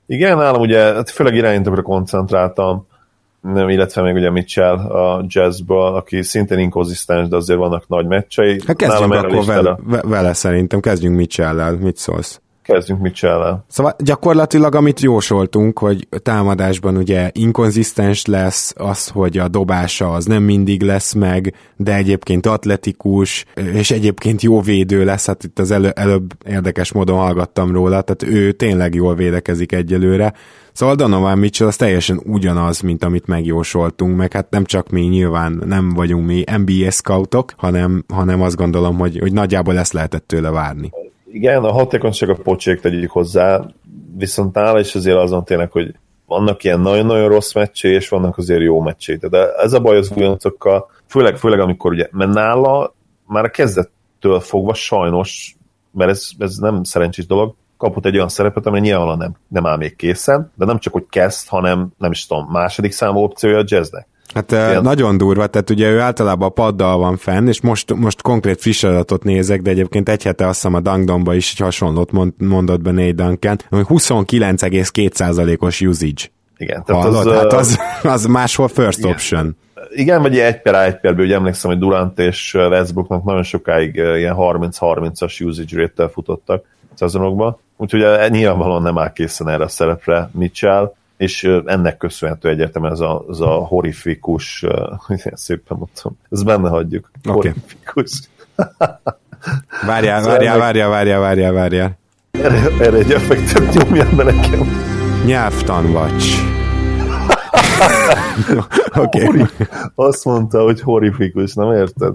Igen, 0.07 0.37
nálam 0.37 0.61
ugye, 0.61 0.79
hát 0.79 1.11
főleg 1.11 1.35
irányítókra 1.35 1.83
koncentráltam, 1.83 2.87
nem, 3.41 3.69
illetve 3.69 4.03
még 4.03 4.15
ugye 4.15 4.31
Mitchell 4.31 4.77
a 4.77 5.25
jazzből, 5.29 5.95
aki 5.95 6.23
szintén 6.23 6.59
inkonzisztens, 6.59 7.29
de 7.29 7.37
azért 7.37 7.59
vannak 7.59 7.89
nagy 7.89 8.07
meccsei. 8.07 8.61
Hát 8.67 8.77
kezdjünk 8.77 9.13
Nálam 9.13 9.31
akkor 9.31 9.45
vele, 9.45 9.79
ve- 9.85 10.05
vele 10.05 10.33
szerintem, 10.33 10.81
kezdjünk 10.81 11.17
Mitchell-lel. 11.17 11.77
Mit 11.77 11.97
szólsz? 11.97 12.41
Kezdjünk 12.63 13.01
Mitchell-el. 13.01 13.65
Szóval 13.69 13.95
gyakorlatilag, 13.99 14.75
amit 14.75 15.01
jósoltunk, 15.01 15.79
hogy 15.79 16.09
támadásban 16.23 16.97
ugye 16.97 17.31
inkonzisztens 17.33 18.27
lesz, 18.27 18.75
az, 18.77 19.09
hogy 19.09 19.39
a 19.39 19.49
dobása 19.49 20.13
az 20.13 20.25
nem 20.25 20.43
mindig 20.43 20.83
lesz 20.83 21.13
meg, 21.13 21.55
de 21.77 21.95
egyébként 21.95 22.47
atletikus, 22.47 23.45
és 23.73 23.91
egyébként 23.91 24.43
jó 24.43 24.61
védő 24.61 25.05
lesz, 25.05 25.27
hát 25.27 25.45
itt 25.45 25.59
az 25.59 25.71
elő, 25.71 25.89
előbb 25.89 26.33
érdekes 26.47 26.93
módon 26.93 27.19
hallgattam 27.19 27.73
róla, 27.73 28.01
tehát 28.01 28.37
ő 28.37 28.53
tényleg 28.53 28.95
jól 28.95 29.15
védekezik 29.15 29.73
egyelőre. 29.73 30.33
Szóval 30.81 30.95
Donovan 30.95 31.39
Mitchell 31.39 31.67
az 31.67 31.77
teljesen 31.77 32.21
ugyanaz, 32.25 32.81
mint 32.81 33.05
amit 33.05 33.27
megjósoltunk, 33.27 34.17
meg 34.17 34.33
hát 34.33 34.51
nem 34.51 34.65
csak 34.65 34.89
mi 34.89 35.01
nyilván 35.01 35.63
nem 35.67 35.91
vagyunk 35.95 36.27
mi 36.27 36.45
NBA 36.57 36.91
scoutok, 36.91 37.53
hanem, 37.57 38.05
hanem 38.09 38.43
azt 38.43 38.57
gondolom, 38.57 38.99
hogy, 38.99 39.19
hogy 39.19 39.33
nagyjából 39.33 39.79
ezt 39.79 39.93
lehetett 39.93 40.27
tőle 40.27 40.51
várni. 40.51 40.91
Igen, 41.33 41.65
a 41.65 41.73
hatékonyság 41.73 42.29
a 42.29 42.35
pocsék 42.35 42.81
tegyük 42.81 43.11
hozzá, 43.11 43.67
viszont 44.17 44.55
nála 44.55 44.81
is 44.81 44.95
azért 44.95 45.17
azon 45.17 45.45
tényleg, 45.45 45.71
hogy 45.71 45.95
vannak 46.27 46.65
ilyen 46.65 46.81
nagyon-nagyon 46.81 47.29
rossz 47.29 47.55
meccsé, 47.55 47.93
és 47.93 48.09
vannak 48.09 48.39
azért 48.39 48.63
jó 48.63 48.81
meccsé. 48.81 49.17
De 49.17 49.53
ez 49.53 49.73
a 49.73 49.81
baj 49.81 49.97
az 49.97 50.13
újoncokkal, 50.17 50.91
főleg, 51.07 51.37
főleg 51.37 51.61
amikor 51.61 51.93
ugye, 51.93 52.09
mert 52.11 52.33
nála 52.33 52.95
már 53.27 53.45
a 53.45 53.51
kezdettől 53.51 54.41
fogva 54.41 54.75
sajnos, 54.75 55.57
mert 55.93 56.11
ez, 56.11 56.29
ez 56.39 56.57
nem 56.57 56.83
szerencsés 56.83 57.27
dolog, 57.27 57.55
kapott 57.81 58.07
egy 58.07 58.15
olyan 58.17 58.29
szerepet, 58.29 58.67
ami 58.67 58.81
nyilvánvalóan 58.81 59.19
nem, 59.19 59.33
nem 59.49 59.67
áll 59.67 59.77
még 59.77 59.97
készen, 59.97 60.53
de 60.55 60.65
nem 60.65 60.79
csak, 60.79 60.93
hogy 60.93 61.07
kezd, 61.11 61.49
hanem 61.49 61.89
nem 61.99 62.11
is 62.11 62.27
tudom, 62.27 62.49
második 62.51 62.93
számú 62.93 63.19
opciója 63.19 63.59
a 63.59 63.65
jazznek. 63.67 64.07
Hát 64.35 64.53
Igen. 64.53 64.83
nagyon 64.83 65.17
durva, 65.17 65.47
tehát 65.47 65.71
ugye 65.71 65.91
ő 65.91 66.01
általában 66.01 66.49
a 66.49 66.51
paddal 66.51 66.99
van 66.99 67.17
fenn, 67.17 67.49
és 67.49 67.61
most, 67.61 67.95
most 67.95 68.23
konkrét 68.23 68.61
friss 68.61 68.83
adatot 68.83 69.25
nézek, 69.25 69.63
de 69.63 69.71
egyébként 69.71 70.09
egy 70.09 70.23
hete 70.23 70.47
azt 70.47 70.55
hiszem 70.55 70.75
a 70.75 70.81
Dunkdomba 70.81 71.35
is 71.35 71.51
egy 71.53 71.59
hasonlót 71.59 72.13
mond, 72.13 72.33
mondott 72.39 72.81
be 72.81 72.91
Nate 72.91 73.13
Duncan, 73.13 73.57
hogy 73.69 73.85
29,2%-os 73.89 75.81
usage. 75.81 76.23
Igen, 76.57 76.85
tehát 76.85 77.03
Hallod? 77.03 77.27
az, 77.27 77.35
hát 77.35 77.53
az, 77.53 77.79
az 78.03 78.25
máshol 78.25 78.69
first 78.69 78.99
Igen. 78.99 79.11
option. 79.11 79.57
Igen, 79.91 80.23
vagy 80.23 80.39
egy 80.39 80.63
per 80.63 80.75
egy 80.75 81.01
perbe, 81.01 81.23
ugye 81.23 81.35
emlékszem, 81.35 81.71
hogy 81.71 81.81
Durant 81.81 82.19
és 82.19 82.55
Westbrooknak 82.55 83.25
nagyon 83.25 83.43
sokáig 83.43 83.95
ilyen 83.95 84.35
30-30-as 84.39 85.47
usage 85.47 85.77
rate-tel 85.77 86.09
futottak 86.09 86.65
szezonokban, 86.95 87.59
úgyhogy 87.81 88.03
eh, 88.03 88.29
nyilvánvalóan 88.29 88.83
nem 88.83 88.99
áll 88.99 89.13
készen 89.13 89.49
erre 89.49 89.65
a 89.65 89.69
szerepre 89.69 90.29
Mitchell, 90.33 90.93
és 91.17 91.45
ennek 91.65 91.97
köszönhető 91.97 92.49
egyértelműen 92.49 92.93
ez 92.93 93.01
a, 93.01 93.25
ez 93.31 93.41
a 93.41 93.51
horrifikus, 93.51 94.63
ilyen 95.09 95.37
szépen 95.47 95.77
mondtam, 95.77 96.19
ezt 96.31 96.45
benne 96.45 96.69
hagyjuk, 96.69 97.11
Oké. 97.29 97.49
horrifikus. 97.49 98.11
Várjál, 99.87 100.21
Szóval 100.21 100.37
várjál, 100.37 100.59
várjál, 100.59 100.89
várjál, 100.89 101.21
várjál, 101.21 101.53
várjál. 101.53 101.99
Erre, 102.31 102.85
erre 102.85 102.97
egy 102.97 103.13
effektet 103.13 103.75
nyomjál 103.75 104.15
be 104.17 104.25
nekem. 104.25 104.61
Nyelvtanvacs. 105.25 106.25
Oké. 108.97 109.25
Horri- 109.25 109.69
Azt 109.95 110.25
mondta, 110.25 110.63
hogy 110.63 110.81
horrifikus, 110.81 111.55
nem 111.55 111.73
érted? 111.73 112.15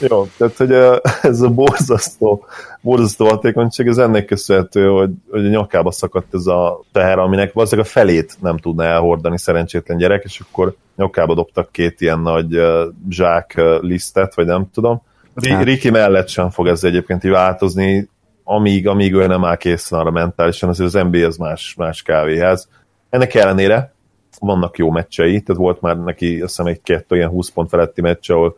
Jó, 0.00 0.26
tehát 0.36 0.56
hogy 0.56 0.70
ö, 0.70 0.96
ez 1.22 1.40
a 1.40 1.48
borzasztó, 1.48 2.44
borzasztó 2.80 3.26
hatékonyság, 3.26 3.86
ez 3.88 3.98
ennek 3.98 4.24
köszönhető, 4.24 4.88
hogy, 4.88 5.10
hogy 5.30 5.46
a 5.46 5.48
nyakába 5.48 5.90
szakadt 5.92 6.34
ez 6.34 6.46
a 6.46 6.80
teher, 6.92 7.18
aminek 7.18 7.52
valószínűleg 7.52 7.90
a 7.90 7.92
felét 7.92 8.36
nem 8.40 8.58
tudná 8.58 8.84
elhordani 8.84 9.38
szerencsétlen 9.38 9.98
gyerek, 9.98 10.22
és 10.24 10.40
akkor 10.48 10.74
nyakába 10.96 11.34
dobtak 11.34 11.72
két 11.72 12.00
ilyen 12.00 12.20
nagy 12.20 12.54
ö, 12.54 12.86
zsák 13.10 13.52
ö, 13.56 13.78
lisztet, 13.80 14.34
vagy 14.34 14.46
nem 14.46 14.70
tudom. 14.72 15.02
Hát. 15.34 15.46
Hát. 15.54 15.64
Riki 15.64 15.90
mellett 15.90 16.28
sem 16.28 16.50
fog 16.50 16.66
ez 16.66 16.84
egyébként 16.84 17.24
így 17.24 17.30
változni, 17.30 18.08
amíg, 18.44 18.88
amíg 18.88 19.14
ő 19.14 19.26
nem 19.26 19.44
áll 19.44 19.56
készen 19.56 19.98
arra 19.98 20.10
mentálisan, 20.10 20.68
azért 20.68 20.94
az 20.94 21.02
NBA 21.10 21.26
az 21.26 21.36
más, 21.36 21.74
más 21.78 22.02
kávéház. 22.02 22.68
Ennek 23.10 23.34
ellenére 23.34 23.93
vannak 24.40 24.78
jó 24.78 24.90
meccsei, 24.90 25.40
tehát 25.40 25.60
volt 25.60 25.80
már 25.80 25.98
neki 25.98 26.40
azt 26.40 26.56
hiszem 26.56 26.66
egy-kettő 26.66 27.16
ilyen 27.16 27.28
20 27.28 27.50
pont 27.50 27.68
feletti 27.68 28.00
meccs, 28.00 28.30
ahol, 28.30 28.56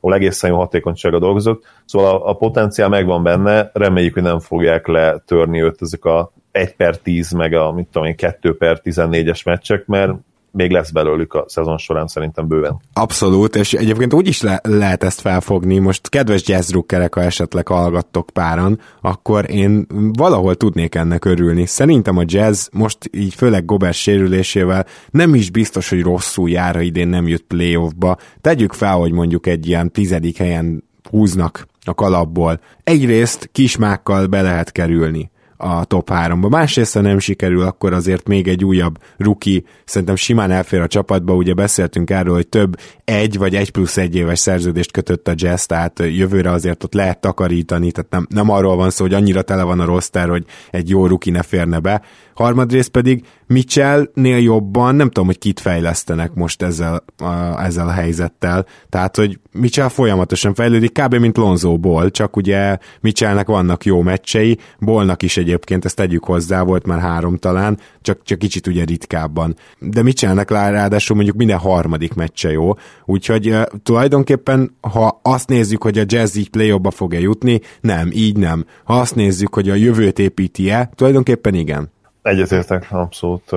ahol 0.00 0.14
egészen 0.14 0.50
jó 0.50 0.56
hatékonysága 0.56 1.18
dolgozott. 1.18 1.64
Szóval 1.84 2.14
a, 2.14 2.28
a 2.28 2.34
potenciál 2.34 2.88
megvan 2.88 3.22
benne, 3.22 3.70
reméljük, 3.72 4.14
hogy 4.14 4.22
nem 4.22 4.38
fogják 4.38 4.86
letörni 4.86 5.62
őt 5.62 5.82
ezek 5.82 6.04
a 6.04 6.32
1 6.50 6.76
per 6.76 6.96
10, 6.96 7.32
meg 7.32 7.52
a 7.52 7.72
mit 7.72 7.88
tudom 7.90 8.08
én, 8.08 8.16
2 8.16 8.56
per 8.56 8.80
14-es 8.84 9.44
meccsek, 9.44 9.86
mert 9.86 10.12
még 10.52 10.70
lesz 10.70 10.90
belőlük 10.90 11.34
a 11.34 11.44
szezon 11.48 11.78
során 11.78 12.06
szerintem 12.06 12.48
bőven. 12.48 12.80
Abszolút, 12.92 13.56
és 13.56 13.72
egyébként 13.72 14.14
úgy 14.14 14.26
is 14.26 14.42
le- 14.42 14.60
lehet 14.62 15.02
ezt 15.02 15.20
felfogni, 15.20 15.78
most 15.78 16.08
kedves 16.08 16.48
jazzdrukkerek, 16.48 17.14
ha 17.14 17.22
esetleg 17.22 17.68
hallgattok 17.68 18.30
páran, 18.32 18.80
akkor 19.00 19.50
én 19.50 19.86
valahol 20.12 20.54
tudnék 20.54 20.94
ennek 20.94 21.24
örülni. 21.24 21.66
Szerintem 21.66 22.16
a 22.16 22.24
jazz 22.26 22.68
most 22.72 22.98
így 23.10 23.34
főleg 23.34 23.64
Gobert 23.64 23.96
sérülésével 23.96 24.86
nem 25.10 25.34
is 25.34 25.50
biztos, 25.50 25.88
hogy 25.88 26.02
rosszul 26.02 26.50
jár, 26.50 26.74
ha 26.74 26.80
idén 26.80 27.08
nem 27.08 27.28
jött 27.28 27.44
playoffba. 27.46 28.16
Tegyük 28.40 28.72
fel, 28.72 28.96
hogy 28.96 29.12
mondjuk 29.12 29.46
egy 29.46 29.66
ilyen 29.66 29.90
tizedik 29.90 30.36
helyen 30.36 30.84
húznak 31.10 31.66
a 31.84 31.94
kalapból. 31.94 32.60
Egyrészt 32.84 33.48
kismákkal 33.52 34.26
be 34.26 34.42
lehet 34.42 34.72
kerülni 34.72 35.30
a 35.62 35.84
top 35.84 36.10
3-ba. 36.12 36.50
Másrészt, 36.50 36.94
ha 36.94 37.00
nem 37.00 37.18
sikerül, 37.18 37.62
akkor 37.62 37.92
azért 37.92 38.28
még 38.28 38.48
egy 38.48 38.64
újabb 38.64 38.98
ruki 39.16 39.64
szerintem 39.84 40.16
simán 40.16 40.50
elfér 40.50 40.80
a 40.80 40.86
csapatba, 40.86 41.34
ugye 41.34 41.54
beszéltünk 41.54 42.10
erről, 42.10 42.34
hogy 42.34 42.48
több 42.48 42.76
egy 43.04 43.38
vagy 43.38 43.54
egy 43.54 43.70
plusz 43.70 43.96
egy 43.96 44.16
éves 44.16 44.38
szerződést 44.38 44.92
kötött 44.92 45.28
a 45.28 45.32
Jazz, 45.36 45.64
tehát 45.64 45.98
jövőre 45.98 46.50
azért 46.50 46.84
ott 46.84 46.94
lehet 46.94 47.20
takarítani, 47.20 47.92
tehát 47.92 48.10
nem, 48.10 48.26
nem 48.28 48.50
arról 48.50 48.76
van 48.76 48.90
szó, 48.90 49.04
hogy 49.04 49.14
annyira 49.14 49.42
tele 49.42 49.62
van 49.62 49.80
a 49.80 49.84
roster, 49.84 50.28
hogy 50.28 50.44
egy 50.70 50.88
jó 50.88 51.06
ruki 51.06 51.30
ne 51.30 51.42
férne 51.42 51.78
be. 51.78 52.02
Harmadrészt 52.34 52.90
pedig 52.90 53.24
Mitchellnél 53.52 54.38
jobban, 54.38 54.94
nem 54.94 55.06
tudom, 55.06 55.26
hogy 55.26 55.38
kit 55.38 55.60
fejlesztenek 55.60 56.34
most 56.34 56.62
ezzel 56.62 57.04
a, 57.18 57.62
ezzel 57.64 57.88
a 57.88 57.92
helyzettel, 57.92 58.66
tehát, 58.88 59.16
hogy 59.16 59.38
Mitchell 59.52 59.88
folyamatosan 59.88 60.54
fejlődik, 60.54 60.92
kb. 60.92 61.14
mint 61.14 61.36
Lonzo 61.36 61.78
Ball, 61.78 62.10
csak 62.10 62.36
ugye 62.36 62.78
Mitchellnek 63.00 63.46
vannak 63.46 63.84
jó 63.84 64.02
meccsei, 64.02 64.58
Ballnak 64.80 65.22
is 65.22 65.36
egyébként, 65.36 65.84
ezt 65.84 65.96
tegyük 65.96 66.24
hozzá, 66.24 66.62
volt 66.62 66.86
már 66.86 67.00
három 67.00 67.36
talán, 67.36 67.78
csak, 68.00 68.22
csak 68.22 68.38
kicsit 68.38 68.66
ugye 68.66 68.84
ritkábban. 68.84 69.56
De 69.78 70.02
Mitchellnek 70.02 70.50
ráadásul 70.50 71.16
mondjuk 71.16 71.36
minden 71.36 71.58
harmadik 71.58 72.14
meccse 72.14 72.50
jó, 72.50 72.74
úgyhogy 73.04 73.48
uh, 73.48 73.62
tulajdonképpen, 73.82 74.76
ha 74.80 75.20
azt 75.22 75.48
nézzük, 75.48 75.82
hogy 75.82 75.98
a 75.98 76.04
Jazz 76.06 76.36
így 76.36 76.50
play 76.50 76.80
fog-e 76.90 77.20
jutni, 77.20 77.60
nem, 77.80 78.10
így 78.12 78.36
nem. 78.36 78.64
Ha 78.84 79.00
azt 79.00 79.14
nézzük, 79.14 79.54
hogy 79.54 79.70
a 79.70 79.74
jövőt 79.74 80.18
építi-e, 80.18 80.90
tulajdonképpen 80.94 81.54
igen. 81.54 81.90
Egyetértek, 82.22 82.86
abszolút. 82.90 83.50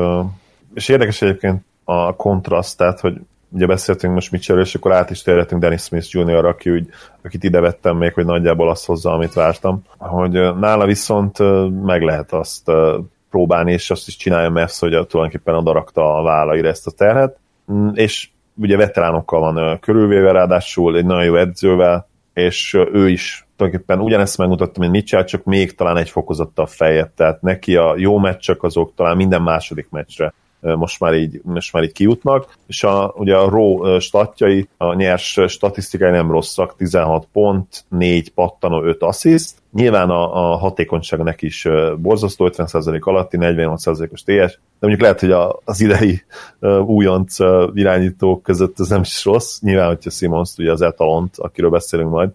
És 0.73 0.89
érdekes 0.89 1.21
egyébként 1.21 1.63
a 1.83 2.15
kontraszt, 2.15 2.77
tehát, 2.77 2.99
hogy 2.99 3.17
ugye 3.49 3.65
beszéltünk 3.65 4.13
most 4.13 4.31
Mitchell, 4.31 4.59
és 4.59 4.75
akkor 4.75 4.93
át 4.93 5.09
is 5.09 5.21
térhetünk 5.21 5.61
Dennis 5.61 5.81
Smith 5.81 6.07
Jr., 6.09 6.45
aki 6.45 6.71
úgy, 6.71 6.89
akit 7.23 7.43
ide 7.43 7.59
vettem 7.59 7.97
még, 7.97 8.13
hogy 8.13 8.25
nagyjából 8.25 8.69
azt 8.69 8.85
hozza, 8.85 9.11
amit 9.11 9.33
vártam. 9.33 9.83
Hogy 9.97 10.31
nála 10.31 10.85
viszont 10.85 11.37
meg 11.83 12.01
lehet 12.01 12.33
azt 12.33 12.71
próbálni, 13.29 13.71
és 13.71 13.91
azt 13.91 14.07
is 14.07 14.15
csinálja 14.15 14.49
Mavs, 14.49 14.79
hogy 14.79 14.89
tulajdonképpen 14.89 15.55
odarakta 15.55 16.17
a 16.17 16.23
vállaira 16.23 16.67
ezt 16.67 16.87
a 16.87 16.91
terhet, 16.91 17.37
Mm, 17.71 17.89
és 17.93 18.29
ugye 18.55 18.77
veteránokkal 18.77 19.39
van 19.39 19.79
körülvéve, 19.79 20.31
ráadásul 20.31 20.97
egy 20.97 21.05
nagyon 21.05 21.23
jó 21.23 21.35
edzővel, 21.35 22.07
és 22.33 22.73
ő 22.93 23.09
is 23.09 23.44
tulajdonképpen 23.55 23.99
ugyanezt 23.99 24.37
megmutatta, 24.37 24.79
mint 24.79 24.91
Mitchell, 24.91 25.23
csak 25.23 25.43
még 25.43 25.75
talán 25.75 25.97
egy 25.97 26.09
fokozattal 26.09 26.65
feljebb, 26.65 27.13
tehát 27.15 27.41
neki 27.41 27.75
a 27.75 27.93
jó 27.97 28.17
meccsek 28.17 28.63
azok 28.63 28.93
talán 28.95 29.15
minden 29.15 29.41
második 29.41 29.87
meccsre 29.89 30.33
most 30.73 30.99
már 30.99 31.13
így, 31.13 31.41
most 31.43 31.73
már 31.73 31.83
így 31.83 31.91
kijutnak, 31.91 32.57
és 32.67 32.83
a, 32.83 33.13
ugye 33.17 33.35
a 33.35 33.49
Raw 33.49 33.99
statjai, 33.99 34.67
a 34.77 34.93
nyers 34.93 35.39
statisztikai 35.47 36.11
nem 36.11 36.31
rosszak, 36.31 36.75
16 36.75 37.27
pont, 37.31 37.85
4 37.89 38.31
pattanó, 38.31 38.83
5 38.83 39.01
assziszt, 39.01 39.63
Nyilván 39.75 40.09
a, 40.09 40.51
a 40.53 40.57
hatékonyság 40.57 41.23
neki 41.23 41.45
is 41.45 41.67
borzasztó, 41.97 42.49
50% 42.53 43.01
alatti, 43.01 43.37
48%-os 43.39 44.21
TS, 44.21 44.53
de 44.79 44.87
mondjuk 44.87 45.01
lehet, 45.01 45.19
hogy 45.19 45.31
a, 45.31 45.59
az 45.65 45.81
idei 45.81 46.21
uh, 46.59 46.89
újonc 46.89 47.37
irányítók 47.73 48.43
között 48.43 48.79
ez 48.79 48.87
nem 48.87 49.01
is 49.01 49.25
rossz. 49.25 49.59
Nyilván, 49.59 49.87
hogyha 49.87 50.09
Simons 50.09 50.57
ugye 50.57 50.71
az 50.71 50.81
etalont, 50.81 51.37
akiről 51.37 51.69
beszélünk 51.69 52.09
majd, 52.09 52.29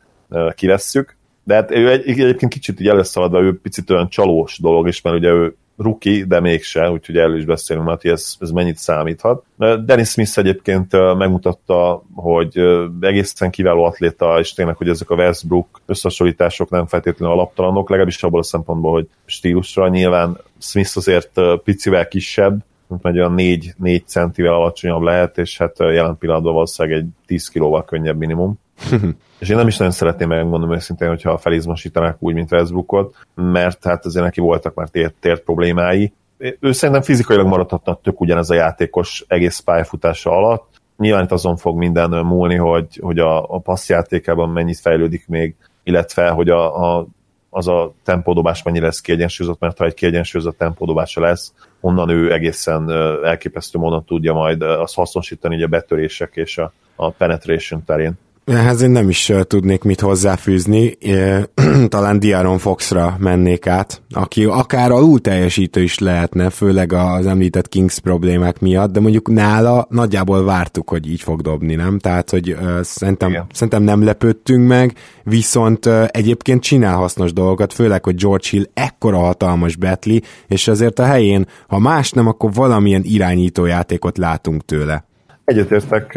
kivesszük. 0.54 1.16
De 1.44 1.54
hát 1.54 1.70
ő 1.70 1.90
egy, 1.90 2.08
egyébként 2.08 2.52
kicsit 2.52 2.80
így 2.80 2.88
előszaladva, 2.88 3.40
ő 3.40 3.60
picit 3.60 3.90
olyan 3.90 4.08
csalós 4.08 4.58
dolog 4.58 4.88
is, 4.88 5.02
mert 5.02 5.16
ugye 5.16 5.28
ő 5.28 5.54
ruki, 5.76 6.24
de 6.24 6.40
mégse, 6.40 6.90
úgyhogy 6.90 7.16
erről 7.16 7.36
is 7.36 7.44
beszélünk, 7.44 7.86
mert 7.86 8.04
ez, 8.04 8.34
ez 8.38 8.50
mennyit 8.50 8.76
számíthat. 8.76 9.44
Dennis 9.84 10.08
Smith 10.08 10.38
egyébként 10.38 11.16
megmutatta, 11.16 12.02
hogy 12.14 12.58
egészen 13.00 13.50
kiváló 13.50 13.84
atléta, 13.84 14.38
és 14.38 14.52
tényleg, 14.52 14.76
hogy 14.76 14.88
ezek 14.88 15.10
a 15.10 15.14
Westbrook 15.14 15.80
összehasonlítások 15.86 16.70
nem 16.70 16.86
feltétlenül 16.86 17.34
alaptalanok, 17.34 17.88
legalábbis 17.88 18.22
abból 18.22 18.40
a 18.40 18.42
szempontból, 18.42 18.92
hogy 18.92 19.08
stílusra 19.24 19.88
nyilván 19.88 20.38
Smith 20.58 20.96
azért 20.96 21.40
picivel 21.64 22.08
kisebb, 22.08 22.58
mint 22.90 23.06
egy 23.06 23.18
olyan 23.18 23.32
4, 23.32 23.74
4 23.76 24.06
centivel 24.06 24.52
alacsonyabb 24.52 25.02
lehet, 25.02 25.38
és 25.38 25.58
hát 25.58 25.78
jelen 25.78 26.18
pillanatban 26.18 26.52
valószínűleg 26.52 26.98
egy 26.98 27.06
10 27.26 27.48
kilóval 27.48 27.84
könnyebb 27.84 28.18
minimum. 28.18 28.58
és 29.40 29.48
én 29.48 29.56
nem 29.56 29.66
is 29.66 29.76
nagyon 29.76 29.92
szeretném 29.92 30.28
megmondani 30.28 30.74
őszintén, 30.74 31.08
hogyha 31.08 31.38
felizmosítanák 31.38 32.16
úgy, 32.18 32.34
mint 32.34 32.52
Westbrookot, 32.52 33.14
mert 33.34 33.84
hát 33.84 34.04
azért 34.04 34.24
neki 34.24 34.40
voltak 34.40 34.74
már 34.74 34.88
tért, 34.88 35.14
tért 35.20 35.42
problémái. 35.42 36.12
Ő 36.60 36.72
szerintem 36.72 37.04
fizikailag 37.04 37.46
maradhatna 37.46 37.94
tök 38.02 38.20
ugyanez 38.20 38.50
a 38.50 38.54
játékos 38.54 39.24
egész 39.28 39.58
pályafutása 39.58 40.30
alatt. 40.30 40.80
Nyilván 40.96 41.24
itt 41.24 41.32
azon 41.32 41.56
fog 41.56 41.76
minden 41.76 42.10
múlni, 42.10 42.56
hogy, 42.56 42.98
hogy 43.00 43.18
a, 43.18 43.54
a 43.54 43.58
passzjátékában 43.58 44.48
mennyit 44.48 44.80
fejlődik 44.80 45.28
még, 45.28 45.54
illetve 45.82 46.28
hogy 46.28 46.48
a, 46.48 46.96
a 46.96 47.06
az 47.50 47.68
a 47.68 47.92
tempódobás 48.04 48.62
mennyire 48.62 48.84
lesz 48.84 49.00
kiegyensúlyozott, 49.00 49.60
mert 49.60 49.78
ha 49.78 49.84
egy 49.84 49.94
kiegyensúlyozott 49.94 50.58
tempódobása 50.58 51.20
lesz, 51.20 51.52
onnan 51.80 52.08
ő 52.08 52.32
egészen 52.32 52.90
elképesztő 53.24 53.78
módon 53.78 54.04
tudja 54.04 54.32
majd 54.32 54.62
azt 54.62 54.94
hasznosítani 54.94 55.62
a 55.62 55.66
betörések 55.66 56.36
és 56.36 56.58
a, 56.58 56.72
a 56.96 57.10
penetration 57.10 57.84
terén. 57.84 58.18
Ehhez 58.50 58.82
én 58.82 58.90
nem 58.90 59.08
is 59.08 59.32
tudnék 59.42 59.82
mit 59.82 60.00
hozzáfűzni, 60.00 60.98
talán 61.88 62.18
Diaron 62.18 62.58
Foxra 62.58 63.16
mennék 63.18 63.66
át, 63.66 64.02
aki 64.10 64.44
akár 64.44 64.90
alul 64.90 65.20
teljesítő 65.20 65.82
is 65.82 65.98
lehetne, 65.98 66.50
főleg 66.50 66.92
az 66.92 67.26
említett 67.26 67.68
Kings 67.68 67.98
problémák 67.98 68.60
miatt, 68.60 68.92
de 68.92 69.00
mondjuk 69.00 69.28
nála 69.28 69.86
nagyjából 69.90 70.44
vártuk, 70.44 70.88
hogy 70.88 71.10
így 71.10 71.20
fog 71.20 71.40
dobni, 71.40 71.74
nem? 71.74 71.98
Tehát, 71.98 72.30
hogy 72.30 72.52
uh, 72.52 72.80
szerintem, 72.80 73.46
szerintem 73.52 73.82
nem 73.82 74.04
lepődtünk 74.04 74.68
meg, 74.68 74.92
viszont 75.24 75.86
uh, 75.86 76.04
egyébként 76.10 76.62
csinál 76.62 76.96
hasznos 76.96 77.32
dolgokat, 77.32 77.72
főleg, 77.72 78.04
hogy 78.04 78.14
George 78.14 78.46
Hill 78.50 78.64
ekkora 78.74 79.18
hatalmas 79.18 79.76
betli, 79.76 80.22
és 80.46 80.68
azért 80.68 80.98
a 80.98 81.04
helyén, 81.04 81.46
ha 81.68 81.78
más 81.78 82.10
nem, 82.10 82.26
akkor 82.26 82.52
valamilyen 82.52 83.02
irányító 83.04 83.64
játékot 83.64 84.18
látunk 84.18 84.64
tőle. 84.64 85.04
Egyetértek, 85.44 86.14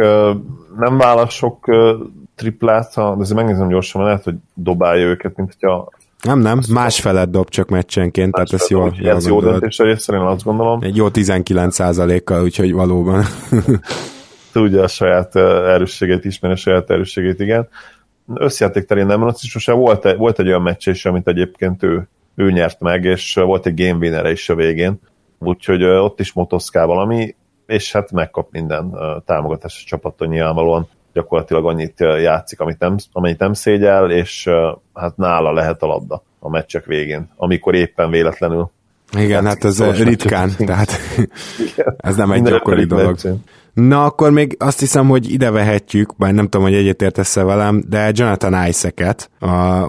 nem 0.78 0.98
válasz 0.98 1.34
triplát, 2.36 2.96
de 2.96 3.02
azért 3.02 3.38
megnézem 3.38 3.68
gyorsan, 3.68 4.02
mert 4.02 4.14
lehet, 4.14 4.26
hogy 4.26 4.64
dobálja 4.64 5.06
őket, 5.06 5.36
mint 5.36 5.56
hogyha 5.60 5.90
nem, 6.24 6.40
nem, 6.40 6.60
más 6.70 7.02
felett 7.02 7.30
dob 7.30 7.50
csak 7.50 7.70
meccsenként, 7.70 8.34
tehát 8.34 8.54
ez 8.54 8.70
jól, 8.70 8.94
Ez 9.04 9.28
jó 9.28 9.42
döntés 9.42 9.78
részéről, 9.78 10.28
azt 10.28 10.44
gondolom. 10.44 10.80
Egy 10.82 10.96
jó 10.96 11.10
19 11.10 12.24
kal 12.24 12.44
úgyhogy 12.44 12.74
valóban. 12.74 13.24
Tudja 14.52 14.84
a 14.84 14.88
saját 14.88 15.36
erősségét, 15.36 16.26
ismeri 16.26 16.54
a 16.54 16.58
saját 16.58 16.90
erősségét, 16.90 17.40
igen. 17.40 17.68
Összjáték 18.34 18.86
terén 18.86 19.06
nem 19.06 19.24
rossz, 19.24 19.44
és 19.44 19.54
most 19.54 19.72
volt, 19.72 20.16
volt 20.18 20.40
egy 20.40 20.48
olyan 20.48 20.62
meccs 20.62 20.88
is, 20.88 21.06
amit 21.06 21.28
egyébként 21.28 21.84
ő, 21.84 22.08
ő 22.36 22.52
nyert 22.52 22.80
meg, 22.80 23.04
és 23.04 23.34
volt 23.34 23.66
egy 23.66 23.86
game 23.86 23.98
winner 23.98 24.26
is 24.32 24.50
a 24.50 24.56
végén, 24.56 25.00
úgyhogy 25.40 25.84
ott 25.84 26.20
is 26.20 26.34
motoszkál 26.34 26.86
valami, 26.86 27.36
és 27.66 27.92
hát 27.92 28.12
megkap 28.12 28.52
minden 28.52 28.98
támogatás 29.26 29.82
a 29.86 29.88
csapattól 29.88 30.28
nyilvánvalóan 30.28 30.88
gyakorlatilag 31.14 31.66
annyit 31.66 32.00
játszik, 32.00 32.60
amit 32.60 32.80
nem, 32.80 32.96
amennyit 33.12 33.40
nem 33.40 33.54
szégyel, 33.54 34.12
és 34.12 34.50
hát 34.94 35.18
nála 35.18 35.54
lehet 35.54 35.84
a 35.84 35.88
labda 35.88 36.24
a 36.40 36.50
meccsek 36.50 36.86
végén, 36.86 37.30
amikor 37.36 37.76
éppen 37.76 38.10
véletlenül 38.10 38.72
igen, 39.18 39.46
hát 39.46 39.64
ez 39.64 40.04
ritkán, 40.04 40.52
tehát 40.58 40.92
ez 41.98 42.16
nem 42.16 42.32
egy 42.32 42.44
gyakori 42.44 42.86
dolog. 42.86 43.06
Meccsen. 43.06 43.44
Na, 43.74 44.06
akkor 44.06 44.32
még 44.32 44.56
azt 44.60 44.80
hiszem, 44.80 45.08
hogy 45.08 45.32
ide 45.32 45.52
vehetjük, 45.52 46.16
bár 46.18 46.34
nem 46.34 46.48
tudom, 46.48 46.68
hogy 46.68 46.76
egyetértesz-e 46.76 47.44
velem, 47.44 47.84
de 47.90 48.12
Jonathan 48.14 48.68
Isaac-et, 48.68 49.30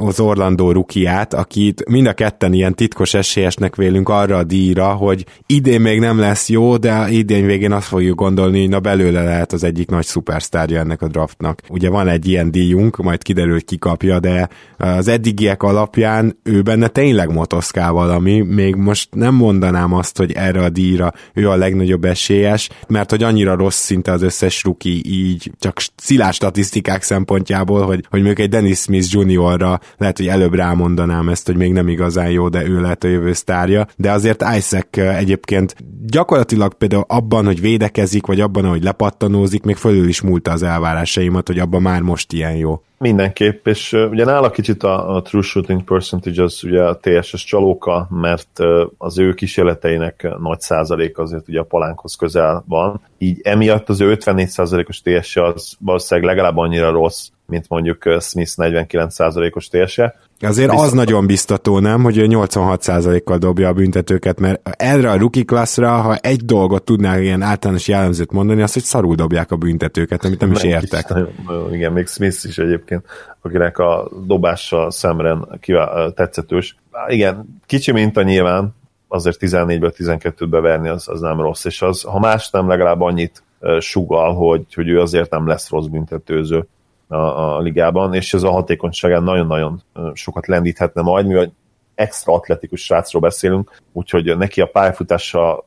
az 0.01 0.21
Orlandó 0.21 0.73
rukiát, 0.73 1.35
akit 1.35 1.89
mind 1.89 2.07
a 2.07 2.13
ketten 2.13 2.53
ilyen 2.53 2.75
titkos 2.75 3.15
esélyesnek 3.15 3.77
vélünk 3.77 4.09
arra 4.09 4.37
a 4.37 4.43
díjra, 4.43 4.93
hogy 4.93 5.25
idén 5.47 5.81
még 5.81 5.99
nem 5.99 6.19
lesz 6.19 6.49
jó, 6.49 6.77
de 6.77 7.11
idén 7.11 7.47
végén 7.47 7.73
azt 7.73 7.87
fogjuk 7.87 8.19
gondolni, 8.19 8.61
hogy 8.61 8.69
na 8.69 8.81
belőle 8.81 9.23
lehet 9.23 9.53
az 9.53 9.65
egyik 9.65 9.91
nagy 9.91 10.05
szupersztárja 10.05 10.81
ennek 10.81 11.03
a 11.03 11.09
draftnak. 11.09 11.61
Ugye 11.69 11.89
van 11.89 12.09
egy 12.09 12.29
ilyen 12.29 12.51
díjunk, 12.51 12.97
majd 12.97 13.23
kiderül, 13.23 13.53
hogy 13.53 13.65
ki 13.65 13.79
de 14.21 14.49
az 14.77 15.09
eddigiek 15.09 15.63
alapján 15.63 16.39
ő 16.43 16.63
benne 16.63 16.89
tényleg 16.89 17.33
motoszkál 17.33 17.93
valami, 17.93 18.41
még 18.41 18.75
most 18.75 19.09
nem 19.15 19.35
mondanám 19.35 19.93
azt, 19.93 20.19
hogy 20.19 20.33
erre 20.33 20.63
a 20.63 20.69
díjra 20.69 21.13
ő 21.35 21.49
a 21.49 21.57
legnagyobb 21.57 22.05
esélyes, 22.05 22.69
mert 22.89 23.11
hogy 23.11 23.23
annyira 23.23 23.57
rossz 23.57 23.74
rossz 23.75 23.85
szinte 23.85 24.13
az 24.13 24.23
összes 24.23 24.65
ruki 24.65 25.03
így, 25.07 25.51
csak 25.59 25.81
szilás 25.97 26.35
statisztikák 26.35 27.03
szempontjából, 27.03 27.83
hogy, 27.83 28.07
hogy 28.11 28.23
mondjuk 28.23 28.39
egy 28.39 28.49
Dennis 28.49 28.79
Smith 28.79 29.13
juniorra 29.13 29.81
lehet, 29.97 30.17
hogy 30.17 30.27
előbb 30.27 30.55
rámondanám 30.55 31.29
ezt, 31.29 31.47
hogy 31.47 31.57
még 31.57 31.73
nem 31.73 31.89
igazán 31.89 32.31
jó, 32.31 32.49
de 32.49 32.67
ő 32.67 32.81
lehet 32.81 33.05
a 33.05 33.09
jövő 33.09 33.33
sztárja, 33.33 33.87
de 33.97 34.13
azért 34.13 34.45
Isaac 34.57 34.97
egyébként 34.97 35.75
gyakorlatilag 36.07 36.75
például 36.75 37.05
abban, 37.09 37.45
hogy 37.45 37.61
védekezik, 37.61 38.27
vagy 38.27 38.41
abban, 38.41 38.65
hogy 38.65 38.83
lepattanózik, 38.83 39.63
még 39.63 39.77
fölül 39.77 40.09
is 40.09 40.21
múlta 40.21 40.53
az 40.53 40.63
elvárásaimat, 40.63 41.47
hogy 41.47 41.59
abban 41.59 41.83
már 41.83 42.01
most 42.01 42.33
ilyen 42.33 42.57
jó. 42.57 42.83
Mindenképp, 43.05 43.67
és 43.67 43.93
uh, 43.93 44.11
ugye 44.11 44.25
nála 44.25 44.51
kicsit 44.51 44.83
a, 44.83 45.15
a 45.15 45.23
true 45.23 45.43
shooting 45.43 45.85
percentage 45.85 46.43
az 46.43 46.65
ugye 46.65 46.83
a 46.83 46.99
TSS 46.99 47.45
csalóka, 47.45 48.07
mert 48.11 48.59
az 48.99 49.19
ő 49.19 49.35
kísérleteinek 49.35 50.29
nagy 50.39 50.61
százalék 50.61 51.19
azért 51.19 51.49
ugye 51.49 51.61
a 51.61 51.65
palánkhoz 51.65 52.15
közel 52.15 52.65
van, 52.69 53.01
így 53.19 53.41
emiatt 53.43 53.89
az 53.89 54.01
ő 54.01 54.17
54%-os 54.21 55.01
TSS 55.01 55.37
az 55.37 55.77
valószínűleg 55.79 56.31
legalább 56.31 56.57
annyira 56.57 56.91
rossz, 56.91 57.29
mint 57.47 57.69
mondjuk 57.69 58.03
Smith 58.21 58.53
49%-os 58.57 59.69
TSE. 59.69 60.15
Azért 60.41 60.71
Biztos. 60.71 60.87
az 60.87 60.93
nagyon 60.93 61.27
biztató, 61.27 61.79
nem, 61.79 62.03
hogy 62.03 62.19
ő 62.19 62.27
86%-kal 62.29 63.39
dobja 63.39 63.69
a 63.69 63.73
büntetőket, 63.73 64.41
mert 64.41 64.69
erre 64.81 65.11
a 65.11 65.19
rookie 65.19 65.45
klasszra, 65.45 65.91
ha 65.91 66.17
egy 66.17 66.45
dolgot 66.45 66.85
tudnál 66.85 67.21
ilyen 67.21 67.43
általános 67.43 67.89
jellemzőt 67.89 68.33
mondani, 68.33 68.63
az, 68.63 68.73
hogy 68.73 68.83
szarul 68.83 69.15
dobják 69.15 69.51
a 69.51 69.57
büntetőket, 69.57 70.25
amit 70.25 70.41
nem, 70.41 70.49
nem 70.49 70.59
is 70.59 70.65
értek. 70.65 71.05
Is, 71.09 71.45
nagyon, 71.47 71.75
igen, 71.75 71.93
még 71.93 72.07
Smith 72.07 72.45
is 72.47 72.59
egyébként, 72.59 73.05
akinek 73.41 73.79
a 73.79 74.11
dobása 74.27 74.91
szemren 74.91 75.59
kivál, 75.61 76.13
tetszetős. 76.13 76.77
Igen, 77.07 77.61
kicsi 77.67 77.93
minta 77.93 78.23
nyilván, 78.23 78.75
azért 79.09 79.39
14-ből 79.41 79.93
12-be 79.97 80.61
verni 80.61 80.89
az, 80.89 81.09
az 81.09 81.21
nem 81.21 81.41
rossz, 81.41 81.65
és 81.65 81.83
az, 81.83 82.03
ha 82.03 82.19
más 82.19 82.51
nem, 82.51 82.69
legalább 82.69 83.01
annyit 83.01 83.43
sugal, 83.79 84.35
hogy, 84.35 84.75
hogy 84.75 84.89
ő 84.89 85.01
azért 85.01 85.31
nem 85.31 85.47
lesz 85.47 85.71
rossz 85.71 85.87
büntetőző 85.87 86.67
a, 87.15 87.57
a 87.57 87.61
ligában, 87.61 88.15
és 88.15 88.35
ez 88.35 88.43
a 88.43 88.51
hatékonyságán 88.51 89.23
nagyon-nagyon 89.23 89.83
sokat 90.13 90.47
lendíthetne 90.47 91.03
majd, 91.03 91.27
mivel 91.27 91.53
extra 91.95 92.33
atletikus 92.33 92.85
srácról 92.85 93.23
beszélünk, 93.23 93.81
úgyhogy 93.93 94.37
neki 94.37 94.61
a 94.61 94.67
pályafutása 94.67 95.65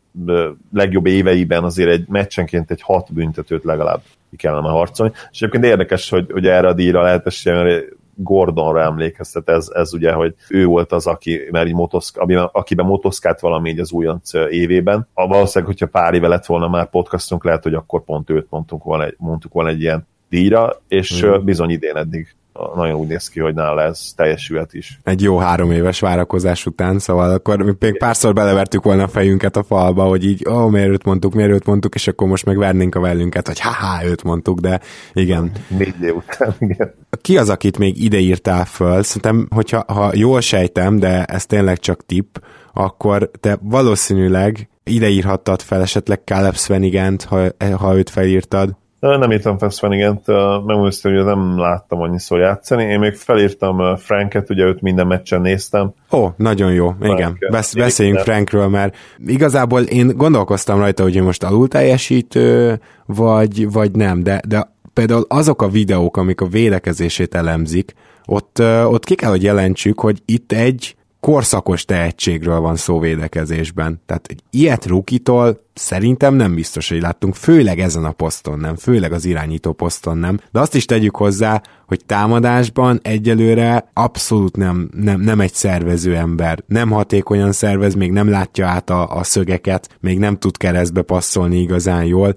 legjobb 0.74 1.06
éveiben 1.06 1.64
azért 1.64 1.90
egy 1.90 2.06
meccsenként 2.08 2.72
egy 2.72 2.82
hat 2.82 3.14
büntetőt 3.14 3.64
legalább 3.64 4.02
ki 4.30 4.36
kellene 4.36 4.70
harcolni. 4.70 5.14
És 5.32 5.42
egyébként 5.42 5.64
érdekes, 5.64 6.10
hogy, 6.10 6.32
hogy 6.32 6.48
erre 6.48 6.68
a 6.68 6.74
díjra 6.74 7.02
lehet 7.02 7.26
esélye, 7.26 7.64
mert 7.64 7.86
Gordonra 8.20 8.82
emlékeztet, 8.82 9.50
ez, 9.50 9.68
ez 9.74 9.94
ugye, 9.94 10.12
hogy 10.12 10.36
ő 10.50 10.66
volt 10.66 10.92
az, 10.92 11.08
aki, 11.08 11.48
mert 11.52 11.68
így 11.68 11.74
motoszk, 11.74 12.18
akiben 12.52 12.86
motoszkált 12.86 13.40
valami 13.40 13.70
így 13.70 13.80
az 13.80 13.92
újonc 13.92 14.34
évében. 14.34 15.08
A 15.14 15.28
valószínűleg, 15.28 15.74
hogyha 15.74 16.00
pár 16.00 16.14
éve 16.14 16.28
lett 16.28 16.46
volna 16.46 16.68
már 16.68 16.90
podcastunk, 16.90 17.44
lehet, 17.44 17.64
hogy 17.64 17.74
akkor 17.74 18.04
pont 18.04 18.30
őt 18.30 18.48
mondtunk 18.50 18.84
volna 18.84 19.06
egy, 19.06 19.16
mondtuk 19.18 19.54
volna 19.54 19.70
egy 19.70 19.82
ilyen 19.82 20.08
díjra, 20.30 20.82
és 20.88 21.26
mm. 21.26 21.44
bizony 21.44 21.70
idén 21.70 21.96
eddig 21.96 22.36
nagyon 22.76 22.96
úgy 22.96 23.08
néz 23.08 23.30
ki, 23.30 23.40
hogy 23.40 23.54
nála 23.54 23.82
ez 23.82 24.14
teljesülhet 24.16 24.74
is. 24.74 25.00
Egy 25.04 25.22
jó 25.22 25.38
három 25.38 25.72
éves 25.72 26.00
várakozás 26.00 26.66
után, 26.66 27.00
szóval 27.00 27.32
akkor 27.32 27.64
mi 27.64 27.74
még 27.80 27.98
párszor 27.98 28.34
belevertük 28.34 28.84
volna 28.84 29.04
a 29.04 29.08
fejünket 29.08 29.56
a 29.56 29.64
falba, 29.64 30.04
hogy 30.04 30.26
így, 30.26 30.46
ó, 30.50 30.54
oh, 30.54 30.72
miért 30.72 30.90
őt 30.90 31.04
mondtuk, 31.04 31.34
miért 31.34 31.52
őt 31.52 31.66
mondtuk, 31.66 31.96
és 31.96 32.08
akkor 32.08 32.28
most 32.28 32.46
meg 32.46 32.58
vernénk 32.58 32.96
a 32.96 33.00
velünket, 33.00 33.48
hogy 33.48 33.60
haha, 33.60 34.06
őt 34.06 34.24
mondtuk, 34.24 34.60
de 34.60 34.80
igen. 35.14 35.52
Négy 35.68 36.02
év 36.02 36.16
után, 36.16 36.56
igen. 36.70 36.94
ki 37.22 37.38
az, 37.38 37.50
akit 37.50 37.78
még 37.78 38.04
ide 38.04 38.18
írtál 38.18 38.66
föl? 38.66 39.04
Szerintem, 39.04 39.48
hogyha 39.56 39.94
ha 39.94 40.12
jól 40.14 40.42
sejtem, 40.42 41.00
de 41.00 41.24
ez 41.24 41.46
tényleg 41.46 41.80
csak 41.80 42.06
tipp, 42.06 42.36
akkor 42.74 43.32
te 43.40 43.58
valószínűleg 43.62 44.70
ide 44.84 45.08
írhattad 45.08 45.62
fel 45.62 45.82
esetleg 45.82 46.22
Caleb 46.26 46.56
Svenigent, 46.56 47.24
ha, 47.24 47.48
ha 47.78 47.98
őt 47.98 48.10
felírtad. 48.10 48.76
Nem 49.00 49.32
írtam 49.32 49.58
fel 49.58 49.70
Svenigent, 49.70 50.28
megmondom, 50.28 50.90
hogy 51.02 51.12
nem 51.12 51.60
láttam 51.60 52.02
annyiszor 52.02 52.40
játszani. 52.40 52.84
Én 52.84 53.00
még 53.00 53.14
felírtam 53.14 53.96
Franket, 53.96 54.50
ugye 54.50 54.64
őt 54.64 54.82
minden 54.82 55.08
meccsen 55.08 55.42
néztem. 55.42 55.94
Ó, 56.12 56.28
nagyon 56.38 56.74
jó, 56.74 56.96
Frank, 57.00 57.20
igen. 57.20 57.38
Besz- 57.50 57.78
beszéljünk 57.78 58.20
Frankről, 58.20 58.68
mert 58.68 58.96
igazából 59.26 59.82
én 59.82 60.18
gondolkoztam 60.18 60.80
rajta, 60.80 61.04
hogy 61.04 61.22
most 61.22 61.44
alul 61.44 61.68
teljesítő, 61.68 62.80
vagy, 63.06 63.72
vagy 63.72 63.92
nem, 63.92 64.24
de, 64.24 64.42
de 64.48 64.76
például 64.94 65.26
azok 65.28 65.62
a 65.62 65.68
videók, 65.68 66.18
amik 66.18 66.42
a 66.42 66.48
védekezését 66.48 67.36
elemzik, 67.36 67.94
ott, 68.26 68.62
ott 68.86 69.04
ki 69.04 69.16
kell, 69.16 69.30
hogy 69.30 69.44
jelentsük, 69.44 70.00
hogy 70.00 70.22
itt 70.26 70.52
egy 70.52 70.96
korszakos 71.20 71.86
tehetségről 71.86 72.60
van 72.60 72.76
szó 72.76 73.00
védekezésben. 73.00 74.02
Tehát 74.06 74.28
egy 74.30 74.42
ilyet 74.50 74.86
rukitól 74.86 75.66
szerintem 75.78 76.34
nem 76.34 76.56
biztos, 76.56 76.90
hogy 76.90 77.02
láttunk, 77.02 77.36
főleg 77.36 77.80
ezen 77.80 78.06
a 78.06 78.12
poszton 78.12 78.60
nem, 78.60 78.76
főleg 78.76 79.12
az 79.12 79.26
irányító 79.26 79.74
poszton 79.74 80.18
nem, 80.18 80.40
de 80.52 80.60
azt 80.60 80.76
is 80.76 80.86
tegyük 80.86 81.16
hozzá, 81.16 81.62
hogy 81.88 82.06
támadásban 82.06 83.00
egyelőre 83.04 83.90
abszolút 83.94 84.58
nem, 84.58 84.90
nem, 84.96 85.22
nem 85.22 85.40
egy 85.40 85.54
szervező 85.54 86.16
ember, 86.16 86.64
nem 86.68 86.90
hatékonyan 86.90 87.52
szervez, 87.52 87.94
még 87.94 88.12
nem 88.12 88.30
látja 88.30 88.68
át 88.68 88.90
a, 88.90 89.16
a 89.16 89.24
szögeket, 89.24 89.98
még 90.00 90.20
nem 90.20 90.38
tud 90.38 90.58
keresztbe 90.58 91.02
passzolni 91.02 91.60
igazán 91.60 92.04
jól, 92.04 92.34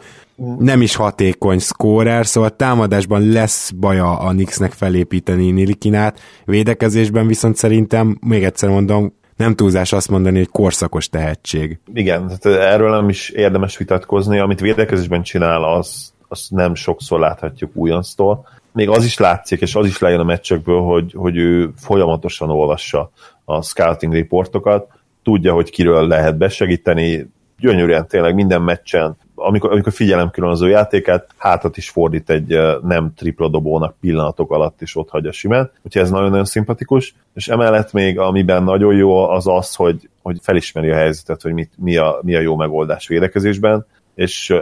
nem 0.58 0.82
is 0.82 0.94
hatékony 0.94 1.58
scorer, 1.58 2.26
szóval 2.26 2.56
támadásban 2.56 3.28
lesz 3.28 3.70
baja 3.70 4.18
a 4.18 4.30
Knicksnek 4.30 4.72
felépíteni 4.72 5.50
Nilikinát, 5.50 6.20
védekezésben 6.44 7.26
viszont 7.26 7.56
szerintem, 7.56 8.18
még 8.26 8.44
egyszer 8.44 8.68
mondom, 8.68 9.12
nem 9.40 9.54
túlzás 9.54 9.92
azt 9.92 10.10
mondani, 10.10 10.38
hogy 10.38 10.48
korszakos 10.48 11.08
tehetség. 11.08 11.78
Igen, 11.94 12.26
tehát 12.26 12.60
erről 12.60 12.90
nem 12.90 13.08
is 13.08 13.30
érdemes 13.30 13.76
vitatkozni, 13.76 14.38
amit 14.38 14.60
védekezésben 14.60 15.22
csinál, 15.22 15.64
az, 15.64 16.12
az 16.28 16.46
nem 16.50 16.74
sokszor 16.74 17.20
láthatjuk 17.20 17.70
újonctól. 17.74 18.48
Még 18.72 18.88
az 18.88 19.04
is 19.04 19.18
látszik, 19.18 19.60
és 19.60 19.74
az 19.74 19.86
is 19.86 19.98
lejön 19.98 20.20
a 20.20 20.24
meccsekből, 20.24 20.80
hogy, 20.80 21.12
hogy 21.16 21.36
ő 21.36 21.70
folyamatosan 21.76 22.50
olvassa 22.50 23.10
a 23.44 23.62
scouting 23.62 24.12
riportokat, 24.12 24.86
tudja, 25.22 25.52
hogy 25.52 25.70
kiről 25.70 26.06
lehet 26.06 26.38
besegíteni, 26.38 27.30
gyönyörűen 27.60 28.06
tényleg 28.08 28.34
minden 28.34 28.62
meccsen 28.62 29.16
amikor, 29.40 29.72
amikor 29.72 29.92
figyelem 29.92 30.30
külön 30.30 30.50
az 30.50 30.62
ő 30.62 30.68
játékát, 30.68 31.26
hátat 31.36 31.76
is 31.76 31.90
fordít 31.90 32.30
egy 32.30 32.58
nem 32.82 33.12
tripla 33.16 33.48
dobónak 33.48 33.94
pillanatok 34.00 34.52
alatt 34.52 34.80
is 34.80 34.96
ott 34.96 35.08
hagyja 35.08 35.32
simán, 35.32 35.70
úgyhogy 35.82 36.02
ez 36.02 36.10
nagyon-nagyon 36.10 36.44
szimpatikus, 36.44 37.14
és 37.34 37.48
emellett 37.48 37.92
még 37.92 38.18
amiben 38.18 38.62
nagyon 38.62 38.94
jó 38.94 39.28
az 39.28 39.46
az, 39.46 39.74
hogy, 39.74 40.08
hogy 40.22 40.38
felismeri 40.42 40.90
a 40.90 40.94
helyzetet, 40.94 41.42
hogy 41.42 41.52
mit, 41.52 41.72
mi, 41.76 41.96
a, 41.96 42.18
mi 42.22 42.34
a 42.34 42.40
jó 42.40 42.56
megoldás 42.56 43.06
védekezésben, 43.06 43.86
és 44.14 44.54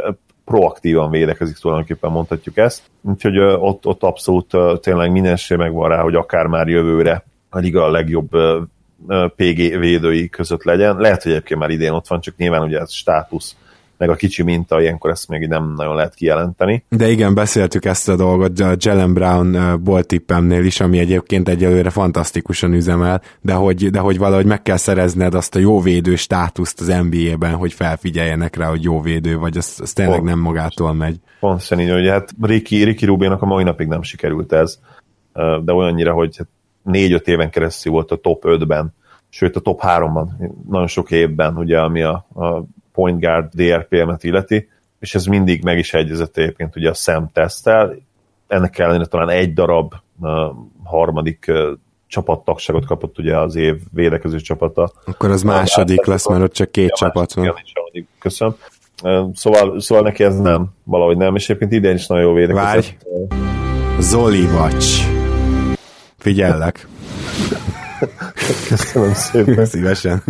proaktívan 0.45 1.11
védekezik, 1.11 1.57
tulajdonképpen 1.57 2.11
mondhatjuk 2.11 2.57
ezt. 2.57 2.83
Úgyhogy 3.03 3.39
ott, 3.39 3.87
ott 3.87 4.03
abszolút 4.03 4.57
tényleg 4.81 5.13
minden 5.13 5.33
esély 5.33 5.57
megvan 5.57 5.89
rá, 5.89 6.01
hogy 6.01 6.15
akár 6.15 6.47
már 6.47 6.69
jövőre 6.69 7.25
a 7.51 7.59
liga 7.59 7.85
a 7.85 7.91
legjobb 7.91 8.31
PG 9.37 9.79
védői 9.79 10.29
között 10.29 10.63
legyen. 10.63 10.97
Lehet, 10.97 11.23
hogy 11.23 11.33
egyébként 11.33 11.61
már 11.61 11.71
idén 11.71 11.93
ott 11.93 12.09
van, 12.09 12.21
csak 12.21 12.37
nyilván 12.37 12.63
ugye 12.63 12.79
ez 12.79 12.93
státusz 12.93 13.57
meg 13.99 14.11
a 14.11 14.15
kicsi 14.15 14.43
minta, 14.43 14.81
ilyenkor 14.81 15.11
ezt 15.11 15.29
még 15.29 15.47
nem 15.47 15.73
nagyon 15.77 15.95
lehet 15.95 16.15
kijelenteni. 16.15 16.85
De 16.89 17.09
igen, 17.09 17.35
beszéltük 17.35 17.85
ezt 17.85 18.09
a 18.09 18.17
dolgot 18.17 18.61
a 18.61 18.75
Jalen 18.77 19.15
Brown 19.15 19.81
boltippemnél 19.85 20.65
is, 20.65 20.81
ami 20.81 20.99
egyébként 20.99 21.49
egyelőre 21.49 21.91
fantasztikusan 21.91 22.73
üzemel, 22.73 23.23
de 23.41 23.53
hogy, 23.53 23.91
de 23.91 23.99
hogy 23.99 24.19
valahogy 24.19 24.47
meg 24.47 24.63
kell 24.63 24.77
szerezned 24.77 25.35
azt 25.35 25.55
a 25.55 25.59
jó 25.59 25.81
védő 25.81 26.17
státuszt 26.17 26.81
az 26.81 26.87
NBA-ben, 26.87 27.55
hogy 27.55 27.73
felfigyeljenek 27.73 28.57
rá, 28.57 28.69
hogy 28.69 28.83
jó 28.83 29.01
védő 29.01 29.37
vagy, 29.37 29.57
az, 29.57 29.79
az 29.83 29.93
tényleg 29.93 30.17
Pont. 30.17 30.29
nem 30.29 30.39
magától 30.39 30.93
megy. 30.93 31.17
Pontosan 31.41 31.81
így, 31.81 31.91
hogy 31.91 32.09
hát 32.09 32.31
Ricky, 32.43 32.85
Ricky 32.85 33.07
Rubénak 33.07 33.43
a 33.43 33.47
mai 33.47 33.65
napig 33.65 33.87
nem 33.87 34.03
sikerült 34.03 34.53
ez, 34.53 34.79
de 35.65 35.73
olyannyira, 35.73 36.13
hogy 36.13 36.37
hát 36.37 36.49
négy-öt 36.89 37.29
éven 37.29 37.51
keresztül 37.51 37.93
volt 37.93 38.11
a 38.11 38.17
top 38.17 38.43
5-ben, 38.47 38.95
sőt 39.29 39.57
a 39.57 39.61
top 39.61 39.81
3-ban, 39.83 40.27
nagyon 40.69 40.87
sok 40.87 41.11
évben, 41.11 41.57
ugye, 41.57 41.81
ami 41.81 42.03
a, 42.03 42.27
a 42.35 42.63
point 42.93 43.21
guard 43.21 43.53
DRPM-et 43.55 44.25
illeti, 44.25 44.69
és 45.01 45.15
ez 45.15 45.25
mindig 45.25 45.63
meg 45.63 45.79
is 45.79 45.95
egyezett 45.95 46.37
egyébként 46.37 46.77
ugye 46.77 46.91
a 46.91 46.95
SEM 46.95 47.29
tesztel, 47.33 47.97
ennek 48.47 48.79
ellenére 48.79 49.07
talán 49.07 49.29
egy 49.29 49.53
darab 49.53 49.95
uh, 50.21 50.31
harmadik 50.85 51.45
uh, 51.49 51.69
csapattagságot 52.07 52.87
kapott 52.87 53.19
ugye 53.19 53.39
az 53.39 53.57
év 53.57 53.77
védekező 53.93 54.41
csapata. 54.41 54.93
Akkor 55.05 55.31
az 55.31 55.43
második 55.43 56.07
lesz, 56.07 56.29
mert 56.29 56.43
ott 56.43 56.53
csak 56.53 56.71
két 56.71 56.93
csapat 56.93 57.33
van. 57.33 57.45
Igen, 57.45 58.09
köszönöm. 58.19 58.55
Uh, 59.03 59.29
szóval, 59.35 59.81
szóval 59.81 60.05
neki 60.05 60.25
ez 60.25 60.39
nem, 60.39 60.67
valahogy 60.85 61.17
nem, 61.17 61.35
és 61.35 61.49
egyébként 61.49 61.73
idén 61.73 61.95
is 61.95 62.07
nagyon 62.07 62.25
jó 62.25 62.33
védekezett. 62.33 62.73
Várj! 62.73 62.97
Zoli 64.01 64.47
Vacs. 64.47 65.18
Figyellek. 66.19 66.87
Köszönöm 68.69 69.15
szépen. 69.15 69.67
Szívesen. 69.73 70.23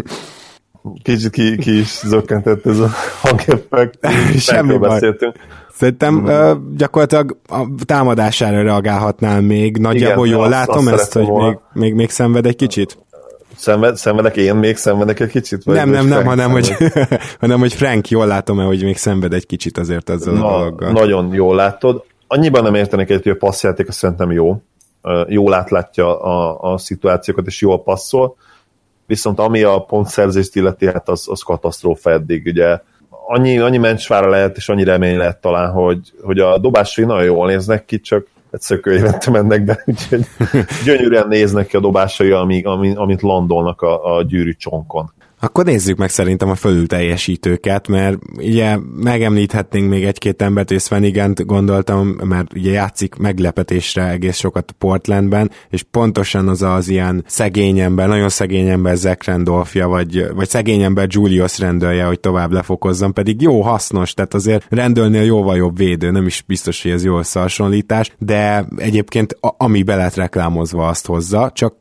Kicsit 1.03 1.31
ki, 1.31 1.57
ki 1.57 1.79
is 1.79 1.99
zökkentett 2.05 2.67
ez 2.67 2.79
a 2.79 2.89
hangeffekt. 3.21 3.99
Semmi 4.39 4.79
beszéltünk. 4.79 5.37
Szerintem 5.73 6.15
mm. 6.15 6.25
uh, 6.25 6.57
gyakorlatilag 6.77 7.37
a 7.49 7.67
támadására 7.85 8.63
reagálhatnál 8.63 9.41
még. 9.41 9.77
Nagyjából 9.77 10.27
Igen, 10.27 10.39
jól 10.39 10.47
azt, 10.47 10.55
látom 10.55 10.87
azt 10.87 11.01
ezt, 11.01 11.13
hogy 11.13 11.27
még, 11.27 11.59
még, 11.73 11.95
még 11.95 12.11
szenved 12.11 12.47
egy 12.47 12.57
kicsit? 12.57 12.99
Szenved, 13.57 13.97
szenvedek 13.97 14.37
én 14.37 14.55
még, 14.55 14.77
szenvedek 14.77 15.21
egy 15.21 15.31
kicsit? 15.31 15.65
Vagy 15.65 15.75
nem, 15.75 15.91
nem, 15.91 16.07
nem, 16.07 16.25
hanem 16.25 16.51
hogy, 16.51 16.77
hanem 17.41 17.59
hogy 17.59 17.73
Frank, 17.73 18.09
jól 18.09 18.27
látom-e, 18.27 18.65
hogy 18.65 18.83
még 18.83 18.97
szenved 18.97 19.33
egy 19.33 19.47
kicsit 19.47 19.79
azért 19.79 20.11
ezzel 20.11 20.33
Na, 20.33 20.47
a 20.47 20.59
dologgal. 20.59 20.93
Nagyon 20.93 21.33
jól 21.33 21.57
látod. 21.57 22.05
Annyiban 22.27 22.63
nem 22.63 22.75
értenek 22.75 23.11
egy, 23.11 23.23
hogy 23.23 23.33
a 23.33 23.47
passzjáték 23.47 23.91
szerintem 23.91 24.31
jó. 24.31 24.63
Jól 25.29 25.55
átlátja 25.55 26.21
a, 26.21 26.73
a 26.73 26.79
szituációkat, 26.79 27.47
és 27.47 27.61
jól 27.61 27.83
passzol 27.83 28.37
viszont 29.09 29.39
ami 29.39 29.63
a 29.63 29.79
pontszerzést 29.79 30.57
illeti, 30.57 30.87
hát 30.87 31.09
az, 31.09 31.27
az 31.29 31.43
katasztrófa 31.43 32.11
eddig, 32.11 32.47
ugye 32.47 32.79
annyi, 33.27 33.59
annyi 33.59 33.77
mencsvára 33.77 34.29
lehet, 34.29 34.57
és 34.57 34.69
annyi 34.69 34.85
remény 34.85 35.17
lehet 35.17 35.41
talán, 35.41 35.71
hogy, 35.71 36.13
hogy 36.23 36.39
a 36.39 36.59
dobásai 36.59 37.05
nagyon 37.05 37.25
jól 37.25 37.47
néznek 37.47 37.85
ki, 37.85 38.01
csak 38.01 38.27
egyszer 38.51 38.81
évente 38.85 39.31
mennek 39.31 39.65
be, 39.65 39.83
úgyhogy 39.87 40.27
gyönyörűen 40.85 41.29
néznek 41.29 41.67
ki 41.67 41.77
a 41.77 41.81
dobásai, 41.81 42.31
amíg, 42.31 42.67
amit 42.97 43.23
landolnak 43.23 43.83
a, 43.83 44.17
a 44.17 44.23
gyűrű 44.23 44.53
csonkon. 44.53 45.13
Akkor 45.41 45.65
nézzük 45.65 45.99
meg 45.99 46.11
szerintem 46.11 46.51
a 46.51 46.55
fölül 46.55 46.87
teljesítőket, 46.87 47.89
mert 47.89 48.19
ugye 48.37 48.79
megemlíthetnénk 48.97 49.89
még 49.89 50.05
egy-két 50.05 50.43
embert, 50.43 50.71
és 50.71 50.83
Svenigent 50.83 51.47
gondoltam, 51.47 52.09
mert 52.25 52.55
ugye 52.55 52.71
játszik 52.71 53.15
meglepetésre 53.15 54.09
egész 54.09 54.37
sokat 54.37 54.73
Portlandben, 54.79 55.51
és 55.71 55.83
pontosan 55.83 56.49
az 56.49 56.63
az 56.63 56.89
ilyen 56.89 57.25
szegény 57.27 57.79
ember, 57.79 58.09
nagyon 58.09 58.29
szegény 58.29 58.69
ember 58.69 58.97
Zach 58.97 59.27
Randolphja, 59.27 59.89
vagy, 59.89 60.27
vagy 60.35 60.49
szegény 60.49 60.83
ember 60.83 61.07
Julius 61.11 61.59
rendőrje, 61.59 62.05
hogy 62.05 62.21
tovább 62.21 62.53
lefokozzam, 62.53 63.13
pedig 63.13 63.41
jó, 63.41 63.61
hasznos, 63.61 64.15
tehát 64.15 64.35
azért 64.35 64.67
rendőrnél 64.69 65.25
jóval 65.25 65.57
jobb 65.57 65.77
védő, 65.77 66.11
nem 66.11 66.27
is 66.27 66.45
biztos, 66.47 66.83
hogy 66.83 66.91
ez 66.91 67.05
jó 67.05 67.19
összehasonlítás, 67.19 68.13
de 68.19 68.69
egyébként 68.77 69.37
ami 69.41 69.83
be 69.83 69.97
lett 69.97 70.15
reklámozva 70.15 70.89
azt 70.89 71.07
hozza, 71.07 71.51
csak 71.55 71.75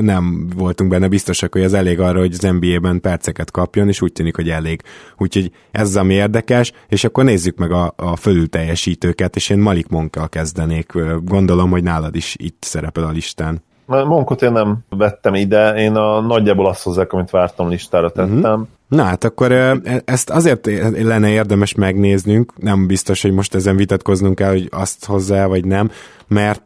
nem 0.00 0.48
voltunk 0.56 0.90
benne 0.90 1.08
biztosak, 1.08 1.52
hogy 1.52 1.62
ez 1.62 1.72
elég 1.72 2.00
arra, 2.00 2.18
hogy 2.18 2.32
az 2.32 2.50
NBA-ben 2.58 3.00
perceket 3.00 3.50
kapjon, 3.50 3.88
és 3.88 4.02
úgy 4.02 4.12
tűnik, 4.12 4.36
hogy 4.36 4.50
elég. 4.50 4.82
Úgyhogy 5.16 5.50
ez 5.70 5.88
az, 5.88 5.96
ami 5.96 6.14
érdekes, 6.14 6.72
és 6.88 7.04
akkor 7.04 7.24
nézzük 7.24 7.56
meg 7.58 7.72
a, 7.72 7.92
a 7.96 8.16
fölül 8.16 8.48
teljesítőket, 8.48 9.36
és 9.36 9.50
én 9.50 9.58
Malik 9.58 9.88
Monkkal 9.88 10.28
kezdenek. 10.28 10.92
Gondolom, 11.24 11.70
hogy 11.70 11.82
nálad 11.82 12.16
is 12.16 12.36
itt 12.38 12.62
szerepel 12.62 13.04
a 13.04 13.10
listán. 13.10 13.62
Monkot 13.88 14.42
én 14.42 14.52
nem 14.52 14.78
vettem 14.88 15.34
ide, 15.34 15.74
én 15.74 15.94
a 15.94 16.20
nagyjából 16.20 16.66
azt 16.66 16.82
hozzák, 16.82 17.12
amit 17.12 17.30
vártam 17.30 17.68
listára 17.68 18.10
tettem. 18.10 18.38
Uh-huh. 18.38 18.66
Na 18.88 19.02
hát 19.02 19.24
akkor 19.24 19.52
e, 19.52 19.76
ezt 20.04 20.30
azért 20.30 20.66
lenne 21.02 21.28
érdemes 21.28 21.74
megnéznünk, 21.74 22.52
nem 22.56 22.86
biztos, 22.86 23.22
hogy 23.22 23.32
most 23.32 23.54
ezen 23.54 23.76
vitatkoznunk 23.76 24.34
kell, 24.34 24.50
hogy 24.50 24.68
azt 24.70 25.04
hozzá 25.04 25.46
vagy 25.46 25.64
nem, 25.64 25.90
mert, 26.28 26.62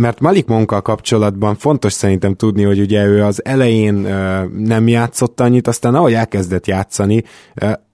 mert 0.00 0.20
Malik 0.20 0.46
Monkkal 0.46 0.82
kapcsolatban 0.82 1.54
fontos 1.54 1.92
szerintem 1.92 2.34
tudni, 2.34 2.62
hogy 2.62 2.80
ugye 2.80 3.04
ő 3.04 3.24
az 3.24 3.44
elején 3.44 3.94
nem 4.56 4.88
játszott 4.88 5.40
annyit, 5.40 5.68
aztán 5.68 5.94
ahogy 5.94 6.12
elkezdett 6.12 6.66
játszani, 6.66 7.24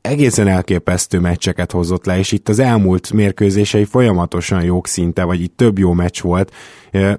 egészen 0.01 0.49
elképesztő 0.49 1.21
meccseket 1.21 1.73
hozott 1.73 2.07
le, 2.07 2.18
és 2.18 2.33
itt 2.33 2.49
az 2.49 2.59
elmúlt 2.59 3.12
mérkőzései 3.12 3.85
folyamatosan 3.85 4.62
jók 4.62 4.87
szinte, 4.87 5.25
vagy 5.25 5.40
itt 5.42 5.57
több 5.57 5.79
jó 5.79 5.92
meccs 5.92 6.21
volt, 6.21 6.53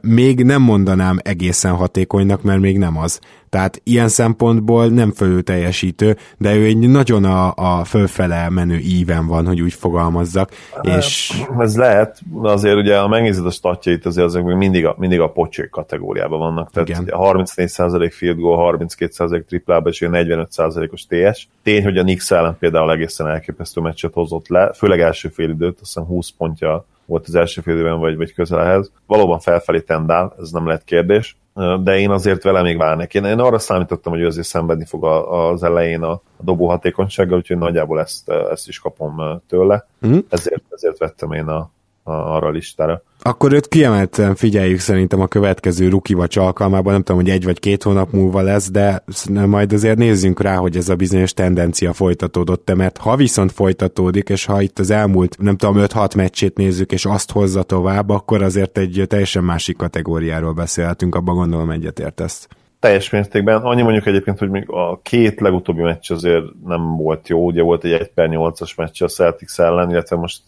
még 0.02 0.44
nem 0.44 0.62
mondanám 0.62 1.18
egészen 1.22 1.76
hatékonynak, 1.76 2.42
mert 2.42 2.60
még 2.60 2.78
nem 2.78 2.98
az. 2.98 3.20
Tehát 3.50 3.82
ilyen 3.84 4.08
szempontból 4.08 4.88
nem 4.88 5.12
fölül 5.12 5.44
teljesítő, 5.44 6.18
de 6.38 6.56
ő 6.56 6.66
egy 6.66 6.78
nagyon 6.78 7.24
a, 7.24 7.54
a 7.56 7.84
fölfele 7.84 8.50
menő 8.50 8.78
íven 8.78 9.28
van, 9.28 9.46
hogy 9.48 9.62
úgy 9.62 9.74
fogalmazzak. 9.74 10.52
Hát, 10.74 10.86
és... 10.86 11.42
Ez 11.60 11.78
lehet, 11.78 12.22
azért 12.42 12.76
ugye 12.76 12.98
a 12.98 13.08
megnézed 13.08 13.46
a 13.46 13.52
statjait, 13.52 14.06
azért 14.06 14.26
azok 14.26 14.44
még 14.44 14.56
mindig 14.56 14.86
a, 14.86 14.96
mindig 14.98 15.20
a 15.20 15.30
pocsék 15.30 15.70
kategóriában 15.70 16.40
vannak. 16.40 16.72
Tehát 16.72 16.90
Igen. 16.90 17.08
a 17.08 17.32
34% 17.34 18.12
field 18.12 18.40
goal, 18.40 18.78
32% 18.80 19.46
triplába 19.46 19.90
és 19.90 20.04
45%-os 20.06 21.06
TS. 21.06 21.48
Tény, 21.64 21.84
hogy 21.84 21.98
a 21.98 22.04
Nix 22.04 22.32
ellen 22.32 22.58
például 22.60 22.92
egészen 22.92 23.28
elképesztő 23.28 23.82
meccset 23.82 24.14
hozott 24.14 24.48
le, 24.48 24.74
főleg 24.74 25.00
első 25.00 25.30
fél 25.30 25.50
időt, 25.50 25.80
azt 25.82 25.94
hiszem 25.94 26.04
20 26.04 26.30
pontja 26.38 26.86
volt 27.06 27.28
az 27.28 27.36
első 27.36 27.62
fél 27.62 27.74
időben, 27.74 28.00
vagy, 28.00 28.18
vagy 28.18 28.34
közel 28.34 28.62
ehhez. 28.62 28.92
Valóban 29.06 29.40
felfelé 29.40 29.80
tendál, 29.80 30.36
ez 30.40 30.52
nem 30.52 30.68
lehet 30.68 30.84
kérdés, 30.84 31.38
de 31.84 32.00
én 32.00 32.10
azért 32.10 32.44
vele 32.44 32.62
még 32.62 32.78
várnék. 32.78 33.14
Én, 33.14 33.24
én 33.24 33.40
arra 33.40 33.60
számítottam, 33.60 34.12
hogy 34.12 34.22
ő 34.22 34.26
azért 34.26 34.48
szenvedni 34.48 34.86
fog 34.86 35.06
az 35.32 35.64
elején 35.64 36.02
a, 36.02 36.12
a 36.12 36.44
dobó 36.44 36.70
hatékonysággal, 36.70 37.38
úgyhogy 37.38 37.58
nagyjából 37.58 38.00
ezt, 38.00 38.30
ezt 38.30 38.68
is 38.68 38.80
kapom 38.80 39.42
tőle. 39.48 39.88
Mm. 40.08 40.18
Ezért, 40.30 40.64
ezért 40.70 40.98
vettem 40.98 41.32
én 41.32 41.48
a, 41.48 41.72
arra 42.04 42.48
a 42.48 42.52
listára. 42.52 43.04
Akkor 43.26 43.54
őt 43.54 43.68
kiemelten 43.68 44.36
figyeljük 44.36 44.80
szerintem 44.80 45.22
a 45.22 45.28
következő 45.28 45.90
rukivacs 45.90 46.38
alkalmában, 46.38 46.94
nem 46.94 47.04
tudom, 47.04 47.22
hogy 47.22 47.30
egy 47.30 47.44
vagy 47.44 47.60
két 47.60 47.84
hónap 47.84 48.12
múlva 48.12 48.42
lesz, 48.42 48.72
de 48.72 49.04
majd 49.46 49.74
azért 49.74 49.98
nézzünk 49.98 50.42
rá, 50.42 50.56
hogy 50.56 50.78
ez 50.78 50.90
a 50.90 50.96
bizonyos 50.96 51.34
tendencia 51.34 51.94
folytatódott-e, 51.94 52.76
mert 52.76 52.98
ha 52.98 53.16
viszont 53.16 53.52
folytatódik, 53.52 54.30
és 54.30 54.46
ha 54.46 54.62
itt 54.62 54.80
az 54.80 54.90
elmúlt, 54.90 55.38
nem 55.40 55.58
tudom, 55.58 55.76
5-6 55.80 56.16
meccsét 56.16 56.58
nézzük, 56.58 56.92
és 56.92 57.06
azt 57.06 57.32
hozza 57.32 57.64
tovább, 57.64 58.10
akkor 58.10 58.42
azért 58.42 58.78
egy 58.78 59.06
teljesen 59.08 59.44
másik 59.44 59.78
kategóriáról 59.78 60.54
beszélhetünk, 60.54 61.16
abban 61.16 61.36
gondolom 61.36 61.70
egyetértesz 61.70 62.48
teljes 62.84 63.10
mértékben. 63.10 63.62
Annyi 63.62 63.82
mondjuk 63.82 64.06
egyébként, 64.06 64.40
hogy 64.40 64.50
még 64.50 64.70
a 64.70 65.00
két 65.02 65.40
legutóbbi 65.40 65.82
meccs 65.82 66.12
azért 66.12 66.46
nem 66.66 66.96
volt 66.98 67.28
jó. 67.28 67.46
Ugye 67.46 67.62
volt 67.62 67.84
egy 67.84 67.92
1 67.92 68.08
per 68.08 68.30
8-as 68.32 68.76
meccs 68.76 69.02
a 69.02 69.08
Celtics 69.08 69.60
ellen, 69.60 69.90
illetve 69.90 70.16
most 70.16 70.42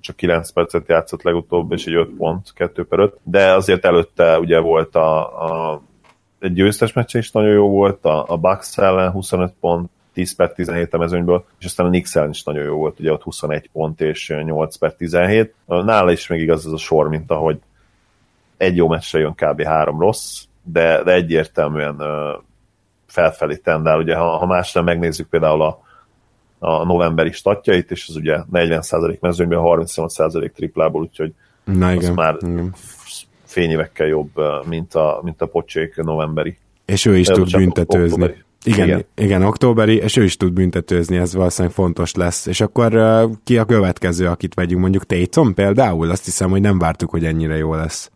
csak 0.00 0.16
9 0.16 0.50
percet 0.50 0.88
játszott 0.88 1.22
legutóbb, 1.22 1.72
és 1.72 1.86
egy 1.86 1.94
5 1.94 2.08
pont, 2.16 2.52
2 2.54 2.84
per 2.84 2.98
5. 2.98 3.18
De 3.22 3.52
azért 3.52 3.84
előtte 3.84 4.38
ugye 4.38 4.58
volt 4.58 4.96
a, 4.96 5.18
a 5.44 5.82
egy 6.38 6.52
győztes 6.52 6.92
meccs 6.92 7.16
is 7.16 7.30
nagyon 7.30 7.52
jó 7.52 7.68
volt, 7.68 8.04
a, 8.04 8.24
a 8.28 8.36
Bucks 8.36 8.78
ellen 8.78 9.10
25 9.10 9.52
pont, 9.60 9.90
10 10.12 10.34
per 10.34 10.52
17 10.52 10.94
a 10.94 10.98
mezőnyből, 10.98 11.44
és 11.58 11.64
aztán 11.64 11.86
a 11.86 11.88
Knicks 11.88 12.16
ellen 12.16 12.30
is 12.30 12.42
nagyon 12.42 12.64
jó 12.64 12.76
volt, 12.76 13.00
ugye 13.00 13.12
ott 13.12 13.22
21 13.22 13.70
pont 13.72 14.00
és 14.00 14.34
8 14.44 14.76
per 14.76 14.94
17. 14.94 15.54
Nála 15.66 16.12
is 16.12 16.26
még 16.26 16.40
igaz 16.40 16.66
ez 16.66 16.72
a 16.72 16.78
sor, 16.78 17.08
mint 17.08 17.30
ahogy 17.30 17.58
egy 18.56 18.76
jó 18.76 18.88
meccsre 18.88 19.18
jön 19.18 19.34
kb. 19.34 19.62
három 19.62 20.00
rossz, 20.00 20.45
de, 20.72 21.02
de 21.02 21.12
egyértelműen 21.12 22.02
felfelé 23.06 23.56
tendál. 23.56 23.98
Ugye, 23.98 24.16
ha, 24.16 24.36
ha 24.36 24.46
más 24.46 24.72
nem 24.72 24.84
megnézzük 24.84 25.28
például 25.28 25.62
a, 25.62 25.82
a 26.58 26.84
novemberi 26.84 27.32
statjait, 27.32 27.90
és 27.90 28.08
az 28.08 28.16
ugye 28.16 28.38
40% 28.52 29.18
mezőnyben, 29.20 29.58
38% 29.62 30.50
triplából, 30.52 31.02
úgyhogy 31.02 31.32
Na 31.64 31.92
igen, 31.92 32.10
az 32.10 32.14
már 32.14 32.36
igen. 32.40 32.74
fényévekkel 33.44 34.06
jobb, 34.06 34.30
mint 34.68 34.94
a, 34.94 35.20
mint 35.22 35.42
a 35.42 35.46
pocsék 35.46 35.96
novemberi. 35.96 36.56
És 36.84 37.04
ő 37.04 37.16
is 37.16 37.26
tud 37.26 37.50
büntetőzni. 37.56 38.22
Októberi. 38.22 38.44
Igen, 38.64 38.86
igen, 38.86 39.04
igen, 39.14 39.42
októberi, 39.42 39.96
és 39.96 40.16
ő 40.16 40.24
is 40.24 40.36
tud 40.36 40.52
büntetőzni, 40.52 41.16
ez 41.16 41.34
valószínűleg 41.34 41.74
fontos 41.74 42.14
lesz. 42.14 42.46
És 42.46 42.60
akkor 42.60 42.94
uh, 42.94 43.30
ki 43.44 43.58
a 43.58 43.64
következő, 43.64 44.26
akit 44.26 44.54
vegyünk, 44.54 44.80
mondjuk 44.80 45.04
Tatum 45.04 45.54
például? 45.54 46.10
Azt 46.10 46.24
hiszem, 46.24 46.50
hogy 46.50 46.60
nem 46.60 46.78
vártuk, 46.78 47.10
hogy 47.10 47.24
ennyire 47.24 47.56
jó 47.56 47.74
lesz. 47.74 48.10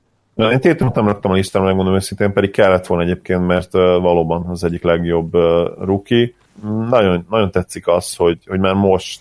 Én 0.48 0.61
tétlenül 0.61 0.94
nem 0.94 1.07
raktam 1.07 1.31
a 1.31 1.35
listára, 1.35 1.64
megmondom 1.64 1.94
őszintén, 1.94 2.33
pedig 2.33 2.50
kellett 2.50 2.87
volna 2.87 3.05
egyébként, 3.05 3.46
mert 3.46 3.72
valóban 3.72 4.46
az 4.46 4.64
egyik 4.64 4.83
legjobb 4.83 5.33
rookie. 5.85 6.33
Nagyon, 6.88 7.26
nagyon 7.31 7.50
tetszik 7.50 7.87
az, 7.87 8.16
hogy, 8.16 8.38
hogy 8.46 8.61
már 8.61 8.74
most 8.74 9.20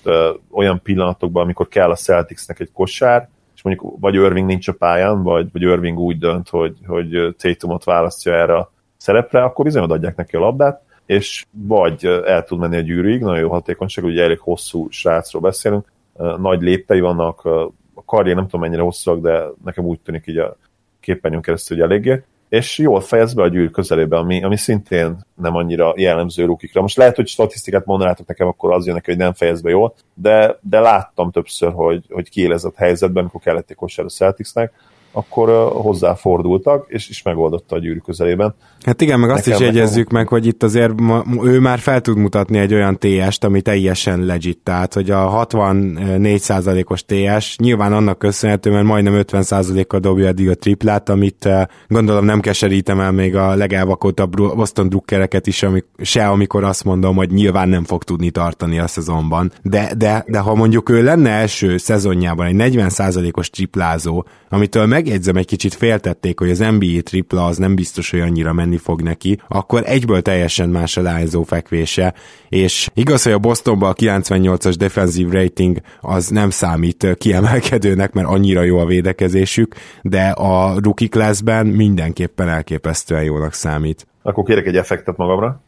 olyan 0.52 0.82
pillanatokban, 0.84 1.44
amikor 1.44 1.68
kell 1.68 1.90
a 1.90 1.96
Celticsnek 1.96 2.60
egy 2.60 2.72
kosár, 2.74 3.30
és 3.56 3.62
mondjuk 3.62 4.00
vagy 4.00 4.14
Irving 4.14 4.48
nincs 4.48 4.68
a 4.68 4.74
pályán, 4.74 5.24
vagy, 5.24 5.48
vagy 5.52 5.62
Irving 5.62 6.00
úgy 6.00 6.18
dönt, 6.18 6.50
hogy, 6.50 6.78
hogy 6.88 7.36
Tatumot 7.38 7.84
választja 7.84 8.34
erre 8.34 8.56
a 8.56 8.72
szerepre, 8.98 9.44
akkor 9.44 9.66
bizony 9.66 9.84
adják 9.84 10.16
neki 10.16 10.36
a 10.36 10.40
labdát, 10.40 10.82
és 11.06 11.46
vagy 11.52 12.06
el 12.06 12.44
tud 12.44 12.60
menni 12.60 12.78
a 12.78 12.82
gyűrűig, 12.82 13.22
nagyon 13.22 13.40
jó 13.40 13.50
hatékonyság, 13.50 14.06
ugye 14.06 14.24
elég 14.24 14.40
hosszú 14.40 14.88
srácról 14.90 15.42
beszélünk, 15.42 15.92
nagy 16.38 16.62
léptei 16.62 17.00
vannak, 17.00 17.46
a 17.94 18.04
karrier 18.06 18.36
nem 18.36 18.44
tudom 18.44 18.62
mennyire 18.62 18.82
hosszúak, 18.82 19.22
de 19.22 19.44
nekem 19.64 19.86
úgy 19.86 20.00
tűnik 20.00 20.28
így 20.28 20.38
a 20.38 20.58
képernyőn 21.00 21.42
keresztül 21.42 21.78
hogy 21.78 21.92
eléggé, 21.92 22.24
és 22.50 22.78
jól 22.78 23.02
fejez 23.02 23.34
be 23.34 23.42
a 23.42 23.48
gyűrű 23.48 23.70
közelébe, 23.70 24.18
ami, 24.18 24.44
ami 24.44 24.58
szintén 24.58 25.18
nem 25.36 25.56
annyira 25.56 25.94
jellemző 25.98 26.46
rukikra. 26.46 26.82
Most 26.82 26.98
lehet, 26.98 27.16
hogy 27.16 27.28
statisztikát 27.28 27.86
mondanátok 27.86 28.28
nekem, 28.28 28.48
akkor 28.48 28.74
az 28.74 28.86
jön 28.86 28.96
neki, 28.96 29.10
hogy 29.10 29.20
nem 29.20 29.34
fejez 29.34 29.62
be 29.62 29.70
jól, 29.70 29.94
de, 30.14 30.60
de 30.62 30.80
láttam 30.80 31.32
többször, 31.32 31.72
hogy, 31.72 32.06
hogy 32.10 32.30
kiélezett 32.30 32.76
helyzetben, 32.76 33.22
amikor 33.22 33.42
kellett 33.42 33.70
egy 33.70 33.76
kosár 33.76 34.06
a 34.06 34.10
Celticsnek, 34.10 34.74
akkor 35.12 35.72
hozzáfordultak, 35.72 36.86
és 36.88 37.10
is 37.10 37.22
megoldotta 37.22 37.76
a 37.76 37.80
gyűrű 37.80 37.98
közelében. 37.98 38.56
Hát 38.86 39.02
igen, 39.02 39.20
meg 39.20 39.30
azt 39.30 39.46
Nekem 39.46 39.62
is 39.62 39.68
jegyezzük 39.68 40.10
meg, 40.10 40.28
hogy 40.28 40.46
itt 40.46 40.64
azért 40.64 41.00
ma, 41.00 41.24
ő 41.44 41.60
már 41.60 41.80
fel 41.80 42.02
tud 42.02 42.18
mutatni 42.18 42.58
egy 42.58 42.74
olyan 42.74 42.98
TS-t, 43.00 43.44
ami 43.44 43.62
teljesen 43.62 44.26
legit, 44.26 44.60
tehát 44.64 44.94
hogy 44.94 45.10
a 45.10 45.48
64%-os 45.48 47.06
TS 47.06 47.58
nyilván 47.58 47.94
annak 47.94 48.20
köszönhető, 48.20 48.72
mert 48.72 48.86
majdnem 48.86 49.22
50%-kal 49.28 50.00
dobja 50.00 50.28
eddig 50.28 50.50
a 50.50 50.56
triplát, 50.56 51.10
amit 51.10 51.50
gondolom 51.88 52.26
nem 52.26 52.40
keserítem 52.40 53.00
el 53.00 53.12
még 53.12 53.36
a 53.36 53.56
legelvakoltabb 53.56 54.36
Boston 54.36 54.90
drukkereket 54.90 55.48
is, 55.48 55.64
amik, 55.64 55.86
se 55.98 56.28
amikor 56.28 56.64
azt 56.64 56.84
mondom, 56.84 57.16
hogy 57.16 57.30
nyilván 57.32 57.70
nem 57.70 57.84
fog 57.84 58.04
tudni 58.04 58.30
tartani 58.30 58.80
a 58.80 58.88
szezonban. 58.88 59.52
De, 59.62 59.92
de, 59.98 60.24
de 60.28 60.40
ha 60.40 60.56
mondjuk 60.56 60.90
ő 60.90 61.04
lenne 61.04 61.30
első 61.30 61.78
szezonjában 61.78 62.46
egy 62.46 62.74
40%-os 62.76 63.50
triplázó, 63.50 64.26
amitől 64.50 64.86
megjegyzem, 65.00 65.36
egy 65.36 65.46
kicsit 65.46 65.74
féltették, 65.74 66.40
hogy 66.40 66.50
az 66.50 66.60
NBA 66.60 67.02
tripla 67.04 67.46
az 67.46 67.58
nem 67.58 67.76
biztos, 67.76 68.12
hogy 68.12 68.20
annyira 68.20 68.54
menni 68.54 68.78
fog 68.78 69.02
neki, 69.02 69.40
akkor 69.48 69.82
egyből 69.86 70.22
teljesen 70.22 70.70
más 70.70 70.98
a 70.98 71.02
lányzó 71.02 71.44
fekvése, 71.44 72.14
és 72.50 72.90
igaz, 72.94 73.24
hogy 73.24 73.32
a 73.32 73.38
Bostonban 73.38 73.90
a 73.90 73.94
98-as 73.94 74.76
defensív 74.78 75.30
rating 75.30 75.78
az 76.02 76.28
nem 76.28 76.50
számít 76.50 77.08
kiemelkedőnek, 77.18 78.14
mert 78.14 78.28
annyira 78.28 78.62
jó 78.64 78.78
a 78.78 78.86
védekezésük, 78.86 79.76
de 80.02 80.28
a 80.28 80.80
rookie 80.80 81.08
classben 81.08 81.66
mindenképpen 81.68 82.50
elképesztően 82.50 83.24
jónak 83.24 83.54
számít. 83.54 84.08
Akkor 84.22 84.44
kérek 84.44 84.66
egy 84.66 84.78
effektet 84.78 85.18
magamra. 85.18 85.62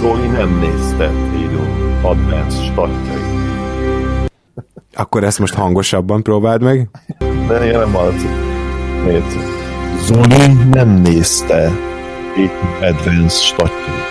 Zoli 0.00 0.26
nem 0.26 0.58
nézte 0.58 1.12
Idó 1.44 1.62
advanced 2.02 2.62
statjait. 2.62 3.29
Akkor 4.94 5.24
ezt 5.24 5.38
most 5.38 5.54
hangosabban 5.54 6.22
próbáld 6.22 6.62
meg. 6.62 6.88
De 7.48 7.64
én 7.64 7.78
nem 7.78 7.92
hallatszik. 7.92 8.30
Nézd. 9.04 9.38
Zoli 10.00 10.52
nem 10.70 10.88
nézte 10.88 11.70
itt 12.36 12.82
Advance 12.82 13.36
statjait. 13.36 14.08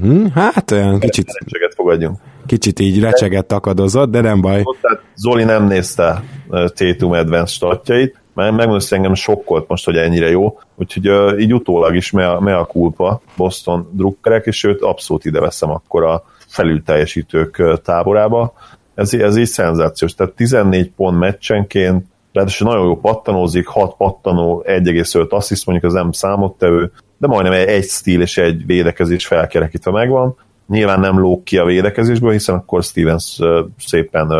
Hmm, 0.00 0.30
hát 0.30 0.70
olyan 0.70 0.98
kicsit... 0.98 1.26
Recseget 1.38 1.74
fogadjunk. 1.74 2.18
Kicsit 2.46 2.80
így 2.80 3.00
recseget 3.00 3.52
akadozott, 3.52 4.10
de 4.10 4.20
nem 4.20 4.40
baj. 4.40 4.62
Tehát 4.80 5.02
Zoli 5.14 5.44
nem 5.44 5.66
nézte 5.66 6.22
Tatum 6.48 7.12
Advance 7.12 7.52
statjait, 7.52 8.20
mert 8.34 8.56
megmondom, 8.56 8.86
engem 8.90 9.14
sokkolt 9.14 9.68
most, 9.68 9.84
hogy 9.84 9.96
ennyire 9.96 10.30
jó, 10.30 10.58
úgyhogy 10.74 11.08
uh, 11.08 11.40
így 11.40 11.54
utólag 11.54 11.94
is 11.94 12.10
me 12.10 12.30
a, 12.30 12.40
me 12.40 12.56
a 12.56 12.64
kulpa 12.64 13.20
Boston 13.36 13.90
drukkerek, 13.92 14.46
és 14.46 14.64
őt 14.64 14.82
abszolút 14.82 15.24
ide 15.24 15.40
veszem 15.40 15.70
akkor 15.70 16.04
a 16.04 16.24
felül 16.46 16.82
teljesítők 16.82 17.80
táborába 17.82 18.54
ez, 18.96 19.14
ez 19.14 19.36
így 19.36 19.46
szenzációs. 19.46 20.14
Tehát 20.14 20.32
14 20.32 20.90
pont 20.96 21.18
meccsenként, 21.18 22.04
ráadásul 22.32 22.68
nagyon 22.68 22.86
jó 22.86 22.96
pattanózik, 23.00 23.66
6 23.66 23.96
pattanó, 23.96 24.64
1,5 24.66 25.28
assziszt, 25.28 25.66
mondjuk 25.66 25.92
az 25.92 25.98
nem 25.98 26.12
számottevő, 26.12 26.92
de 27.18 27.26
majdnem 27.26 27.52
egy, 27.52 27.84
stíl 27.84 28.20
és 28.20 28.38
egy 28.38 28.66
védekezés 28.66 29.26
felkerekítve 29.26 29.90
megvan. 29.90 30.36
Nyilván 30.68 31.00
nem 31.00 31.18
lóg 31.18 31.42
ki 31.42 31.58
a 31.58 31.64
védekezésből, 31.64 32.32
hiszen 32.32 32.54
akkor 32.54 32.82
Stevens 32.82 33.38
szépen 33.78 34.32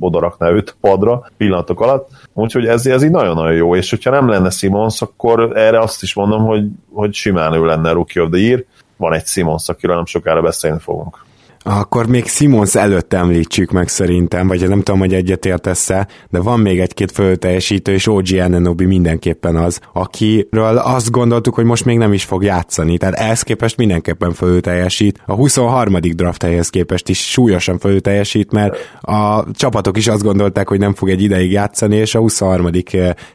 odarakná 0.00 0.50
őt 0.50 0.76
padra 0.80 1.30
pillanatok 1.36 1.80
alatt. 1.80 2.08
Úgyhogy 2.32 2.66
ez, 2.66 2.86
ez 2.86 3.02
így 3.02 3.10
nagyon-nagyon 3.10 3.54
jó, 3.54 3.76
és 3.76 3.90
hogyha 3.90 4.10
nem 4.10 4.28
lenne 4.28 4.50
Simons, 4.50 5.02
akkor 5.02 5.56
erre 5.56 5.78
azt 5.78 6.02
is 6.02 6.14
mondom, 6.14 6.44
hogy, 6.44 6.64
hogy 6.92 7.14
simán 7.14 7.52
ő 7.52 7.64
lenne 7.64 7.90
Rookie 7.92 8.22
of 8.22 8.30
the 8.30 8.40
Year. 8.40 8.64
Van 8.96 9.12
egy 9.12 9.26
Simons, 9.26 9.68
akiről 9.68 9.96
nem 9.96 10.06
sokára 10.06 10.42
beszélni 10.42 10.78
fogunk. 10.78 11.25
Akkor 11.68 12.06
még 12.06 12.26
Simons 12.26 12.74
előtt 12.74 13.12
említsük 13.12 13.70
meg 13.70 13.88
szerintem, 13.88 14.48
vagy 14.48 14.68
nem 14.68 14.82
tudom, 14.82 15.00
hogy 15.00 15.14
egyetértesz-e, 15.14 16.06
de 16.30 16.40
van 16.40 16.60
még 16.60 16.80
egy-két 16.80 17.12
fölteljesítő, 17.12 17.92
és 17.92 18.06
OG 18.06 18.26
Ananobi 18.40 18.84
mindenképpen 18.84 19.56
az, 19.56 19.80
akiről 19.92 20.76
azt 20.76 21.10
gondoltuk, 21.10 21.54
hogy 21.54 21.64
most 21.64 21.84
még 21.84 21.98
nem 21.98 22.12
is 22.12 22.24
fog 22.24 22.42
játszani, 22.42 22.98
tehát 22.98 23.14
ehhez 23.14 23.42
képest 23.42 23.76
mindenképpen 23.76 24.32
fölteljesít. 24.32 25.20
A 25.26 25.34
23. 25.34 25.94
draft 26.00 26.42
helyhez 26.42 26.68
képest 26.68 27.08
is 27.08 27.30
súlyosan 27.30 27.78
fölteljesít, 27.78 28.52
mert 28.52 28.76
a 29.00 29.44
csapatok 29.52 29.96
is 29.96 30.08
azt 30.08 30.22
gondolták, 30.22 30.68
hogy 30.68 30.78
nem 30.78 30.94
fog 30.94 31.10
egy 31.10 31.22
ideig 31.22 31.52
játszani, 31.52 31.96
és 31.96 32.14
a 32.14 32.18
23. 32.18 32.70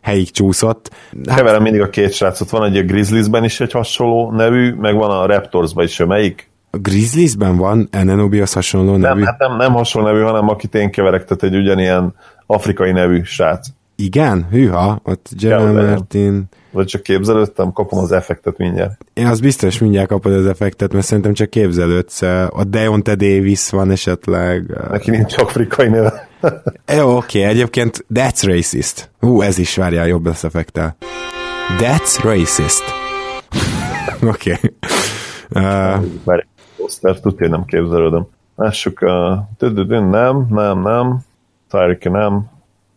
helyig 0.01 0.31
csúszott. 0.31 0.89
Hát... 1.27 1.37
Keverem 1.37 1.61
mindig 1.61 1.81
a 1.81 1.89
két 1.89 2.13
srácot, 2.13 2.49
van 2.49 2.63
egy 2.63 2.77
a 2.77 2.83
Grizzliesben 2.83 3.43
is 3.43 3.59
egy 3.59 3.71
hasonló 3.71 4.31
nevű, 4.31 4.73
meg 4.73 4.95
van 4.95 5.09
a 5.11 5.25
Raptorsban 5.25 5.83
is, 5.83 5.97
melyik? 5.97 6.50
A 6.73 6.77
Grizzliesben 6.77 7.57
van 7.57 7.89
az 8.41 8.53
hasonló 8.53 8.95
nevű? 8.95 9.19
Nem, 9.19 9.25
hát 9.25 9.39
nem, 9.39 9.57
nem 9.57 9.73
hasonló 9.73 10.07
nevű, 10.07 10.21
hanem 10.21 10.49
akit 10.49 10.75
én 10.75 10.91
keverek, 10.91 11.23
tehát 11.25 11.43
egy 11.43 11.55
ugyanilyen 11.55 12.15
afrikai 12.45 12.91
nevű 12.91 13.21
srác. 13.23 13.67
Igen? 13.95 14.47
Hűha, 14.51 15.01
ott 15.03 15.29
Jeremy 15.39 15.73
Martin... 15.73 16.43
Vagy 16.71 16.85
csak 16.85 17.03
képzelődtem, 17.03 17.71
kapom 17.71 17.99
az 17.99 18.11
effektet 18.11 18.57
mindjárt. 18.57 19.05
Én 19.13 19.25
az 19.27 19.39
biztos 19.39 19.79
mindjárt 19.79 20.07
kapod 20.07 20.33
az 20.33 20.45
effektet, 20.45 20.93
mert 20.93 21.05
szerintem 21.05 21.33
csak 21.33 21.49
képzelődsz. 21.49 22.21
A 22.49 22.63
Deonte 22.67 23.15
Davis 23.15 23.69
van 23.69 23.91
esetleg. 23.91 24.77
Neki 24.89 25.09
nincs 25.09 25.37
afrikai 25.37 25.87
neve. 25.87 26.27
Jó, 26.97 27.15
oké, 27.15 27.39
okay. 27.39 27.51
egyébként 27.51 28.05
that's 28.13 28.41
racist. 28.45 29.11
Hú, 29.19 29.41
ez 29.41 29.57
is 29.57 29.75
várjál, 29.75 30.07
jobb 30.07 30.25
lesz 30.25 30.43
effektel. 30.43 30.95
That's 31.79 32.19
racist. 32.23 32.83
oké. 34.33 34.51
okay. 34.51 34.75
Uh, 35.55 36.03
poszter, 36.91 37.19
tudja, 37.19 37.47
nem 37.47 37.65
képzelődöm. 37.65 38.27
Lássuk, 38.55 39.01
uh, 39.01 40.09
nem, 40.09 40.45
nem, 40.49 40.81
nem, 40.81 41.17
Tyreek 41.69 42.09
nem, 42.09 42.49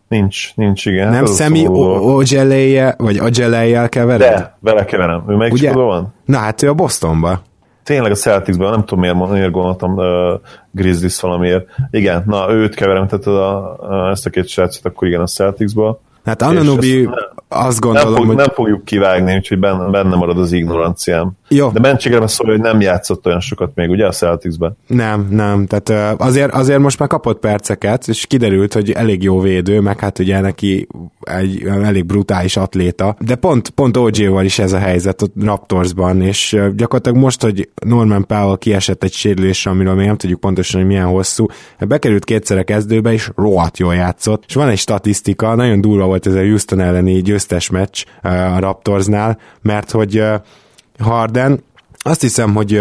nincs, 0.09 0.57
nincs, 0.57 0.87
igen. 0.87 1.11
Nem 1.11 1.27
Szemi 1.27 1.67
Ogeleje, 1.67 2.95
vagy 2.99 3.19
Ogeleje 3.19 3.89
kevered? 3.89 4.21
De, 4.21 4.57
vele 4.61 4.85
keverem. 4.85 5.25
Ő 5.29 5.35
melyik 5.35 5.53
Ugye? 5.53 5.73
van? 5.73 6.15
Na 6.25 6.39
hát 6.39 6.63
ő 6.63 6.69
a 6.69 6.75
Bostonba. 6.75 7.43
Tényleg 7.83 8.11
a 8.11 8.15
Celticsben, 8.15 8.71
nem 8.71 8.85
tudom 8.85 9.01
miért, 9.01 9.31
miért 9.31 9.51
gondoltam 9.51 9.97
uh, 9.97 10.41
Grizzlies 10.71 11.21
valamiért. 11.21 11.67
Igen, 11.91 12.23
na 12.27 12.51
őt 12.51 12.75
keverem, 12.75 13.07
tehát 13.07 13.27
a, 13.27 13.79
a, 13.91 14.11
ezt 14.11 14.27
a 14.27 14.31
két 14.31 14.49
srácot, 14.49 14.85
akkor 14.85 15.09
igen 15.09 15.21
a 15.21 15.27
Celticsba. 15.27 16.01
Hát 16.25 16.43
Ananobi 16.43 17.09
azt 17.49 17.81
gondolom, 17.81 18.13
nem, 18.13 18.17
fog, 18.17 18.27
hogy... 18.27 18.37
nem 18.37 18.55
fogjuk 18.55 18.85
kivágni, 18.85 19.35
úgyhogy 19.35 19.59
benne, 19.59 19.91
benne 19.91 20.17
marad 20.17 20.39
az 20.39 20.53
ignoranciám. 20.53 21.33
Jó. 21.49 21.71
De 21.71 21.81
mentségre 21.81 22.27
szól, 22.27 22.51
hogy 22.51 22.61
nem 22.61 22.81
játszott 22.81 23.27
olyan 23.27 23.41
sokat 23.41 23.71
még, 23.75 23.91
ugye 23.91 24.07
a 24.07 24.11
Celticsben? 24.11 24.77
Nem, 24.87 25.27
nem. 25.31 25.67
Tehát 25.67 26.21
azért, 26.21 26.53
azért 26.53 26.79
most 26.79 26.99
már 26.99 27.09
kapott 27.09 27.39
perceket, 27.39 28.09
és 28.09 28.27
kiderült, 28.27 28.73
hogy 28.73 28.91
elég 28.91 29.23
jó 29.23 29.41
védő, 29.41 29.81
meg 29.81 30.01
hát 30.01 30.19
ugye 30.19 30.41
neki 30.41 30.87
egy 31.21 31.63
elég 31.83 32.05
brutális 32.05 32.57
atléta. 32.57 33.17
De 33.21 33.35
pont, 33.35 33.71
pont 33.71 33.97
OG-val 33.97 34.45
is 34.45 34.59
ez 34.59 34.73
a 34.73 34.79
helyzet 34.79 35.23
a 35.23 35.27
Raptorsban, 35.41 36.23
és 36.23 36.57
gyakorlatilag 36.77 37.19
most, 37.19 37.43
hogy 37.43 37.69
Norman 37.87 38.27
Powell 38.27 38.57
kiesett 38.59 39.05
egy 39.05 39.13
sérülésre, 39.13 39.71
amiről 39.71 39.95
még 39.95 40.07
nem 40.07 40.17
tudjuk 40.17 40.41
pontosan, 40.41 40.81
hogy 40.81 40.89
milyen 40.89 41.07
hosszú, 41.07 41.47
bekerült 41.79 42.25
kétszer 42.25 42.59
a 42.59 42.65
kezdőbe, 42.65 43.13
és 43.13 43.31
rohadt 43.37 43.79
jól 43.79 43.95
játszott. 43.95 44.45
És 44.49 44.55
van 44.55 44.69
egy 44.69 44.79
statisztika, 44.79 45.55
nagyon 45.55 45.81
durva 45.81 46.07
volt 46.07 46.27
ez 46.27 46.35
a 46.35 46.41
Houston 46.41 46.81
elleni 46.81 47.23
győztes 47.25 47.71
meccs 47.71 48.05
a 48.23 48.59
Raptorsnál, 48.59 49.39
mert 49.63 49.91
hogy 49.91 50.23
Harden 50.99 51.63
azt 52.07 52.21
hiszem, 52.21 52.55
hogy 52.55 52.73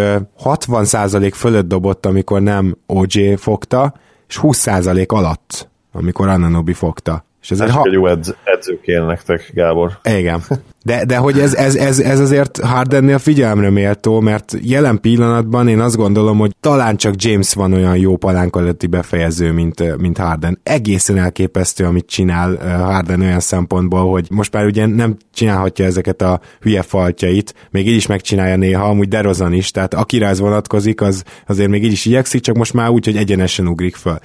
60% 0.44 1.32
fölött 1.34 1.68
dobott, 1.68 2.06
amikor 2.06 2.42
nem 2.42 2.78
OJ 2.86 3.36
fogta, 3.36 3.94
és 4.28 4.40
20% 4.42 5.08
alatt, 5.08 5.70
amikor 5.92 6.28
Ananobi 6.28 6.74
fogta. 6.74 7.26
És 7.42 7.52
ez 7.52 7.60
egy, 7.60 7.70
ha... 7.70 7.82
egy 7.86 7.92
jó 7.92 8.08
edz, 8.08 8.36
edző 8.44 8.80
kéne 8.82 9.06
nektek, 9.06 9.52
Gábor. 9.54 10.00
Igen. 10.04 10.42
De, 10.84 11.06
de 11.06 11.18
hogy 11.18 11.40
ez, 11.40 11.54
ez, 11.54 11.76
ez, 11.76 12.00
ez 12.00 12.20
azért 12.20 12.60
Hardennél 12.60 13.20
figyelemre 13.20 13.70
méltó, 13.70 14.20
mert 14.20 14.56
jelen 14.62 15.02
pillanatban 15.02 15.68
én 15.68 15.80
azt 15.80 15.96
gondolom, 15.96 16.38
hogy 16.38 16.56
talán 16.60 16.98
csak 16.98 17.14
James 17.18 17.54
van 17.54 17.74
olyan 17.74 17.98
jó 17.98 18.18
palánk 18.18 18.56
alatti 18.56 18.88
befejező, 18.88 19.52
mint, 19.52 19.98
mint 19.98 20.18
Harden. 20.18 20.60
Egészen 20.64 21.18
elképesztő, 21.18 21.86
amit 21.86 22.06
csinál 22.08 22.58
Harden 22.86 23.22
olyan 23.22 23.40
szempontból, 23.40 24.12
hogy 24.12 24.28
most 24.32 24.54
már 24.54 24.66
ugye 24.66 24.86
nem 24.86 25.18
csinálhatja 25.34 25.86
ezeket 25.86 26.22
a 26.22 26.40
hülye 26.62 26.82
faltjait, 26.82 27.54
még 27.72 27.88
így 27.88 27.96
is 27.96 28.08
megcsinálja 28.08 28.56
néha, 28.56 28.86
amúgy 28.86 29.08
Derozan 29.08 29.54
is, 29.54 29.72
tehát 29.72 29.94
akire 29.94 30.28
ez 30.28 30.40
vonatkozik, 30.40 31.02
az 31.02 31.24
azért 31.48 31.70
még 31.70 31.84
így 31.84 31.92
is 31.92 32.06
igyekszik, 32.06 32.42
csak 32.42 32.56
most 32.56 32.74
már 32.74 32.90
úgy, 32.90 33.06
hogy 33.06 33.18
egyenesen 33.18 33.68
ugrik 33.68 33.96
föl. 33.96 34.18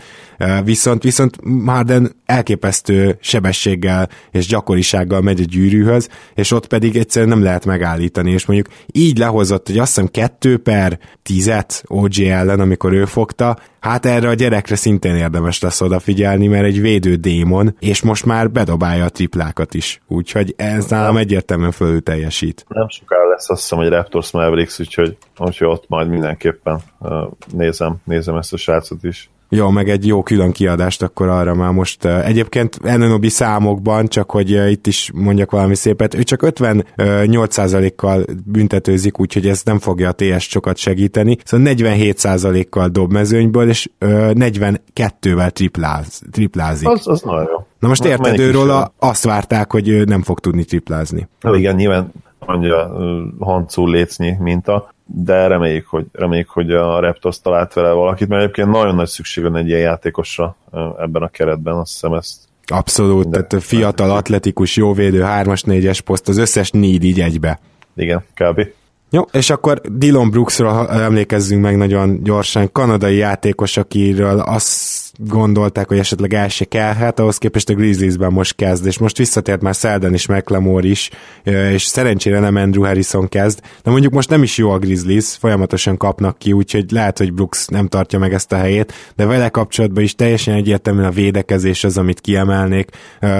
Viszont, 0.64 1.02
viszont 1.02 1.36
Harden 1.66 2.12
elképesztő 2.26 3.18
sebességgel 3.20 4.08
és 4.30 4.46
gyakorisággal 4.46 5.20
megy 5.20 5.40
a 5.40 5.44
gyűrűhöz, 5.44 6.08
és 6.34 6.47
ott 6.52 6.66
pedig 6.66 6.96
egyszerűen 6.96 7.30
nem 7.30 7.42
lehet 7.42 7.64
megállítani, 7.64 8.30
és 8.30 8.46
mondjuk 8.46 8.68
így 8.92 9.18
lehozott, 9.18 9.66
hogy 9.66 9.78
azt 9.78 9.94
hiszem 9.94 10.10
kettő 10.10 10.58
per 10.58 10.98
tizet 11.22 11.82
OG 11.86 12.18
ellen, 12.18 12.60
amikor 12.60 12.92
ő 12.92 13.04
fogta, 13.04 13.56
hát 13.80 14.06
erre 14.06 14.28
a 14.28 14.34
gyerekre 14.34 14.76
szintén 14.76 15.14
érdemes 15.14 15.60
lesz 15.60 15.80
odafigyelni, 15.80 16.46
mert 16.46 16.64
egy 16.64 16.80
védő 16.80 17.14
démon, 17.14 17.76
és 17.78 18.02
most 18.02 18.24
már 18.24 18.50
bedobálja 18.50 19.04
a 19.04 19.08
triplákat 19.08 19.74
is, 19.74 20.00
úgyhogy 20.06 20.54
ez 20.56 20.86
nálam 20.86 21.16
egyértelműen 21.16 21.70
fölül 21.70 22.02
teljesít. 22.02 22.64
Nem 22.68 22.88
sokára 22.88 23.28
lesz 23.28 23.50
azt 23.50 23.60
hiszem, 23.60 23.78
hogy 23.78 23.88
Raptors 23.88 24.30
Mavericks, 24.30 24.80
úgyhogy, 24.80 25.16
úgyhogy 25.38 25.66
ott 25.66 25.84
majd 25.88 26.08
mindenképpen 26.08 26.80
nézem, 27.52 27.96
nézem 28.04 28.36
ezt 28.36 28.52
a 28.52 28.56
srácot 28.56 29.04
is. 29.04 29.30
Jó, 29.50 29.70
meg 29.70 29.88
egy 29.88 30.06
jó 30.06 30.22
külön 30.22 30.52
kiadást 30.52 31.02
akkor 31.02 31.28
arra 31.28 31.54
már 31.54 31.72
most. 31.72 32.04
Egyébként 32.04 32.78
Enenobi 32.82 33.28
számokban, 33.28 34.06
csak 34.06 34.30
hogy 34.30 34.50
itt 34.50 34.86
is 34.86 35.10
mondjak 35.14 35.50
valami 35.50 35.74
szépet, 35.74 36.14
ő 36.14 36.22
csak 36.22 36.40
58%-kal 36.44 38.24
büntetőzik, 38.44 39.20
úgyhogy 39.20 39.46
ez 39.46 39.62
nem 39.64 39.78
fogja 39.78 40.08
a 40.08 40.12
TS 40.12 40.48
sokat 40.48 40.76
segíteni. 40.76 41.36
Szóval 41.44 41.74
47%-kal 41.76 42.88
dob 42.88 43.12
mezőnyből, 43.12 43.68
és 43.68 43.88
42-vel 44.00 45.50
tripláz, 45.50 46.22
triplázik. 46.30 46.88
Az, 46.88 47.08
az 47.08 47.22
nagyon 47.22 47.46
jó. 47.50 47.66
Na 47.78 47.88
most 47.88 48.04
érted 48.04 48.38
őről, 48.38 48.92
azt 48.98 49.24
várták, 49.24 49.72
hogy 49.72 49.88
ő 49.88 50.04
nem 50.04 50.22
fog 50.22 50.40
tudni 50.40 50.64
triplázni. 50.64 51.28
Igen, 51.52 51.74
nyilván 51.74 52.12
mondja 52.46 52.92
Hancú 53.38 53.86
Lécnyi 53.86 54.36
minta, 54.38 54.94
de 55.10 55.46
reméljük, 55.46 55.86
hogy, 55.86 56.06
reméljük, 56.12 56.48
hogy 56.48 56.70
a 56.72 57.00
Raptors 57.00 57.40
talált 57.40 57.72
vele 57.72 57.92
valakit, 57.92 58.28
mert 58.28 58.42
egyébként 58.42 58.70
nagyon 58.70 58.94
nagy 58.94 59.08
szükség 59.08 59.44
van 59.44 59.56
egy 59.56 59.68
ilyen 59.68 59.80
játékosra 59.80 60.56
ebben 60.98 61.22
a 61.22 61.28
keretben, 61.28 61.74
azt 61.74 61.92
hiszem 61.92 62.12
ezt 62.12 62.46
Abszolút, 62.70 63.28
tehát 63.30 63.64
fiatal, 63.64 64.10
atletikus, 64.10 64.76
jó 64.76 64.92
védő, 64.92 65.22
3-as, 65.24 65.62
4-es 65.66 65.98
poszt, 66.04 66.28
az 66.28 66.36
összes 66.36 66.70
need 66.70 67.04
így 67.04 67.20
egybe. 67.20 67.60
Igen, 67.96 68.24
kb. 68.34 68.66
Jó, 69.10 69.22
és 69.32 69.50
akkor 69.50 69.80
Dylan 69.80 70.30
Brooksról 70.30 70.88
emlékezzünk 70.90 71.62
meg 71.62 71.76
nagyon 71.76 72.22
gyorsan, 72.22 72.72
kanadai 72.72 73.16
játékos, 73.16 73.76
akiről 73.76 74.38
azt 74.38 74.66
gondolták, 75.26 75.88
hogy 75.88 75.98
esetleg 75.98 76.34
el 76.34 76.48
se 76.48 76.64
kellhet, 76.64 77.20
ahhoz 77.20 77.38
képest 77.38 77.68
a 77.68 77.74
Grizzliesben 77.74 78.32
most 78.32 78.54
kezd, 78.54 78.86
és 78.86 78.98
most 78.98 79.16
visszatért 79.16 79.60
már 79.60 79.74
Selden 79.74 80.14
is, 80.14 80.26
McLemore 80.26 80.88
is, 80.88 81.10
és 81.72 81.82
szerencsére 81.82 82.38
nem 82.38 82.56
Andrew 82.56 82.84
Harrison 82.84 83.28
kezd, 83.28 83.60
de 83.82 83.90
mondjuk 83.90 84.12
most 84.12 84.30
nem 84.30 84.42
is 84.42 84.56
jó 84.56 84.70
a 84.70 84.78
Grizzlies, 84.78 85.36
folyamatosan 85.40 85.96
kapnak 85.96 86.38
ki, 86.38 86.52
úgyhogy 86.52 86.90
lehet, 86.90 87.18
hogy 87.18 87.32
Brooks 87.32 87.66
nem 87.66 87.86
tartja 87.86 88.18
meg 88.18 88.32
ezt 88.32 88.52
a 88.52 88.56
helyét, 88.56 88.92
de 89.16 89.26
vele 89.26 89.48
kapcsolatban 89.48 90.02
is 90.02 90.14
teljesen 90.14 90.54
egyértelműen 90.54 91.06
a 91.06 91.10
védekezés 91.10 91.84
az, 91.84 91.98
amit 91.98 92.20
kiemelnék. 92.20 92.90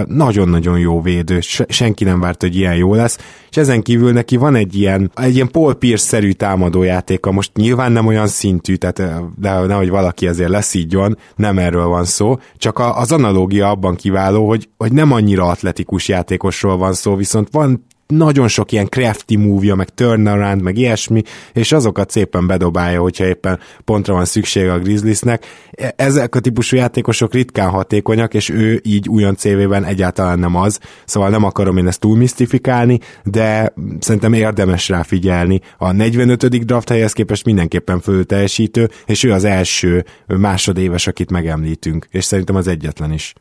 Nagyon-nagyon 0.07 0.79
jó 0.79 1.03
védő, 1.03 1.39
senki 1.69 2.05
nem 2.05 2.21
várt, 2.21 2.41
hogy 2.41 2.57
ilyen 2.57 2.75
jó 2.75 2.95
lesz, 2.95 3.19
és 3.51 3.57
ezen 3.57 3.83
kívül 3.83 4.13
neki 4.13 4.37
van 4.37 4.55
egy 4.55 4.77
ilyen, 4.77 5.11
egy 5.15 5.35
ilyen 5.35 5.51
Paul 5.51 5.75
Pierce-szerű 5.75 6.31
támadójátéka, 6.31 7.31
most 7.31 7.57
nyilván 7.57 7.93
nem 7.93 8.07
olyan 8.07 8.27
szintű, 8.27 8.75
tehát 8.75 9.13
de 9.39 9.59
nehogy 9.67 9.89
valaki 9.89 10.27
ezért 10.27 10.51
leszígyon, 10.51 11.19
nem 11.37 11.59
erről 11.69 11.87
van 11.87 12.05
szó, 12.05 12.37
csak 12.57 12.79
az 12.79 13.13
analógia 13.13 13.71
abban 13.71 13.95
kiváló, 13.95 14.49
hogy, 14.49 14.69
hogy 14.77 14.93
nem 14.93 15.13
annyira 15.13 15.47
atletikus 15.47 16.09
játékosról 16.09 16.77
van 16.77 16.93
szó, 16.93 17.15
viszont 17.15 17.49
van 17.51 17.87
nagyon 18.09 18.49
sok 18.49 18.73
ilyen 18.73 18.87
crafty 18.87 19.37
movie 19.37 19.75
meg 19.75 19.89
turnaround, 19.89 20.63
meg 20.63 20.77
ilyesmi, 20.77 21.23
és 21.53 21.73
azokat 21.73 22.11
szépen 22.11 22.47
bedobálja, 22.47 23.01
hogyha 23.01 23.27
éppen 23.27 23.59
pontra 23.85 24.15
van 24.15 24.25
szüksége 24.25 24.73
a 24.73 24.79
Grizzliesnek. 24.79 25.47
E, 25.71 25.93
ezek 25.97 26.35
a 26.35 26.41
típusú 26.41 26.77
játékosok 26.77 27.33
ritkán 27.33 27.69
hatékonyak, 27.69 28.35
és 28.35 28.49
ő 28.49 28.81
így 28.85 29.09
újon 29.09 29.37
CV-ben 29.37 29.85
egyáltalán 29.85 30.39
nem 30.39 30.57
az, 30.57 30.79
szóval 31.05 31.31
nem 31.31 31.45
akarom 31.45 31.77
én 31.77 31.87
ezt 31.87 32.01
túl 32.01 32.17
misztifikálni, 32.17 32.99
de 33.25 33.73
szerintem 34.01 34.33
érdemes 34.33 34.89
rá 34.89 35.03
figyelni. 35.03 35.61
A 35.79 35.93
45. 35.93 36.65
draft 36.67 36.89
helyhez 36.89 37.13
képest 37.13 37.45
mindenképpen 37.45 38.01
fölül 38.01 38.27
teljesítő, 38.27 38.91
és 39.07 39.23
ő 39.23 39.33
az 39.33 39.45
első 39.45 40.05
másodéves, 40.27 41.07
akit 41.07 41.31
megemlítünk, 41.31 42.07
és 42.11 42.25
szerintem 42.25 42.57
az 42.57 42.67
egyetlen 42.67 43.13
is. 43.13 43.35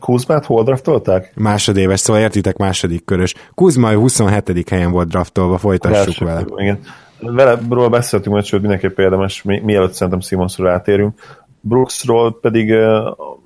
Kuzmát 0.00 0.44
hol 0.44 0.64
draftolták? 0.64 1.32
Másodéves, 1.34 2.00
szóval 2.00 2.22
értitek 2.22 2.56
második 2.56 3.04
körös. 3.04 3.34
Kuzma 3.54 3.92
27. 3.92 4.68
helyen 4.68 4.90
volt 4.90 5.08
draftolva, 5.08 5.58
folytassuk 5.58 6.06
Első, 6.06 6.24
vele. 6.24 6.44
Igen. 6.56 6.80
vele 7.20 7.58
ról 7.70 7.88
beszéltünk 7.88 8.34
majd, 8.34 8.46
sőt 8.46 8.60
mindenképp 8.60 8.98
érdemes, 8.98 9.42
mi, 9.42 9.60
mielőtt 9.64 9.92
szerintem 9.92 10.20
Simonsról 10.20 10.68
átérünk. 10.68 11.20
Brooksról 11.60 12.40
pedig 12.40 12.68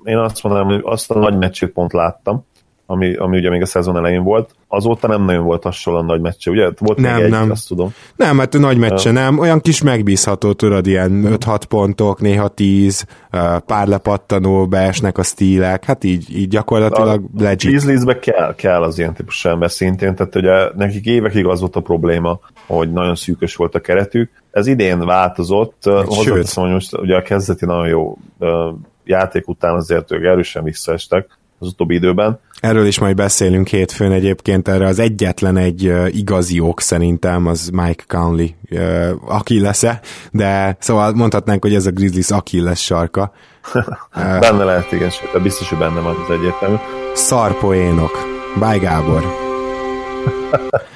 én 0.03 0.17
azt 0.17 0.43
mondanám, 0.43 0.67
hogy 0.67 0.81
azt 0.83 1.11
a 1.11 1.19
nagy 1.19 1.37
meccsét 1.37 1.69
pont 1.69 1.93
láttam, 1.93 2.45
ami, 2.93 3.15
ami 3.15 3.37
ugye 3.37 3.49
még 3.49 3.61
a 3.61 3.65
szezon 3.65 3.97
elején 3.97 4.23
volt, 4.23 4.55
azóta 4.67 5.07
nem 5.07 5.23
nagyon 5.23 5.43
volt 5.43 5.63
hasonlóan 5.63 6.05
nagy 6.05 6.21
meccse, 6.21 6.51
ugye? 6.51 6.69
Volt 6.79 6.97
nem, 6.97 7.15
még 7.15 7.23
egy, 7.23 7.29
nem. 7.29 7.51
azt 7.51 7.67
tudom. 7.67 7.93
Nem, 8.15 8.35
mert 8.35 8.57
nagy 8.57 8.77
meccse 8.77 9.09
uh, 9.09 9.15
nem, 9.15 9.39
olyan 9.39 9.61
kis 9.61 9.81
megbízható, 9.81 10.53
tudod, 10.53 10.87
ilyen 10.87 11.37
5-6 11.45 11.61
pontok, 11.69 12.21
néha 12.21 12.47
10, 12.47 13.05
pár 13.65 13.87
lepattanó, 13.87 14.67
beesnek 14.67 15.17
a 15.17 15.23
stílek, 15.23 15.83
hát 15.83 16.03
így, 16.03 16.37
így 16.37 16.47
gyakorlatilag 16.47 17.23
a 17.37 17.41
legit. 17.41 17.69
Grizzliesbe 17.69 18.19
kell, 18.19 18.55
kell 18.55 18.81
az 18.81 18.99
ilyen 18.99 19.13
típusú 19.13 19.49
ember 19.49 19.71
szintén, 19.71 20.15
tehát 20.15 20.35
ugye 20.35 20.69
nekik 20.75 21.05
évekig 21.05 21.45
az 21.45 21.59
volt 21.59 21.75
a 21.75 21.81
probléma, 21.81 22.39
hogy 22.67 22.91
nagyon 22.91 23.15
szűkös 23.15 23.55
volt 23.55 23.75
a 23.75 23.79
keretük. 23.79 24.31
Ez 24.51 24.67
idén 24.67 25.05
változott, 25.05 25.83
hozzáteszem, 25.83 26.63
hogy 26.63 26.73
most 26.73 26.97
ugye 26.97 27.15
a 27.15 27.21
kezdeti 27.21 27.65
nagyon 27.65 27.87
jó 27.87 28.17
játék 29.03 29.47
után 29.47 29.75
azért 29.75 30.11
ők 30.11 30.23
erősen 30.23 30.63
visszaestek, 30.63 31.37
az 31.63 31.71
utóbbi 31.71 31.95
időben. 31.95 32.39
Erről 32.59 32.85
is 32.85 32.99
majd 32.99 33.15
beszélünk 33.15 33.67
hétfőn 33.67 34.11
egyébként, 34.11 34.67
erre 34.67 34.87
az 34.87 34.99
egyetlen 34.99 35.57
egy 35.57 35.93
igazi 36.07 36.59
ok 36.59 36.81
szerintem 36.81 37.47
az 37.47 37.69
Mike 37.73 38.03
Conley 38.07 38.47
uh, 38.71 39.09
Achilles-e, 39.25 39.99
de 40.31 40.77
szóval 40.79 41.13
mondhatnánk, 41.13 41.63
hogy 41.63 41.73
ez 41.73 41.85
a 41.85 41.91
Grizzlies 41.91 42.29
Achilles 42.29 42.83
sarka. 42.83 43.31
uh, 43.73 43.83
benne 44.39 44.63
lehet, 44.63 44.91
igen, 44.91 45.09
biztos, 45.43 45.69
hogy 45.69 45.77
benne 45.77 45.99
van 45.99 46.15
az 46.27 46.35
egyértelmű. 46.37 46.75
Szarpoénok. 47.13 48.11
Bye 48.59 48.77
Gábor. 48.77 49.23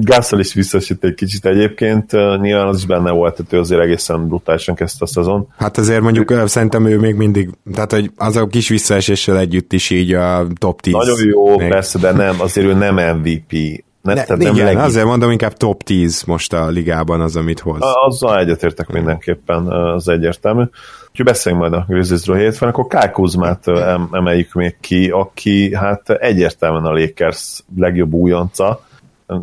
Gászol 0.00 0.40
is 0.40 0.54
visszasít 0.54 1.04
egy 1.04 1.14
kicsit 1.14 1.46
egyébként, 1.46 2.12
nyilván 2.40 2.66
az 2.66 2.76
is 2.76 2.86
benne 2.86 3.10
volt, 3.10 3.36
hogy 3.36 3.46
ő 3.50 3.58
azért 3.58 3.80
egészen 3.80 4.28
brutálisan 4.28 4.74
kezdte 4.74 5.04
a 5.04 5.06
szezon. 5.06 5.48
Hát 5.56 5.78
azért 5.78 6.02
mondjuk 6.02 6.30
ő... 6.30 6.46
szerintem 6.46 6.86
ő 6.86 6.98
még 6.98 7.14
mindig, 7.14 7.50
tehát 7.74 7.92
hogy 7.92 8.10
az 8.16 8.36
a 8.36 8.46
kis 8.46 8.68
visszaeséssel 8.68 9.38
együtt 9.38 9.72
is 9.72 9.90
így 9.90 10.12
a 10.12 10.46
top 10.58 10.80
10. 10.80 10.92
Nagyon 10.92 11.26
jó, 11.26 11.58
még. 11.58 11.68
persze, 11.68 11.98
de 11.98 12.12
nem, 12.12 12.40
azért 12.40 12.66
ő 12.66 12.74
nem 12.74 12.94
MVP. 12.94 13.82
Ne, 14.02 14.14
ne, 14.14 14.24
nem 14.28 14.40
igen, 14.40 14.54
legjobb. 14.54 14.84
azért 14.84 15.04
mondom, 15.04 15.30
inkább 15.30 15.52
top 15.52 15.82
10 15.82 16.22
most 16.22 16.52
a 16.52 16.68
ligában 16.68 17.20
az, 17.20 17.36
amit 17.36 17.60
hoz. 17.60 17.80
Azzal 18.06 18.38
egyetértek 18.38 18.88
mindenképpen, 18.88 19.66
az 19.66 20.08
egyértelmű. 20.08 20.62
Úgyhogy 21.10 21.26
beszéljünk 21.26 21.64
majd 21.64 21.82
a 21.82 21.84
Grizzliesről 21.88 22.36
hétfőn, 22.36 22.68
akkor 22.68 22.86
Kyle 22.86 23.10
Kuzmát 23.10 23.68
emeljük 24.12 24.52
még 24.52 24.76
ki, 24.80 25.08
aki 25.10 25.74
hát 25.74 26.10
egyértelműen 26.10 26.84
a 26.84 26.92
Lakers 26.92 27.60
legjobb 27.76 28.12
újonca, 28.12 28.80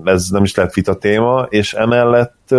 ez 0.04 0.30
nem 0.30 0.44
is 0.44 0.56
lehet 0.56 0.74
vita 0.74 0.96
téma, 0.96 1.48
és 1.50 1.74
emellett 1.74 2.56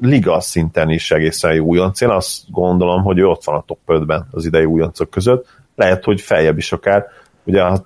liga 0.00 0.40
szinten 0.40 0.90
is 0.90 1.10
egészen 1.10 1.54
jó 1.54 1.64
újonc. 1.64 2.00
Én 2.00 2.08
azt 2.08 2.50
gondolom, 2.50 3.02
hogy 3.02 3.18
ő 3.18 3.26
ott 3.26 3.44
van 3.44 3.54
a 3.54 3.64
top 3.66 3.78
5-ben 3.86 4.26
az 4.30 4.44
idei 4.44 4.64
újoncok 4.64 5.10
között. 5.10 5.46
Lehet, 5.76 6.04
hogy 6.04 6.20
feljebb 6.20 6.58
is 6.58 6.72
akár. 6.72 7.06
Ugye 7.44 7.62
ha 7.62 7.84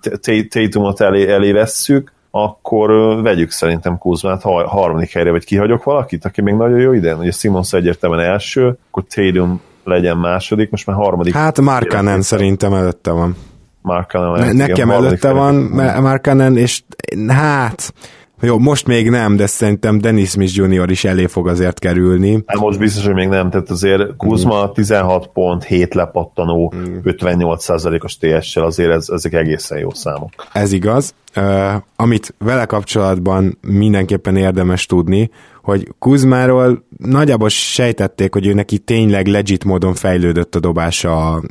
Tatumot 0.49 1.01
elé, 1.01 1.28
elé 1.32 1.53
vesszük, 1.53 2.12
akkor 2.30 2.91
vegyük 3.22 3.51
szerintem 3.51 3.99
Kuzmát 3.99 4.43
harmadik 4.43 5.12
helyre, 5.12 5.30
vagy 5.30 5.45
kihagyok 5.45 5.84
valakit, 5.84 6.24
aki 6.24 6.43
még 6.43 6.55
nagyon 6.55 6.78
jó 6.78 6.93
idén. 6.93 7.18
Ugye 7.18 7.30
Simons 7.30 7.72
egyértelműen 7.72 8.24
első, 8.24 8.78
akkor 8.89 9.05
Tatum 9.14 9.61
legyen 9.84 10.16
második, 10.16 10.70
most 10.70 10.86
már 10.86 10.97
harmadik. 10.97 11.34
Hát 11.34 11.61
Markanen 11.61 12.22
szerintem 12.22 12.72
előtte 12.72 13.11
van. 13.11 13.36
Markanen. 13.82 14.47
Ne, 14.47 14.66
nekem 14.66 14.91
előtte 14.91 15.32
van 15.32 15.55
Markanen, 16.01 16.57
és 16.57 16.82
hát 17.28 17.93
jó, 18.41 18.59
most 18.59 18.86
még 18.86 19.11
nem, 19.11 19.36
de 19.36 19.47
szerintem 19.47 19.99
Dennis 19.99 20.30
Smith 20.30 20.57
Jr. 20.57 20.91
is 20.91 21.05
elé 21.05 21.26
fog 21.26 21.49
azért 21.49 21.78
kerülni. 21.78 22.43
Hát 22.47 22.61
most 22.61 22.78
biztos, 22.78 23.05
hogy 23.05 23.14
még 23.14 23.28
nem, 23.28 23.51
tehát 23.51 23.70
azért 23.70 24.16
Kuzma 24.16 24.72
16 24.72 25.26
pont, 25.26 25.64
7 25.64 25.95
lepattanó, 25.95 26.72
mm. 26.76 26.97
58%-os 27.03 28.16
TS-sel, 28.16 28.64
azért 28.64 28.91
ez, 28.91 29.09
ezek 29.09 29.32
egészen 29.32 29.78
jó 29.78 29.91
számok. 29.91 30.30
Ez 30.53 30.72
igaz. 30.72 31.14
Uh, 31.36 31.74
amit 31.97 32.34
vele 32.39 32.64
kapcsolatban 32.64 33.59
mindenképpen 33.61 34.36
érdemes 34.36 34.86
tudni, 34.86 35.30
hogy 35.62 35.89
Kuzmáról 35.99 36.84
nagyjából 36.97 37.49
sejtették, 37.49 38.32
hogy 38.32 38.47
ő 38.47 38.55
neki 38.55 38.78
tényleg 38.78 39.26
legit 39.26 39.64
módon 39.64 39.95
fejlődött 39.95 40.55
a 40.55 40.61
dobása 40.61 41.32
a 41.32 41.43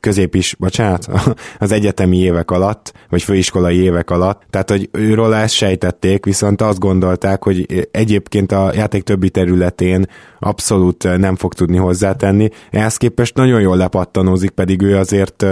középis, 0.00 0.54
bocsánat, 0.58 1.08
az 1.58 1.72
egyetemi 1.72 2.18
évek 2.18 2.50
alatt, 2.50 2.92
vagy 3.08 3.22
főiskolai 3.22 3.76
évek 3.76 4.10
alatt, 4.10 4.42
tehát 4.50 4.70
hogy 4.70 4.88
őről 4.92 5.34
ezt 5.34 5.54
sejtették, 5.54 6.24
viszont 6.24 6.62
azt 6.62 6.78
gondolták, 6.78 7.44
hogy 7.44 7.88
egyébként 7.90 8.52
a 8.52 8.72
játék 8.74 9.02
többi 9.02 9.30
területén 9.30 10.06
abszolút 10.38 11.18
nem 11.18 11.36
fog 11.36 11.54
tudni 11.54 11.76
hozzátenni. 11.76 12.48
Ehhez 12.70 12.96
képest 12.96 13.36
nagyon 13.36 13.60
jól 13.60 13.76
lepattanózik, 13.76 14.50
pedig 14.50 14.82
ő 14.82 14.96
azért 14.96 15.46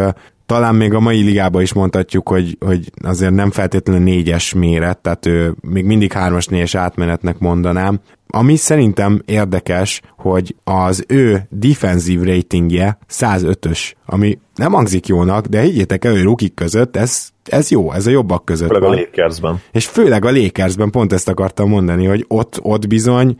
talán 0.46 0.74
még 0.74 0.94
a 0.94 1.00
mai 1.00 1.22
ligában 1.22 1.62
is 1.62 1.72
mondhatjuk, 1.72 2.28
hogy, 2.28 2.56
hogy 2.60 2.90
azért 3.02 3.32
nem 3.32 3.50
feltétlenül 3.50 4.02
négyes 4.02 4.54
méret, 4.54 4.98
tehát 4.98 5.26
ő 5.26 5.54
még 5.60 5.84
mindig 5.84 6.12
hármas 6.12 6.46
négyes 6.46 6.74
átmenetnek 6.74 7.38
mondanám. 7.38 8.00
Ami 8.26 8.56
szerintem 8.56 9.22
érdekes, 9.24 10.00
hogy 10.16 10.54
az 10.64 11.04
ő 11.08 11.46
defensív 11.50 12.22
ratingje 12.22 12.98
105-ös, 13.12 13.92
ami 14.06 14.38
nem 14.54 14.72
hangzik 14.72 15.06
jónak, 15.06 15.46
de 15.46 15.60
higgyétek 15.60 16.04
el, 16.04 16.12
hogy 16.12 16.22
rukik 16.22 16.54
között 16.54 16.96
ez, 16.96 17.28
ez 17.44 17.70
jó, 17.70 17.92
ez 17.92 18.06
a 18.06 18.10
jobbak 18.10 18.44
között 18.44 18.68
Főleg 18.68 18.82
van. 18.82 18.92
a 18.92 19.00
Lakersben. 19.00 19.60
És 19.72 19.86
főleg 19.86 20.24
a 20.24 20.30
Lakersben, 20.32 20.90
pont 20.90 21.12
ezt 21.12 21.28
akartam 21.28 21.68
mondani, 21.68 22.06
hogy 22.06 22.24
ott, 22.28 22.58
ott 22.62 22.86
bizony, 22.88 23.36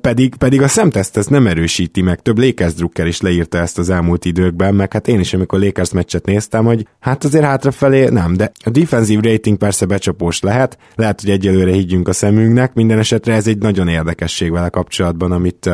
pedig, 0.00 0.34
pedig 0.34 0.62
a 0.62 0.68
szemteszt 0.68 1.16
ezt 1.16 1.30
nem 1.30 1.46
erősíti 1.46 2.02
meg, 2.02 2.20
több 2.20 2.38
Lakers 2.38 2.74
drukker 2.74 3.06
is 3.06 3.20
leírta 3.20 3.58
ezt 3.58 3.78
az 3.78 3.90
elmúlt 3.90 4.24
időkben, 4.24 4.74
meg 4.74 4.92
hát 4.92 5.08
én 5.08 5.20
is, 5.20 5.34
amikor 5.34 5.60
Lakers 5.60 5.92
meccset 5.92 6.26
néztem, 6.26 6.64
hogy 6.64 6.86
hát 7.00 7.24
azért 7.24 7.44
hátrafelé 7.44 8.08
nem, 8.08 8.36
de 8.36 8.52
a 8.64 8.70
defensív 8.70 9.20
rating 9.20 9.58
persze 9.58 9.86
becsapós 9.86 10.40
lehet, 10.40 10.78
lehet, 10.94 11.20
hogy 11.20 11.30
egyelőre 11.30 11.70
higgyünk 11.70 12.08
a 12.08 12.12
szemünknek, 12.12 12.74
minden 12.74 12.98
esetre 12.98 13.34
ez 13.34 13.46
egy 13.46 13.58
nagyon 13.58 13.88
érdekesség 13.88 14.50
vele 14.50 14.68
kapcsolatban, 14.68 15.32
amit 15.32 15.70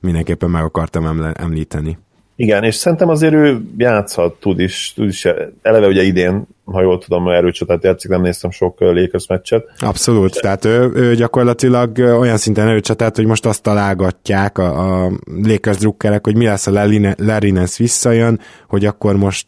mindenképpen 0.00 0.50
meg 0.50 0.62
akartam 0.62 1.32
említeni. 1.34 1.98
Igen, 2.36 2.64
és 2.64 2.74
szerintem 2.74 3.08
azért 3.08 3.34
ő 3.34 3.60
játszhat, 3.76 4.40
tud 4.40 4.60
is, 4.60 4.92
tud 4.94 5.08
is. 5.08 5.28
Eleve 5.62 5.86
ugye 5.86 6.02
idén, 6.02 6.46
ha 6.72 6.82
jól 6.82 6.98
tudom, 6.98 7.28
erőcsatát 7.28 7.84
játszik, 7.84 8.10
nem 8.10 8.20
néztem 8.20 8.50
sok 8.50 8.80
Lakers 8.80 9.26
meccset. 9.26 9.64
Abszolút, 9.78 10.32
de... 10.32 10.40
tehát 10.40 10.64
ő, 10.64 10.90
ő 10.94 11.14
gyakorlatilag 11.14 11.98
olyan 11.98 12.36
szinten 12.36 12.68
erőcsatát, 12.68 13.16
hogy 13.16 13.26
most 13.26 13.46
azt 13.46 13.62
találgatják 13.62 14.58
a, 14.58 15.04
a 15.04 15.10
Lakers 15.42 15.76
drukkerek, 15.76 16.24
hogy 16.24 16.36
mi 16.36 16.44
lesz, 16.44 16.66
a 16.66 16.70
Larry 17.16 17.50
Nance 17.50 17.74
visszajön, 17.78 18.40
hogy 18.68 18.84
akkor 18.84 19.16
most 19.16 19.46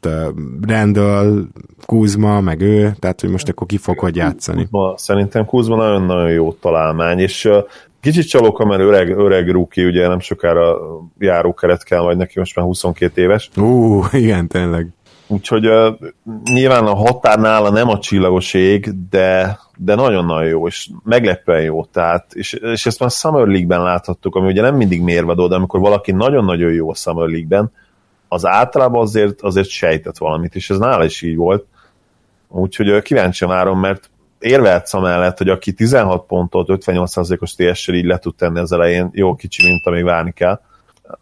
Randall, 0.66 1.42
Kuzma, 1.86 2.40
meg 2.40 2.60
ő, 2.60 2.92
tehát 2.98 3.20
hogy 3.20 3.30
most 3.30 3.48
akkor 3.48 3.66
ki 3.66 3.76
fog 3.76 3.98
hogy 3.98 4.16
játszani. 4.16 4.60
Kuzma, 4.62 4.94
szerintem 4.96 5.44
Kuzma 5.44 5.76
nagyon-nagyon 5.76 6.30
jó 6.30 6.52
találmány, 6.52 7.18
és 7.18 7.48
Kicsit 8.00 8.28
csalóka, 8.28 8.64
mert 8.64 8.80
öreg, 8.80 9.18
öreg 9.18 9.50
rúki, 9.50 9.84
ugye 9.84 10.08
nem 10.08 10.20
sokára 10.20 10.76
járókeret 11.18 11.84
kell 11.84 12.00
majd 12.00 12.16
neki, 12.16 12.38
most 12.38 12.56
már 12.56 12.64
22 12.64 13.22
éves. 13.22 13.50
Ú, 13.56 14.02
igen, 14.12 14.48
tényleg. 14.48 14.88
Úgyhogy 15.30 15.66
uh, 15.66 15.94
nyilván 16.52 16.86
a 16.86 16.94
határnál 16.94 17.70
nem 17.70 17.88
a 17.88 17.98
csillagos 17.98 18.54
ég, 18.54 18.90
de, 19.10 19.58
de 19.76 19.94
nagyon-nagyon 19.94 20.48
jó, 20.48 20.66
és 20.66 20.88
meglepően 21.04 21.62
jó. 21.62 21.84
Tehát, 21.84 22.34
és, 22.34 22.52
és 22.52 22.86
ezt 22.86 23.00
már 23.00 23.10
Summer 23.10 23.46
League-ben 23.46 23.82
láthattuk, 23.82 24.34
ami 24.34 24.46
ugye 24.46 24.62
nem 24.62 24.76
mindig 24.76 25.02
mérvadó, 25.02 25.48
de 25.48 25.54
amikor 25.54 25.80
valaki 25.80 26.12
nagyon-nagyon 26.12 26.72
jó 26.72 26.90
a 26.90 26.94
Summer 26.94 27.28
League-ben, 27.28 27.72
az 28.28 28.46
általában 28.46 29.00
azért, 29.00 29.40
azért 29.40 29.68
sejtett 29.68 30.18
valamit, 30.18 30.54
és 30.54 30.70
ez 30.70 30.78
nála 30.78 31.04
is 31.04 31.22
így 31.22 31.36
volt. 31.36 31.64
Úgyhogy 32.48 32.90
uh, 32.90 33.02
kíváncsi 33.02 33.44
várom, 33.44 33.80
mert 33.80 34.10
érvehetsz 34.38 34.94
amellett, 34.94 35.38
hogy 35.38 35.48
aki 35.48 35.72
16 35.72 36.26
pontot 36.26 36.68
58%-os 36.70 37.54
TS-sel 37.54 37.94
így 37.94 38.04
le 38.04 38.18
tud 38.18 38.34
tenni 38.34 38.58
az 38.58 38.72
elején, 38.72 39.10
jó 39.12 39.34
kicsi 39.34 39.66
minta 39.66 39.90
még 39.90 40.04
várni 40.04 40.32
kell, 40.32 40.60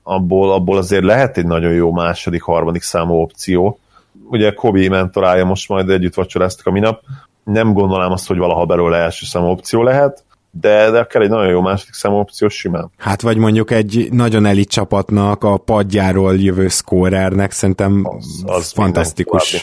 abból, 0.02 0.52
abból 0.52 0.76
azért 0.76 1.04
lehet 1.04 1.36
egy 1.36 1.46
nagyon 1.46 1.72
jó 1.72 1.92
második, 1.92 2.42
harmadik 2.42 2.82
számú 2.82 3.14
opció. 3.14 3.78
Ugye 4.24 4.52
Kobi 4.52 4.88
mentorálja 4.88 5.44
most 5.44 5.68
majd 5.68 5.90
együtt 5.90 6.14
vacsoráztak 6.14 6.66
a 6.66 6.70
minap, 6.70 7.02
nem 7.44 7.72
gondolom 7.72 8.12
azt, 8.12 8.26
hogy 8.26 8.38
valaha 8.38 8.66
belőle 8.66 8.96
első 8.96 9.26
számú 9.26 9.46
opció 9.46 9.82
lehet, 9.82 10.24
de, 10.60 10.90
de 10.90 10.98
akár 10.98 11.22
egy 11.22 11.28
nagyon 11.28 11.48
jó 11.48 11.60
második 11.60 11.94
számú 11.94 12.16
opció 12.16 12.48
simán. 12.48 12.90
Hát 12.96 13.22
vagy 13.22 13.36
mondjuk 13.36 13.70
egy 13.70 14.08
nagyon 14.10 14.46
elit 14.46 14.68
csapatnak 14.68 15.44
a 15.44 15.56
padjáról 15.56 16.36
jövő 16.36 16.68
szkórernek 16.68 17.50
szerintem 17.50 18.02
az, 18.04 18.42
az 18.46 18.72
fantasztikus 18.72 19.60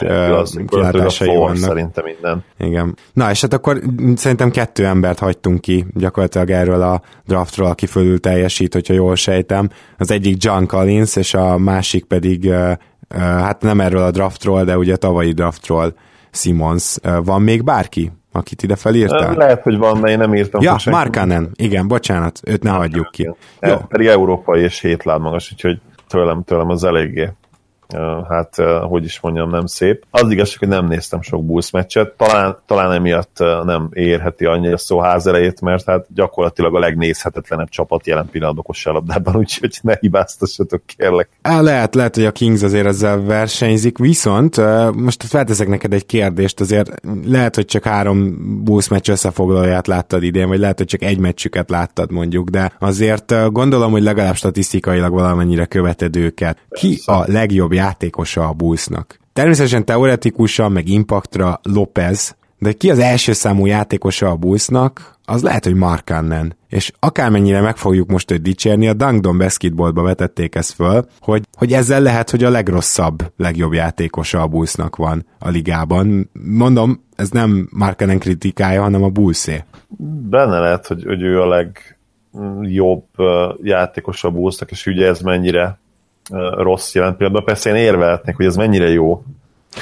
kilátásai 0.66 1.36
vannak. 1.36 1.56
Szerintem 1.56 2.04
minden. 2.04 2.44
Igen. 2.58 2.96
Na 3.12 3.30
és 3.30 3.40
hát 3.40 3.52
akkor 3.52 3.80
szerintem 4.14 4.50
kettő 4.50 4.86
embert 4.86 5.18
hagytunk 5.18 5.60
ki 5.60 5.86
gyakorlatilag 5.94 6.50
erről 6.50 6.82
a 6.82 7.02
draftról, 7.26 7.68
aki 7.68 7.86
fölül 7.86 8.20
teljesít, 8.20 8.72
hogyha 8.72 8.94
jól 8.94 9.16
sejtem. 9.16 9.68
Az 9.98 10.10
egyik 10.10 10.44
John 10.44 10.64
Collins, 10.64 11.16
és 11.16 11.34
a 11.34 11.58
másik 11.58 12.04
pedig 12.04 12.52
hát 13.18 13.62
nem 13.62 13.80
erről 13.80 14.02
a 14.02 14.10
draftról, 14.10 14.64
de 14.64 14.78
ugye 14.78 14.92
a 14.92 14.96
tavalyi 14.96 15.32
draftról 15.32 15.94
Simons. 16.30 16.96
Van 17.24 17.42
még 17.42 17.64
bárki? 17.64 18.12
akit 18.36 18.62
ide 18.62 18.76
felírtál? 18.76 19.34
Lehet, 19.34 19.62
hogy 19.62 19.78
van, 19.78 20.00
de 20.00 20.10
én 20.10 20.18
nem 20.18 20.34
írtam. 20.34 20.62
Ja, 20.62 20.76
Markanen, 20.90 21.50
igen, 21.54 21.88
bocsánat, 21.88 22.40
őt 22.44 22.62
ne 22.62 22.70
hagyjuk 22.70 23.10
ki. 23.10 23.34
Jó. 23.60 23.76
Pedig 23.88 24.06
európai 24.06 24.62
és 24.62 24.80
hét 24.80 25.04
láb 25.04 25.20
magas, 25.20 25.52
úgyhogy 25.52 25.80
tőlem, 26.08 26.42
tőlem 26.42 26.68
az 26.68 26.84
eléggé 26.84 27.32
hát 28.28 28.56
hogy 28.82 29.04
is 29.04 29.20
mondjam, 29.20 29.50
nem 29.50 29.66
szép. 29.66 30.04
Az 30.10 30.30
igazság, 30.30 30.58
hogy 30.58 30.68
nem 30.68 30.86
néztem 30.86 31.22
sok 31.22 31.44
Bulls 31.44 31.70
meccset, 31.70 32.12
talán, 32.16 32.58
talán 32.66 32.92
emiatt 32.92 33.36
nem 33.64 33.88
érheti 33.92 34.44
annyira 34.44 34.76
szó 34.76 35.00
házelejét, 35.00 35.60
mert 35.60 35.84
hát 35.84 36.06
gyakorlatilag 36.14 36.74
a 36.74 36.78
legnézhetetlenebb 36.78 37.68
csapat 37.68 38.06
jelen 38.06 38.28
pillanatban 38.30 38.64
kosárlabdában, 38.64 39.36
úgyhogy 39.42 39.78
ne 39.82 39.94
hibáztassatok, 40.00 40.82
kérlek. 40.86 41.28
Lehet, 41.42 41.94
lehet, 41.94 42.14
hogy 42.14 42.24
a 42.24 42.32
Kings 42.32 42.62
azért 42.62 42.86
ezzel 42.86 43.22
versenyzik, 43.22 43.98
viszont 43.98 44.56
most 44.94 45.22
felteszek 45.22 45.68
neked 45.68 45.92
egy 45.92 46.06
kérdést, 46.06 46.60
azért 46.60 46.90
lehet, 47.26 47.54
hogy 47.54 47.64
csak 47.64 47.84
három 47.84 48.36
Bulls 48.64 48.88
meccs 48.88 49.08
összefoglalóját 49.08 49.86
láttad 49.86 50.22
idén, 50.22 50.48
vagy 50.48 50.58
lehet, 50.58 50.78
hogy 50.78 50.86
csak 50.86 51.02
egy 51.02 51.18
meccsüket 51.18 51.70
láttad 51.70 52.10
mondjuk, 52.10 52.48
de 52.48 52.72
azért 52.78 53.52
gondolom, 53.52 53.90
hogy 53.90 54.02
legalább 54.02 54.36
statisztikailag 54.36 55.12
valamennyire 55.12 55.64
követed 55.64 56.16
őket. 56.16 56.58
Ki 56.70 57.00
a 57.04 57.22
legjobb 57.26 57.72
játékosa 57.74 58.48
a 58.48 58.52
Bullsnak. 58.52 59.18
Természetesen 59.32 59.84
teoretikusan, 59.84 60.72
meg 60.72 60.88
impactra 60.88 61.60
Lopez, 61.62 62.36
de 62.58 62.72
ki 62.72 62.90
az 62.90 62.98
első 62.98 63.32
számú 63.32 63.66
játékosa 63.66 64.28
a 64.28 64.36
Bullsnak, 64.36 65.16
az 65.24 65.42
lehet, 65.42 65.64
hogy 65.64 65.74
Mark 65.74 66.04
Cannon. 66.04 66.54
És 66.68 66.92
akármennyire 66.98 67.60
meg 67.60 67.76
fogjuk 67.76 68.10
most 68.10 68.30
őt 68.30 68.42
dicsérni, 68.42 68.88
a 68.88 68.92
Dunkdon 68.92 69.38
Basketballba 69.38 70.02
vetették 70.02 70.54
ezt 70.54 70.72
föl, 70.72 71.06
hogy, 71.20 71.42
hogy 71.54 71.72
ezzel 71.72 72.00
lehet, 72.00 72.30
hogy 72.30 72.44
a 72.44 72.50
legrosszabb, 72.50 73.32
legjobb 73.36 73.72
játékosa 73.72 74.40
a 74.40 74.46
Bullsnak 74.46 74.96
van 74.96 75.26
a 75.38 75.48
ligában. 75.48 76.30
Mondom, 76.32 77.04
ez 77.16 77.30
nem 77.30 77.68
Mark 77.72 77.98
Cannon 77.98 78.18
kritikája, 78.18 78.82
hanem 78.82 79.02
a 79.02 79.08
Bullsé. 79.08 79.64
Benne 80.28 80.58
lehet, 80.58 80.86
hogy, 80.86 81.04
hogy 81.04 81.22
ő 81.22 81.40
a 81.40 81.48
legjobb 81.48 83.04
játékos 83.62 84.24
a 84.24 84.30
Bullsnak, 84.30 84.70
és 84.70 84.86
ugye 84.86 85.06
ez 85.06 85.20
mennyire 85.20 85.78
rossz 86.56 86.94
jelen 86.94 87.16
pillanatban. 87.16 87.44
Persze 87.44 87.70
én 87.70 87.76
érvelhetnék, 87.76 88.36
hogy 88.36 88.46
ez 88.46 88.56
mennyire 88.56 88.88
jó 88.88 89.22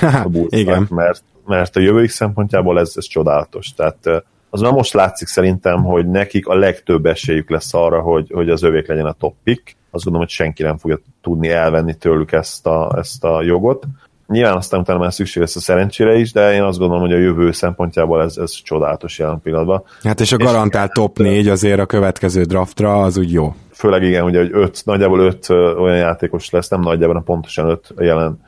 a 0.01 0.29
Igen. 0.49 0.87
Mert, 0.91 1.23
mert 1.47 1.77
a 1.77 1.81
jövőik 1.81 2.11
szempontjából 2.11 2.79
ez, 2.79 2.93
ez 2.97 3.07
csodálatos. 3.07 3.75
Tehát 3.75 4.25
az 4.51 4.61
már 4.61 4.73
most 4.73 4.93
látszik 4.93 5.29
szerintem, 5.29 5.83
hogy 5.83 6.11
nekik 6.11 6.47
a 6.47 6.55
legtöbb 6.55 7.07
esélyük 7.07 7.51
lesz 7.51 7.75
arra, 7.75 8.01
hogy, 8.01 8.31
hogy 8.35 8.51
az 8.51 8.63
övék 8.63 8.87
legyen 8.87 9.07
a 9.07 9.13
top 9.13 9.35
pick. 9.45 9.77
Azt 9.91 10.05
gondolom, 10.05 10.27
hogy 10.27 10.37
senki 10.37 10.63
nem 10.63 10.79
fogja 10.79 10.99
tudni 11.23 11.49
elvenni 11.49 11.95
tőlük 11.95 12.33
ezt 12.33 12.67
a, 12.67 12.95
ezt 12.99 13.25
a 13.25 13.43
jogot. 13.43 13.87
Nyilván 14.33 14.57
aztán 14.57 14.81
utána 14.81 14.99
már 14.99 15.13
szükség 15.13 15.43
lesz 15.43 15.57
a 15.57 15.61
szerencsére 15.61 16.15
is, 16.15 16.33
de 16.33 16.55
én 16.55 16.63
azt 16.63 16.79
gondolom, 16.79 17.03
hogy 17.03 17.13
a 17.13 17.19
jövő 17.19 17.53
szempontjából 17.53 18.23
ez, 18.23 18.37
ez 18.37 18.53
csodálatos 18.53 19.19
jelen 19.19 19.41
pillanatban. 19.41 19.83
Hát 20.03 20.21
és 20.21 20.33
a 20.33 20.37
garantált 20.37 20.93
top 20.93 21.19
4 21.19 21.49
azért 21.49 21.81
a 21.81 21.87
következő 21.87 22.43
draftra 22.43 23.03
az 23.03 23.17
úgy 23.17 23.33
jó 23.33 23.55
főleg 23.83 24.03
igen, 24.03 24.25
ugye, 24.25 24.39
hogy 24.39 24.51
öt, 24.53 24.83
nagyjából 24.85 25.21
öt 25.21 25.49
olyan 25.49 25.97
játékos 25.97 26.51
lesz, 26.51 26.69
nem 26.69 26.81
nagyjából, 26.81 27.23
pontosan 27.23 27.69
öt 27.69 27.95
jelen 27.99 28.41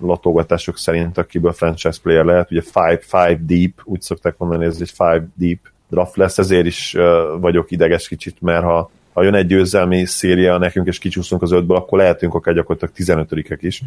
latógatások 0.00 0.78
szerint, 0.78 1.18
akiből 1.18 1.52
franchise 1.52 1.98
player 2.02 2.24
lehet, 2.24 2.50
ugye 2.50 2.62
five, 2.62 2.98
five 3.00 3.38
deep, 3.46 3.72
úgy 3.84 4.00
szokták 4.00 4.36
mondani, 4.38 4.64
ez 4.64 4.78
egy 4.80 4.90
five 4.90 5.26
deep 5.34 5.58
draft 5.90 6.16
lesz, 6.16 6.38
ezért 6.38 6.66
is 6.66 6.96
vagyok 7.40 7.70
ideges 7.70 8.08
kicsit, 8.08 8.36
mert 8.40 8.64
ha, 8.64 8.90
ha 9.16 9.22
jön 9.22 9.34
egy 9.34 9.46
győzelmi 9.46 10.04
széria 10.04 10.58
nekünk, 10.58 10.86
és 10.86 10.98
kicsúszunk 10.98 11.42
az 11.42 11.52
ötből, 11.52 11.76
akkor 11.76 11.98
lehetünk 11.98 12.34
akár 12.34 12.54
gyakorlatilag 12.54 13.26
15-ek 13.28 13.58
is. 13.60 13.82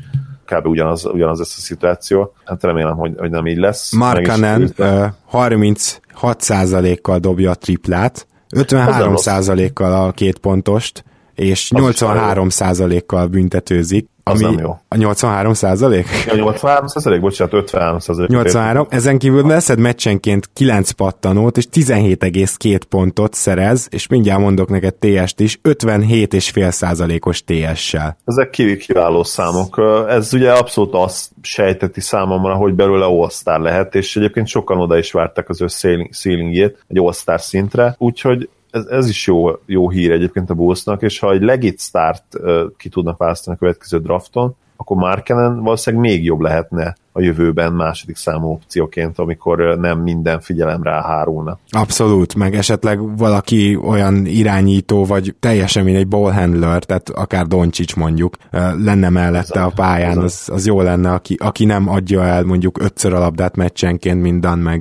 Kb. 0.46 0.68
ugyanaz, 0.68 1.06
ugyanaz 1.06 1.38
lesz 1.38 1.58
a 1.58 1.62
szituáció. 1.62 2.34
Hát 2.46 2.64
remélem, 2.64 2.96
hogy, 2.96 3.14
hogy 3.18 3.30
nem 3.30 3.48
így 3.48 3.58
lesz. 3.58 3.92
Markanen 3.92 4.74
uh, 4.78 5.06
36%-kal 5.32 7.20
dobja 7.20 7.52
a 7.52 7.56
triplát, 7.56 8.28
53%-kal 8.56 9.94
a 9.94 10.12
két 10.12 10.38
pontost, 10.38 11.04
és 11.40 11.72
83%-kal 11.76 13.28
büntetőzik. 13.28 14.08
Ami 14.24 14.44
az 14.44 14.52
nem 14.52 14.60
jó. 14.60 14.78
A 14.88 14.96
83 14.96 15.54
százalék? 15.54 16.06
A 16.32 16.36
83 16.36 16.88
százalék, 16.88 17.22
bocsánat, 17.22 17.54
53 17.54 18.00
százalék. 18.00 18.30
83, 18.30 18.88
ezen 18.90 19.18
kívül 19.18 19.48
leszed 19.48 19.80
meccsenként 19.80 20.50
9 20.54 20.92
pattanót, 20.92 21.58
és 21.58 21.68
17,2 21.74 22.80
pontot 22.90 23.34
szerez, 23.34 23.88
és 23.92 24.08
mindjárt 24.08 24.40
mondok 24.40 24.70
neked 24.70 24.94
TS-t 24.94 25.40
is, 25.40 25.60
57,5 25.64 26.72
százalékos 26.72 27.44
TS-sel. 27.44 28.18
Ezek 28.26 28.50
kiváló 28.50 29.24
számok. 29.24 29.82
Ez 30.08 30.34
ugye 30.34 30.52
abszolút 30.52 30.94
azt 30.94 31.30
sejteti 31.42 32.02
számomra, 32.02 32.54
hogy 32.54 32.74
belőle 32.74 33.06
all 33.06 33.62
lehet, 33.62 33.96
és 33.96 34.16
egyébként 34.16 34.48
sokan 34.48 34.80
oda 34.80 34.98
is 34.98 35.12
vártak 35.12 35.50
az 35.50 35.62
ő 35.62 35.68
ceilingjét, 36.12 36.86
egy 36.88 36.98
all 36.98 37.38
szintre, 37.38 37.96
úgyhogy 37.98 38.50
ez, 38.72 38.86
ez 38.86 39.10
is 39.10 39.28
jó, 39.28 39.50
jó 39.66 39.90
hír 39.90 40.12
egyébként 40.12 40.50
a 40.50 40.54
Bullsnak, 40.54 41.02
és 41.02 41.20
ha 41.20 41.32
egy 41.32 41.42
legit 41.42 41.80
start 41.80 42.24
uh, 42.34 42.62
ki 42.78 42.90
tudnak 42.90 43.18
választani 43.18 43.56
a 43.56 43.60
következő 43.60 44.00
drafton, 44.00 44.56
akkor 44.76 44.98
Markenen 44.98 45.64
valószínűleg 45.64 46.06
még 46.06 46.24
jobb 46.24 46.40
lehetne 46.40 46.96
a 47.12 47.22
jövőben 47.22 47.74
második 47.74 48.16
számú 48.16 48.52
opcióként, 48.52 49.20
amikor 49.20 49.78
nem 49.80 50.00
minden 50.00 50.40
figyelem 50.40 50.84
rá 50.84 51.02
hárulna. 51.02 51.58
Abszolút, 51.70 52.36
meg 52.36 52.56
esetleg 52.56 53.18
valaki 53.18 53.80
olyan 53.84 54.26
irányító, 54.26 55.06
vagy 55.06 55.36
teljesen 55.40 55.84
mint 55.84 55.98
egy 55.98 56.08
ballhandler, 56.08 56.84
tehát 56.84 57.10
akár 57.10 57.46
Doncsics 57.46 57.96
mondjuk, 57.96 58.36
lenne 58.84 59.10
mellette 59.10 59.64
a 59.64 59.72
pályán, 59.76 60.18
az, 60.18 60.50
az 60.52 60.66
jó 60.66 60.82
lenne, 60.82 61.12
aki, 61.12 61.38
aki 61.40 61.66
nem 61.66 61.90
adja 61.90 62.24
el 62.24 62.44
mondjuk 62.44 62.82
ötször 62.82 63.14
a 63.14 63.20
labdát 63.20 63.56
meccsenként, 63.56 64.22
mint 64.22 64.42
Dan 64.42 64.60
meg 64.60 64.80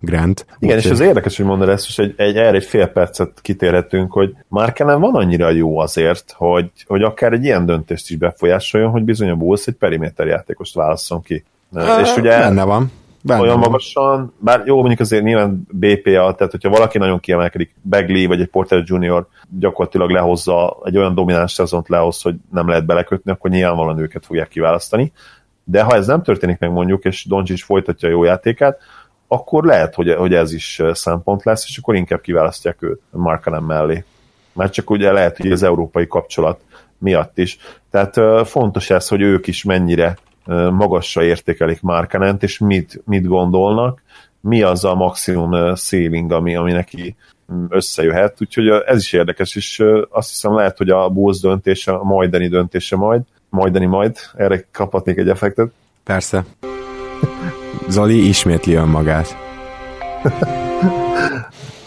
Grant. 0.00 0.46
Igen, 0.58 0.76
Úgy 0.76 0.84
és 0.84 0.90
az 0.90 1.00
érdekes, 1.00 1.36
hogy 1.36 1.46
mondod 1.46 1.68
ezt, 1.68 1.86
és 1.88 1.98
egy, 1.98 2.14
egy, 2.16 2.36
erre 2.36 2.56
egy 2.56 2.64
fél 2.64 2.86
percet 2.86 3.38
kitérhetünk, 3.42 4.12
hogy 4.12 4.34
Markenen 4.48 5.00
van 5.00 5.14
annyira 5.14 5.50
jó 5.50 5.78
azért, 5.78 6.34
hogy, 6.36 6.70
hogy 6.86 7.02
akár 7.02 7.32
egy 7.32 7.44
ilyen 7.44 7.66
döntést 7.66 8.10
is 8.10 8.16
befolyásoljon, 8.16 8.90
hogy 8.90 9.02
bizony 9.02 9.30
a 9.30 9.34
Bulls 9.34 9.66
egy 9.66 9.74
periméter 9.74 10.26
játékost 10.26 10.74
válasszon 10.74 11.22
ki. 11.22 11.44
E, 11.74 12.00
és 12.00 12.16
ugye 12.16 12.38
benne 12.38 12.64
van. 12.64 12.92
Benne 13.22 13.40
olyan 13.40 13.60
van. 13.60 13.70
magasan, 13.70 14.34
bár 14.38 14.62
jó, 14.66 14.76
mondjuk 14.78 15.00
azért 15.00 15.22
nyilván 15.22 15.66
BPA, 15.70 16.34
tehát 16.34 16.50
hogyha 16.50 16.70
valaki 16.70 16.98
nagyon 16.98 17.20
kiemelkedik, 17.20 17.74
Begley 17.82 18.26
vagy 18.26 18.40
egy 18.40 18.48
Porter 18.48 18.82
Junior 18.84 19.26
gyakorlatilag 19.58 20.10
lehozza, 20.10 20.76
egy 20.84 20.96
olyan 20.96 21.14
domináns 21.14 21.52
szezont 21.52 21.88
lehoz, 21.88 22.22
hogy 22.22 22.34
nem 22.52 22.68
lehet 22.68 22.86
belekötni, 22.86 23.30
akkor 23.30 23.50
nyilvánvalóan 23.50 23.98
őket 23.98 24.26
fogják 24.26 24.48
kiválasztani. 24.48 25.12
De 25.64 25.82
ha 25.82 25.94
ez 25.94 26.06
nem 26.06 26.22
történik 26.22 26.58
meg 26.58 26.70
mondjuk, 26.70 27.04
és 27.04 27.24
Doncsics 27.24 27.64
folytatja 27.64 28.08
a 28.08 28.12
jó 28.12 28.24
játékát, 28.24 28.78
akkor 29.28 29.64
lehet, 29.64 29.94
hogy, 29.94 30.14
hogy 30.14 30.34
ez 30.34 30.52
is 30.52 30.82
szempont 30.92 31.44
lesz, 31.44 31.64
és 31.68 31.78
akkor 31.78 31.94
inkább 31.94 32.20
kiválasztják 32.20 32.82
őt 32.82 33.00
Markanen 33.10 33.62
mellé. 33.62 34.04
Mert 34.52 34.72
csak 34.72 34.90
ugye 34.90 35.12
lehet, 35.12 35.36
hogy 35.36 35.52
az 35.52 35.62
európai 35.62 36.06
kapcsolat 36.06 36.60
miatt 36.98 37.38
is. 37.38 37.58
Tehát 37.90 38.46
fontos 38.48 38.90
ez, 38.90 39.08
hogy 39.08 39.20
ők 39.20 39.46
is 39.46 39.64
mennyire 39.64 40.16
magasra 40.70 41.22
értékelik 41.22 41.80
Markanent, 41.80 42.42
és 42.42 42.58
mit, 42.58 43.02
mit 43.04 43.26
gondolnak, 43.26 44.02
mi 44.40 44.62
az 44.62 44.84
a 44.84 44.94
maximum 44.94 45.74
ceiling, 45.74 46.32
ami, 46.32 46.56
ami 46.56 46.72
neki 46.72 47.16
összejöhet, 47.68 48.36
úgyhogy 48.40 48.68
ez 48.68 48.98
is 48.98 49.12
érdekes, 49.12 49.56
és 49.56 49.82
azt 50.10 50.28
hiszem 50.28 50.54
lehet, 50.54 50.76
hogy 50.76 50.90
a 50.90 51.08
Bulls 51.08 51.40
döntése, 51.40 51.92
a 51.92 52.04
majdani 52.04 52.48
döntése 52.48 52.96
majd, 52.96 53.22
majdani 53.48 53.86
majd, 53.86 54.16
erre 54.36 54.64
kaphatnék 54.72 55.16
egy 55.16 55.28
effektet. 55.28 55.70
Persze. 56.04 56.44
Zoli 57.88 58.28
ismétli 58.28 58.74
önmagát. 58.74 59.36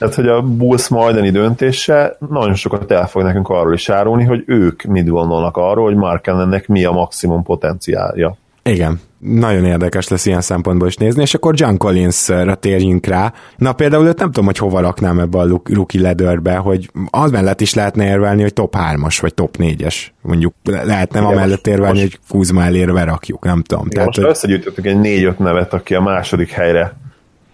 Tehát, 0.00 0.14
hogy 0.14 0.28
a 0.28 0.42
Bulls 0.42 0.88
majdani 0.88 1.30
döntése 1.30 2.16
nagyon 2.30 2.54
sokat 2.54 2.90
el 2.90 3.06
fog 3.06 3.22
nekünk 3.22 3.48
arról 3.48 3.74
is 3.74 3.88
árulni, 3.88 4.24
hogy 4.24 4.42
ők 4.46 4.82
mit 4.82 5.08
gondolnak 5.08 5.56
arról, 5.56 5.84
hogy 5.84 5.96
Mark 5.96 6.26
ennek 6.26 6.68
mi 6.68 6.84
a 6.84 6.90
maximum 6.90 7.42
potenciálja. 7.42 8.36
Igen, 8.62 9.00
nagyon 9.18 9.64
érdekes 9.64 10.08
lesz 10.08 10.26
ilyen 10.26 10.40
szempontból 10.40 10.88
is 10.88 10.96
nézni, 10.96 11.22
és 11.22 11.34
akkor 11.34 11.54
John 11.56 11.76
Collins-re 11.76 12.54
térjünk 12.54 13.06
rá. 13.06 13.32
Na 13.56 13.72
például 13.72 14.06
őt 14.06 14.18
nem 14.18 14.26
tudom, 14.26 14.44
hogy 14.44 14.58
hova 14.58 14.80
raknám 14.80 15.18
ebbe 15.18 15.38
a 15.38 15.60
rookie 15.64 16.00
ledörbe, 16.00 16.56
hogy 16.56 16.90
az 17.10 17.30
mellett 17.30 17.60
is 17.60 17.74
lehetne 17.74 18.04
érvelni, 18.06 18.42
hogy 18.42 18.52
top 18.52 18.74
3-as, 18.78 19.18
vagy 19.20 19.34
top 19.34 19.56
4-es. 19.58 19.96
Mondjuk 20.22 20.54
lehetne 20.64 21.20
a 21.20 21.34
mellett 21.34 21.66
érvelni, 21.66 22.00
most, 22.00 22.18
hogy 22.28 22.38
Kuzma 22.38 22.62
elére 22.62 23.04
rakjuk, 23.04 23.44
nem 23.44 23.62
tudom. 23.62 23.86
Igen, 23.86 23.94
Tehát, 23.94 24.06
most 24.06 24.18
hogy... 24.20 24.28
összegyűjtöttünk 24.28 24.86
egy 24.86 25.22
4-5 25.24 25.36
nevet, 25.36 25.72
aki 25.72 25.94
a 25.94 26.00
második 26.00 26.50
helyre 26.50 26.96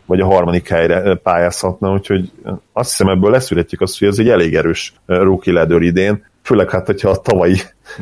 vagy 0.07 0.21
a 0.21 0.27
harmadik 0.27 0.69
helyre 0.69 1.15
pályázhatna, 1.15 1.93
úgyhogy 1.93 2.31
azt 2.73 2.91
hiszem 2.91 3.09
ebből 3.09 3.31
leszületjük 3.31 3.81
azt, 3.81 3.99
hogy 3.99 4.09
ez 4.09 4.19
egy 4.19 4.29
elég 4.29 4.55
erős 4.55 4.95
rookie 5.07 5.53
ladder 5.53 5.83
idén, 5.83 6.25
főleg 6.43 6.71
hát, 6.71 6.87
hogyha 6.87 7.09
a 7.09 7.17
tavalyi 7.17 7.57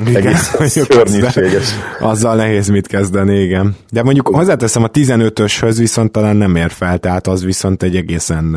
igen, 0.07 0.17
egész 0.27 0.57
szörnyűséges. 0.91 1.75
Azzal 2.01 2.37
nehéz 2.37 2.69
mit 2.69 2.87
kezdeni, 2.87 3.39
igen. 3.39 3.77
De 3.91 4.03
mondjuk 4.03 4.29
hozzáteszem 4.29 4.83
a 4.83 4.89
15-öshöz 4.89 5.75
viszont 5.79 6.13
talán 6.13 6.37
nem 6.37 6.57
ér 6.57 6.71
fel, 6.71 6.99
tehát 6.99 7.27
az 7.27 7.45
viszont 7.45 7.83
egy 7.83 7.97
egészen 7.97 8.57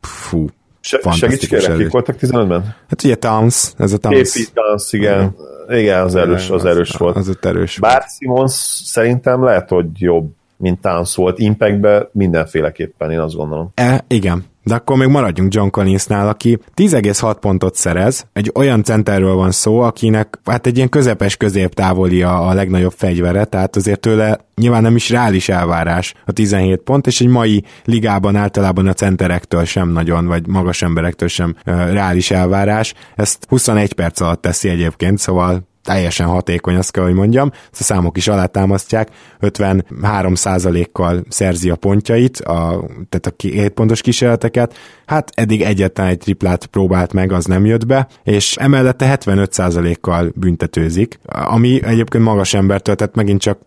fú, 0.00 0.46
Se, 0.80 1.00
segíts 1.12 1.48
kérlek, 1.48 1.76
kik 1.76 1.90
voltak 1.90 2.16
15-ben? 2.20 2.76
Hát 2.88 3.04
ugye 3.04 3.14
Towns, 3.14 3.72
ez 3.76 3.92
a 3.92 3.96
Towns. 3.96 4.32
KP 4.32 4.52
Towns, 4.54 4.92
igen. 4.92 5.36
Igen, 5.68 6.02
az 6.02 6.14
erős, 6.14 6.50
az 6.50 6.64
erős 6.64 6.90
volt. 6.90 7.16
Az 7.16 7.28
ott 7.28 7.44
erős 7.44 7.78
Bár 7.78 8.04
Simons 8.18 8.52
szerintem 8.84 9.44
lehet, 9.44 9.68
hogy 9.68 9.86
jobb 9.94 10.30
mint 10.64 10.80
Towns 10.80 11.14
volt. 11.14 11.38
Impactbe 11.38 12.08
mindenféleképpen, 12.12 13.10
én 13.10 13.18
azt 13.18 13.34
gondolom. 13.34 13.70
E, 13.74 14.04
igen, 14.08 14.44
de 14.62 14.74
akkor 14.74 14.96
még 14.96 15.08
maradjunk 15.08 15.54
John 15.54 15.68
Collinsnál, 15.68 16.28
aki 16.28 16.58
10,6 16.74 17.36
pontot 17.40 17.74
szerez, 17.74 18.26
egy 18.32 18.50
olyan 18.54 18.82
centerről 18.82 19.34
van 19.34 19.50
szó, 19.50 19.80
akinek 19.80 20.38
hát 20.44 20.66
egy 20.66 20.76
ilyen 20.76 20.88
közepes 20.88 21.36
középtávoli 21.36 22.22
a, 22.22 22.48
a 22.48 22.54
legnagyobb 22.54 22.92
fegyvere, 22.96 23.44
tehát 23.44 23.76
azért 23.76 24.00
tőle 24.00 24.38
nyilván 24.54 24.82
nem 24.82 24.96
is 24.96 25.10
reális 25.10 25.48
elvárás 25.48 26.14
a 26.26 26.32
17 26.32 26.80
pont, 26.80 27.06
és 27.06 27.20
egy 27.20 27.28
mai 27.28 27.64
ligában 27.84 28.36
általában 28.36 28.86
a 28.86 28.92
centerektől 28.92 29.64
sem 29.64 29.88
nagyon, 29.88 30.26
vagy 30.26 30.46
magas 30.46 30.82
emberektől 30.82 31.28
sem 31.28 31.54
uh, 31.66 31.92
reális 31.92 32.30
elvárás. 32.30 32.94
Ezt 33.16 33.46
21 33.48 33.92
perc 33.92 34.20
alatt 34.20 34.42
teszi 34.42 34.68
egyébként, 34.68 35.18
szóval 35.18 35.72
teljesen 35.84 36.26
hatékony, 36.26 36.76
azt 36.76 36.90
kell, 36.90 37.04
hogy 37.04 37.14
mondjam. 37.14 37.50
Ezt 37.72 37.80
a 37.80 37.84
számok 37.84 38.16
is 38.16 38.28
alátámasztják. 38.28 39.08
53%-kal 39.40 41.24
szerzi 41.28 41.70
a 41.70 41.76
pontjait, 41.76 42.38
a, 42.38 42.84
tehát 43.08 43.26
a 43.26 43.32
7 43.36 43.68
pontos 43.68 44.00
kísérleteket. 44.00 44.74
Hát 45.06 45.30
eddig 45.34 45.62
egyetlen 45.62 46.06
egy 46.06 46.18
triplát 46.18 46.66
próbált 46.66 47.12
meg, 47.12 47.32
az 47.32 47.44
nem 47.44 47.64
jött 47.64 47.86
be, 47.86 48.08
és 48.22 48.56
emellette 48.56 49.18
75%-kal 49.20 50.32
büntetőzik, 50.34 51.18
ami 51.24 51.84
egyébként 51.84 52.24
magas 52.24 52.54
embertől, 52.54 52.94
tehát 52.94 53.14
megint 53.14 53.40
csak 53.40 53.58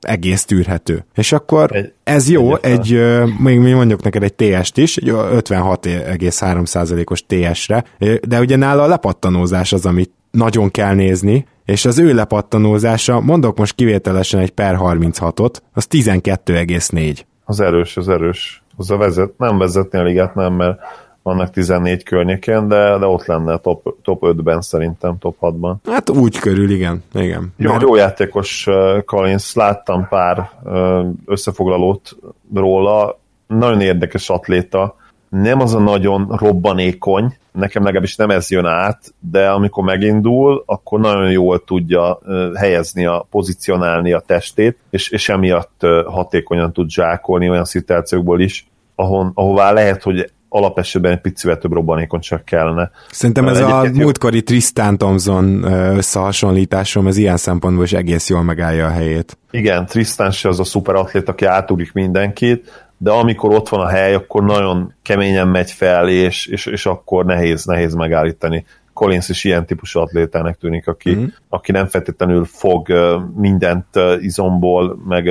egész 0.00 0.44
tűrhető. 0.44 1.04
És 1.14 1.32
akkor 1.32 1.92
ez 2.04 2.28
jó, 2.28 2.56
egy, 2.56 3.00
még 3.38 3.58
mondjuk 3.58 4.02
neked 4.02 4.22
egy 4.22 4.34
TS-t 4.34 4.76
is, 4.76 4.96
egy 4.96 5.10
56,3%-os 5.10 7.24
TS-re, 7.26 7.84
de 8.28 8.40
ugye 8.40 8.56
nála 8.56 8.82
a 8.82 8.86
lepattanózás 8.86 9.72
az, 9.72 9.86
amit 9.86 10.10
nagyon 10.30 10.70
kell 10.70 10.94
nézni, 10.94 11.46
és 11.64 11.84
az 11.84 11.98
ő 11.98 12.14
lepattanózása, 12.14 13.20
mondok 13.20 13.58
most 13.58 13.74
kivételesen 13.74 14.40
egy 14.40 14.50
per 14.50 14.76
36-ot, 14.80 15.54
az 15.72 15.86
12,4. 15.90 17.18
Az 17.44 17.60
erős, 17.60 17.96
az 17.96 18.08
erős. 18.08 18.62
Az 18.76 18.90
a 18.90 18.96
vezet, 18.96 19.38
nem 19.38 19.58
vezetni 19.58 19.98
a 19.98 20.02
ligát, 20.02 20.34
nem, 20.34 20.52
mert 20.52 20.78
vannak 21.22 21.50
14 21.50 22.02
környéken, 22.02 22.68
de, 22.68 22.98
de 22.98 23.06
ott 23.06 23.26
lenne 23.26 23.56
top, 23.56 23.94
top 24.02 24.22
5-ben 24.26 24.60
szerintem, 24.60 25.18
top 25.18 25.36
6-ban. 25.40 25.74
Hát 25.84 26.10
úgy 26.10 26.38
körül, 26.38 26.70
igen. 26.70 27.02
igen. 27.14 27.52
Jó, 27.56 27.70
Mert... 27.70 27.82
jó 27.82 27.96
játékos 27.96 28.66
uh, 28.66 29.04
Collins, 29.04 29.54
láttam 29.54 30.08
pár 30.08 30.50
uh, 30.62 31.06
összefoglalót 31.26 32.16
róla, 32.54 33.18
nagyon 33.46 33.80
érdekes 33.80 34.30
atléta, 34.30 34.96
nem 35.30 35.60
az 35.60 35.74
a 35.74 35.78
nagyon 35.78 36.26
robbanékony, 36.36 37.36
nekem 37.52 37.82
legalábbis 37.82 38.16
nem 38.16 38.30
ez 38.30 38.50
jön 38.50 38.66
át, 38.66 39.14
de 39.30 39.48
amikor 39.48 39.84
megindul, 39.84 40.62
akkor 40.66 41.00
nagyon 41.00 41.30
jól 41.30 41.64
tudja 41.64 42.18
helyezni, 42.54 43.06
a, 43.06 43.26
pozícionálni 43.30 44.12
a 44.12 44.22
testét, 44.26 44.78
és, 44.90 45.08
és 45.08 45.28
emiatt 45.28 45.80
hatékonyan 46.06 46.72
tud 46.72 46.90
zsákolni 46.90 47.50
olyan 47.50 47.64
szituációkból 47.64 48.40
is, 48.40 48.66
ahon, 48.94 49.30
ahová 49.34 49.72
lehet, 49.72 50.02
hogy 50.02 50.30
alapesetben 50.52 51.12
egy 51.12 51.20
picivel 51.20 51.58
több 51.58 51.72
robbanékonyság 51.72 52.44
kellene. 52.44 52.90
Szerintem 53.10 53.48
ez 53.48 53.58
Egyébként 53.58 53.96
a 53.96 53.98
múltkori 53.98 54.42
Tristan 54.42 54.98
Thompson 54.98 55.62
összehasonlításom, 55.96 57.06
ez 57.06 57.16
ilyen 57.16 57.36
szempontból 57.36 57.84
is 57.84 57.92
egész 57.92 58.28
jól 58.28 58.42
megállja 58.42 58.86
a 58.86 58.90
helyét. 58.90 59.38
Igen, 59.50 59.86
Tristan 59.86 60.30
se 60.30 60.48
az 60.48 60.60
a 60.60 60.64
szuper 60.64 60.94
atlet, 60.94 61.28
aki 61.28 61.44
átugrik 61.44 61.92
mindenkit, 61.92 62.89
de 63.02 63.10
amikor 63.10 63.54
ott 63.54 63.68
van 63.68 63.80
a 63.80 63.88
hely, 63.88 64.14
akkor 64.14 64.44
nagyon 64.44 64.94
keményen 65.02 65.48
megy 65.48 65.70
fel, 65.70 66.08
és, 66.08 66.46
és, 66.46 66.66
és 66.66 66.86
akkor 66.86 67.24
nehéz, 67.24 67.64
nehéz 67.64 67.94
megállítani. 67.94 68.64
Collins 68.92 69.28
is 69.28 69.44
ilyen 69.44 69.66
típusú 69.66 70.00
atlétának 70.00 70.56
tűnik, 70.56 70.88
aki, 70.88 71.14
mm. 71.14 71.24
aki 71.48 71.72
nem 71.72 71.86
feltétlenül 71.86 72.44
fog 72.44 72.88
mindent 73.36 73.86
izomból, 74.20 74.98
meg 75.08 75.30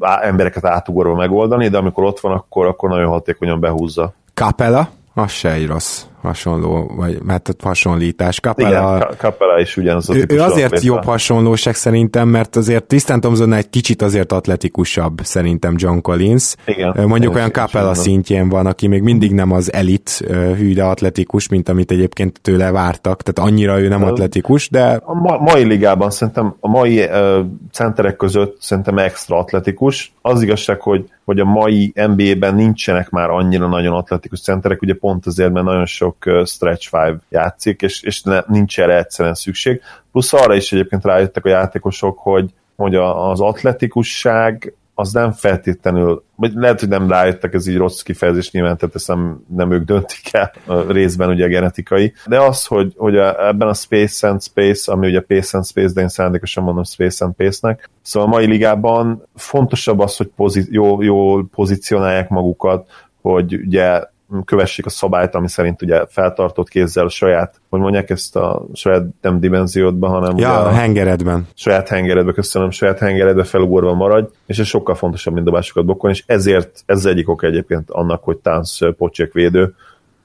embereket 0.00 0.64
átugorva 0.64 1.14
megoldani, 1.14 1.68
de 1.68 1.78
amikor 1.78 2.04
ott 2.04 2.20
van, 2.20 2.32
akkor, 2.32 2.66
akkor 2.66 2.88
nagyon 2.88 3.08
hatékonyan 3.08 3.60
behúzza. 3.60 4.14
Capella? 4.34 4.88
Az 5.14 5.30
se 5.30 5.52
egy 5.52 5.66
rossz 5.66 6.04
hasonló, 6.22 6.92
vagy 6.96 7.18
hát 7.28 7.56
hasonlítás. 7.62 8.40
Capella, 8.40 8.96
Igen, 8.96 9.08
Capella 9.18 9.60
is 9.60 9.76
ugyanaz 9.76 10.10
a 10.10 10.16
ő, 10.16 10.24
ő 10.28 10.40
azért 10.40 10.72
atléta. 10.72 10.84
jobb 10.84 11.04
hasonlóság 11.04 11.74
szerintem, 11.74 12.28
mert 12.28 12.56
azért 12.56 12.84
Tisztán 12.84 13.20
Thompson 13.20 13.52
egy 13.52 13.70
kicsit 13.70 14.02
azért 14.02 14.32
atletikusabb 14.32 15.20
szerintem 15.22 15.74
John 15.76 15.98
Collins. 15.98 16.54
Igen, 16.66 16.94
Mondjuk 17.06 17.34
olyan 17.34 17.50
Capella 17.50 17.94
szintjén 17.94 18.48
van, 18.48 18.66
aki 18.66 18.86
még 18.86 19.02
mindig 19.02 19.32
nem 19.32 19.52
az 19.52 19.72
elit 19.72 20.10
hű, 20.56 20.74
de 20.74 20.84
atletikus, 20.84 21.48
mint 21.48 21.68
amit 21.68 21.90
egyébként 21.90 22.40
tőle 22.40 22.70
vártak, 22.70 23.22
tehát 23.22 23.50
annyira 23.50 23.80
ő 23.80 23.88
nem 23.88 24.04
atletikus, 24.04 24.68
de... 24.70 25.00
A 25.04 25.14
ma, 25.14 25.38
mai 25.38 25.64
ligában 25.64 26.10
szerintem 26.10 26.54
a 26.60 26.68
mai 26.68 27.02
uh, 27.02 27.38
centerek 27.72 28.16
között 28.16 28.56
szerintem 28.60 28.98
extra 28.98 29.38
atletikus. 29.38 30.12
Az 30.22 30.42
igazság, 30.42 30.80
hogy 30.80 31.04
hogy 31.26 31.40
a 31.40 31.44
mai 31.44 31.92
NBA-ben 31.94 32.54
nincsenek 32.54 33.10
már 33.10 33.30
annyira 33.30 33.66
nagyon 33.68 33.92
atletikus 33.92 34.40
centerek, 34.40 34.82
ugye 34.82 34.94
pont 34.94 35.26
azért, 35.26 35.52
mert 35.52 35.66
nagyon 35.66 35.86
sok 35.86 36.05
stretch 36.44 36.88
five 36.88 37.16
játszik, 37.28 37.82
és, 37.82 38.02
és 38.02 38.22
ne, 38.22 38.40
nincs 38.46 38.80
erre 38.80 38.96
egyszerűen 38.96 39.34
szükség. 39.34 39.80
Plusz 40.12 40.32
arra 40.32 40.54
is 40.54 40.72
egyébként 40.72 41.04
rájöttek 41.04 41.44
a 41.44 41.48
játékosok, 41.48 42.18
hogy, 42.18 42.50
hogy 42.76 42.94
a, 42.94 43.30
az 43.30 43.40
atletikusság 43.40 44.74
az 44.98 45.12
nem 45.12 45.32
feltétlenül, 45.32 46.24
vagy 46.34 46.52
lehet, 46.54 46.80
hogy 46.80 46.88
nem 46.88 47.08
rájöttek, 47.08 47.54
ez 47.54 47.66
így 47.66 47.76
rossz 47.76 48.00
kifejezés, 48.00 48.50
nyilván 48.50 48.76
tehát 48.76 48.94
ezt 48.94 49.08
nem, 49.08 49.44
nem 49.56 49.72
ők 49.72 49.84
döntik 49.84 50.32
el, 50.32 50.52
a 50.66 50.92
részben 50.92 51.28
ugye 51.28 51.46
genetikai, 51.46 52.12
de 52.26 52.40
az, 52.40 52.66
hogy, 52.66 52.92
hogy 52.96 53.16
a, 53.16 53.46
ebben 53.46 53.68
a 53.68 53.74
Space 53.74 54.28
and 54.28 54.42
Space, 54.42 54.92
ami 54.92 55.06
ugye 55.06 55.20
Pace 55.20 55.56
and 55.56 55.66
Space, 55.66 55.92
de 55.94 56.00
én 56.00 56.08
szándékosan 56.08 56.64
mondom 56.64 56.84
Space 56.84 57.24
and 57.24 57.34
Pace-nek, 57.34 57.90
szóval 58.02 58.28
a 58.28 58.30
mai 58.32 58.46
ligában 58.46 59.22
fontosabb 59.34 59.98
az, 59.98 60.16
hogy 60.16 60.30
pozí- 60.36 60.68
jó, 60.70 61.02
jól 61.02 61.48
pozícionálják 61.54 62.28
magukat, 62.28 62.90
hogy 63.20 63.54
ugye 63.54 64.02
kövessék 64.44 64.86
a 64.86 64.90
szabályt, 64.90 65.34
ami 65.34 65.48
szerint 65.48 65.82
ugye 65.82 66.06
feltartott 66.08 66.68
kézzel 66.68 67.08
saját, 67.08 67.60
hogy 67.68 67.80
mondják 67.80 68.10
ezt 68.10 68.36
a 68.36 68.66
saját 68.72 69.04
nem 69.20 69.40
dimenziódban, 69.40 70.10
hanem 70.10 70.38
ja, 70.38 70.60
a 70.64 70.70
hengeredben. 70.70 71.48
Saját 71.54 71.88
hengeredbe, 71.88 72.32
köszönöm, 72.32 72.70
saját 72.70 72.98
hengeredbe 72.98 73.44
felugorva 73.44 73.94
maradj, 73.94 74.28
és 74.46 74.58
ez 74.58 74.66
sokkal 74.66 74.94
fontosabb, 74.94 75.34
mint 75.34 75.46
dobásokat 75.46 75.84
blokkolni, 75.84 76.16
és 76.16 76.24
ezért 76.26 76.82
ez 76.86 77.04
egyik 77.04 77.28
ok 77.28 77.42
egyébként 77.42 77.90
annak, 77.90 78.24
hogy 78.24 78.36
tánc 78.36 78.96
pocsék 78.96 79.32
védő, 79.32 79.74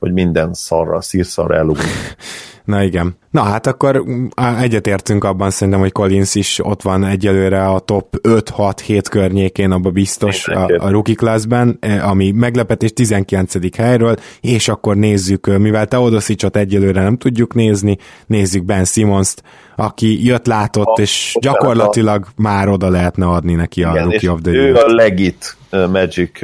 hogy 0.01 0.13
minden 0.13 0.53
szarra, 0.53 1.01
szírszarra 1.01 1.55
elugrik. 1.55 1.87
Na 2.65 2.83
igen. 2.83 3.17
Na 3.31 3.41
hát 3.41 3.67
akkor 3.67 4.03
egyetértünk 4.59 5.23
abban 5.23 5.49
szerintem, 5.49 5.81
hogy 5.81 5.91
Collins 5.91 6.35
is 6.35 6.59
ott 6.63 6.81
van 6.81 7.05
egyelőre 7.05 7.65
a 7.65 7.79
top 7.79 8.15
5-6-7 8.27 9.03
környékén, 9.09 9.71
abba 9.71 9.89
biztos 9.89 10.47
a, 10.47 10.65
a 10.77 10.89
rookie 10.89 11.15
classben, 11.15 11.77
e, 11.79 12.05
ami 12.05 12.31
meglepetés 12.31 12.93
19. 12.93 13.75
helyről, 13.77 14.15
és 14.41 14.67
akkor 14.67 14.95
nézzük, 14.95 15.57
mivel 15.57 15.87
Teodosicsot 15.87 16.57
egyelőre 16.57 17.01
nem 17.01 17.17
tudjuk 17.17 17.53
nézni, 17.53 17.97
nézzük 18.25 18.63
Ben 18.63 18.85
Simmons-t, 18.85 19.43
aki 19.75 20.25
jött, 20.25 20.45
látott, 20.45 20.97
a, 20.97 21.01
és 21.01 21.35
gyakorlatilag 21.39 22.25
a... 22.27 22.41
már 22.41 22.69
oda 22.69 22.89
lehetne 22.89 23.25
adni 23.25 23.53
neki 23.53 23.83
a 23.83 23.91
igen, 23.91 24.03
Rookie 24.03 24.31
of 24.31 24.39
the 24.41 24.51
Year. 24.51 24.69
Ő 24.69 24.75
a 24.75 24.93
legit 24.93 25.57
Magic 25.69 26.39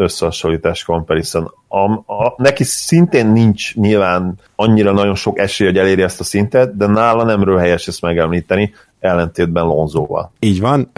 összehasonlítás 0.00 0.84
comparison. 0.84 1.54
A, 1.68 1.92
a, 1.92 2.34
neki 2.36 2.64
szintén 2.64 3.26
nincs 3.26 3.74
nyilván 3.74 4.34
annyira 4.56 4.92
nagyon 4.92 5.14
sok 5.14 5.38
esély, 5.38 5.66
hogy 5.66 5.78
eléri 5.78 6.02
ezt 6.02 6.20
a 6.20 6.24
szintet, 6.24 6.76
de 6.76 6.86
nála 6.86 7.24
nemről 7.24 7.58
helyes 7.58 7.86
ezt 7.86 8.02
megemlíteni, 8.02 8.74
ellentétben 9.00 9.64
Lonzóval. 9.64 10.32
Így 10.38 10.60
van. 10.60 10.90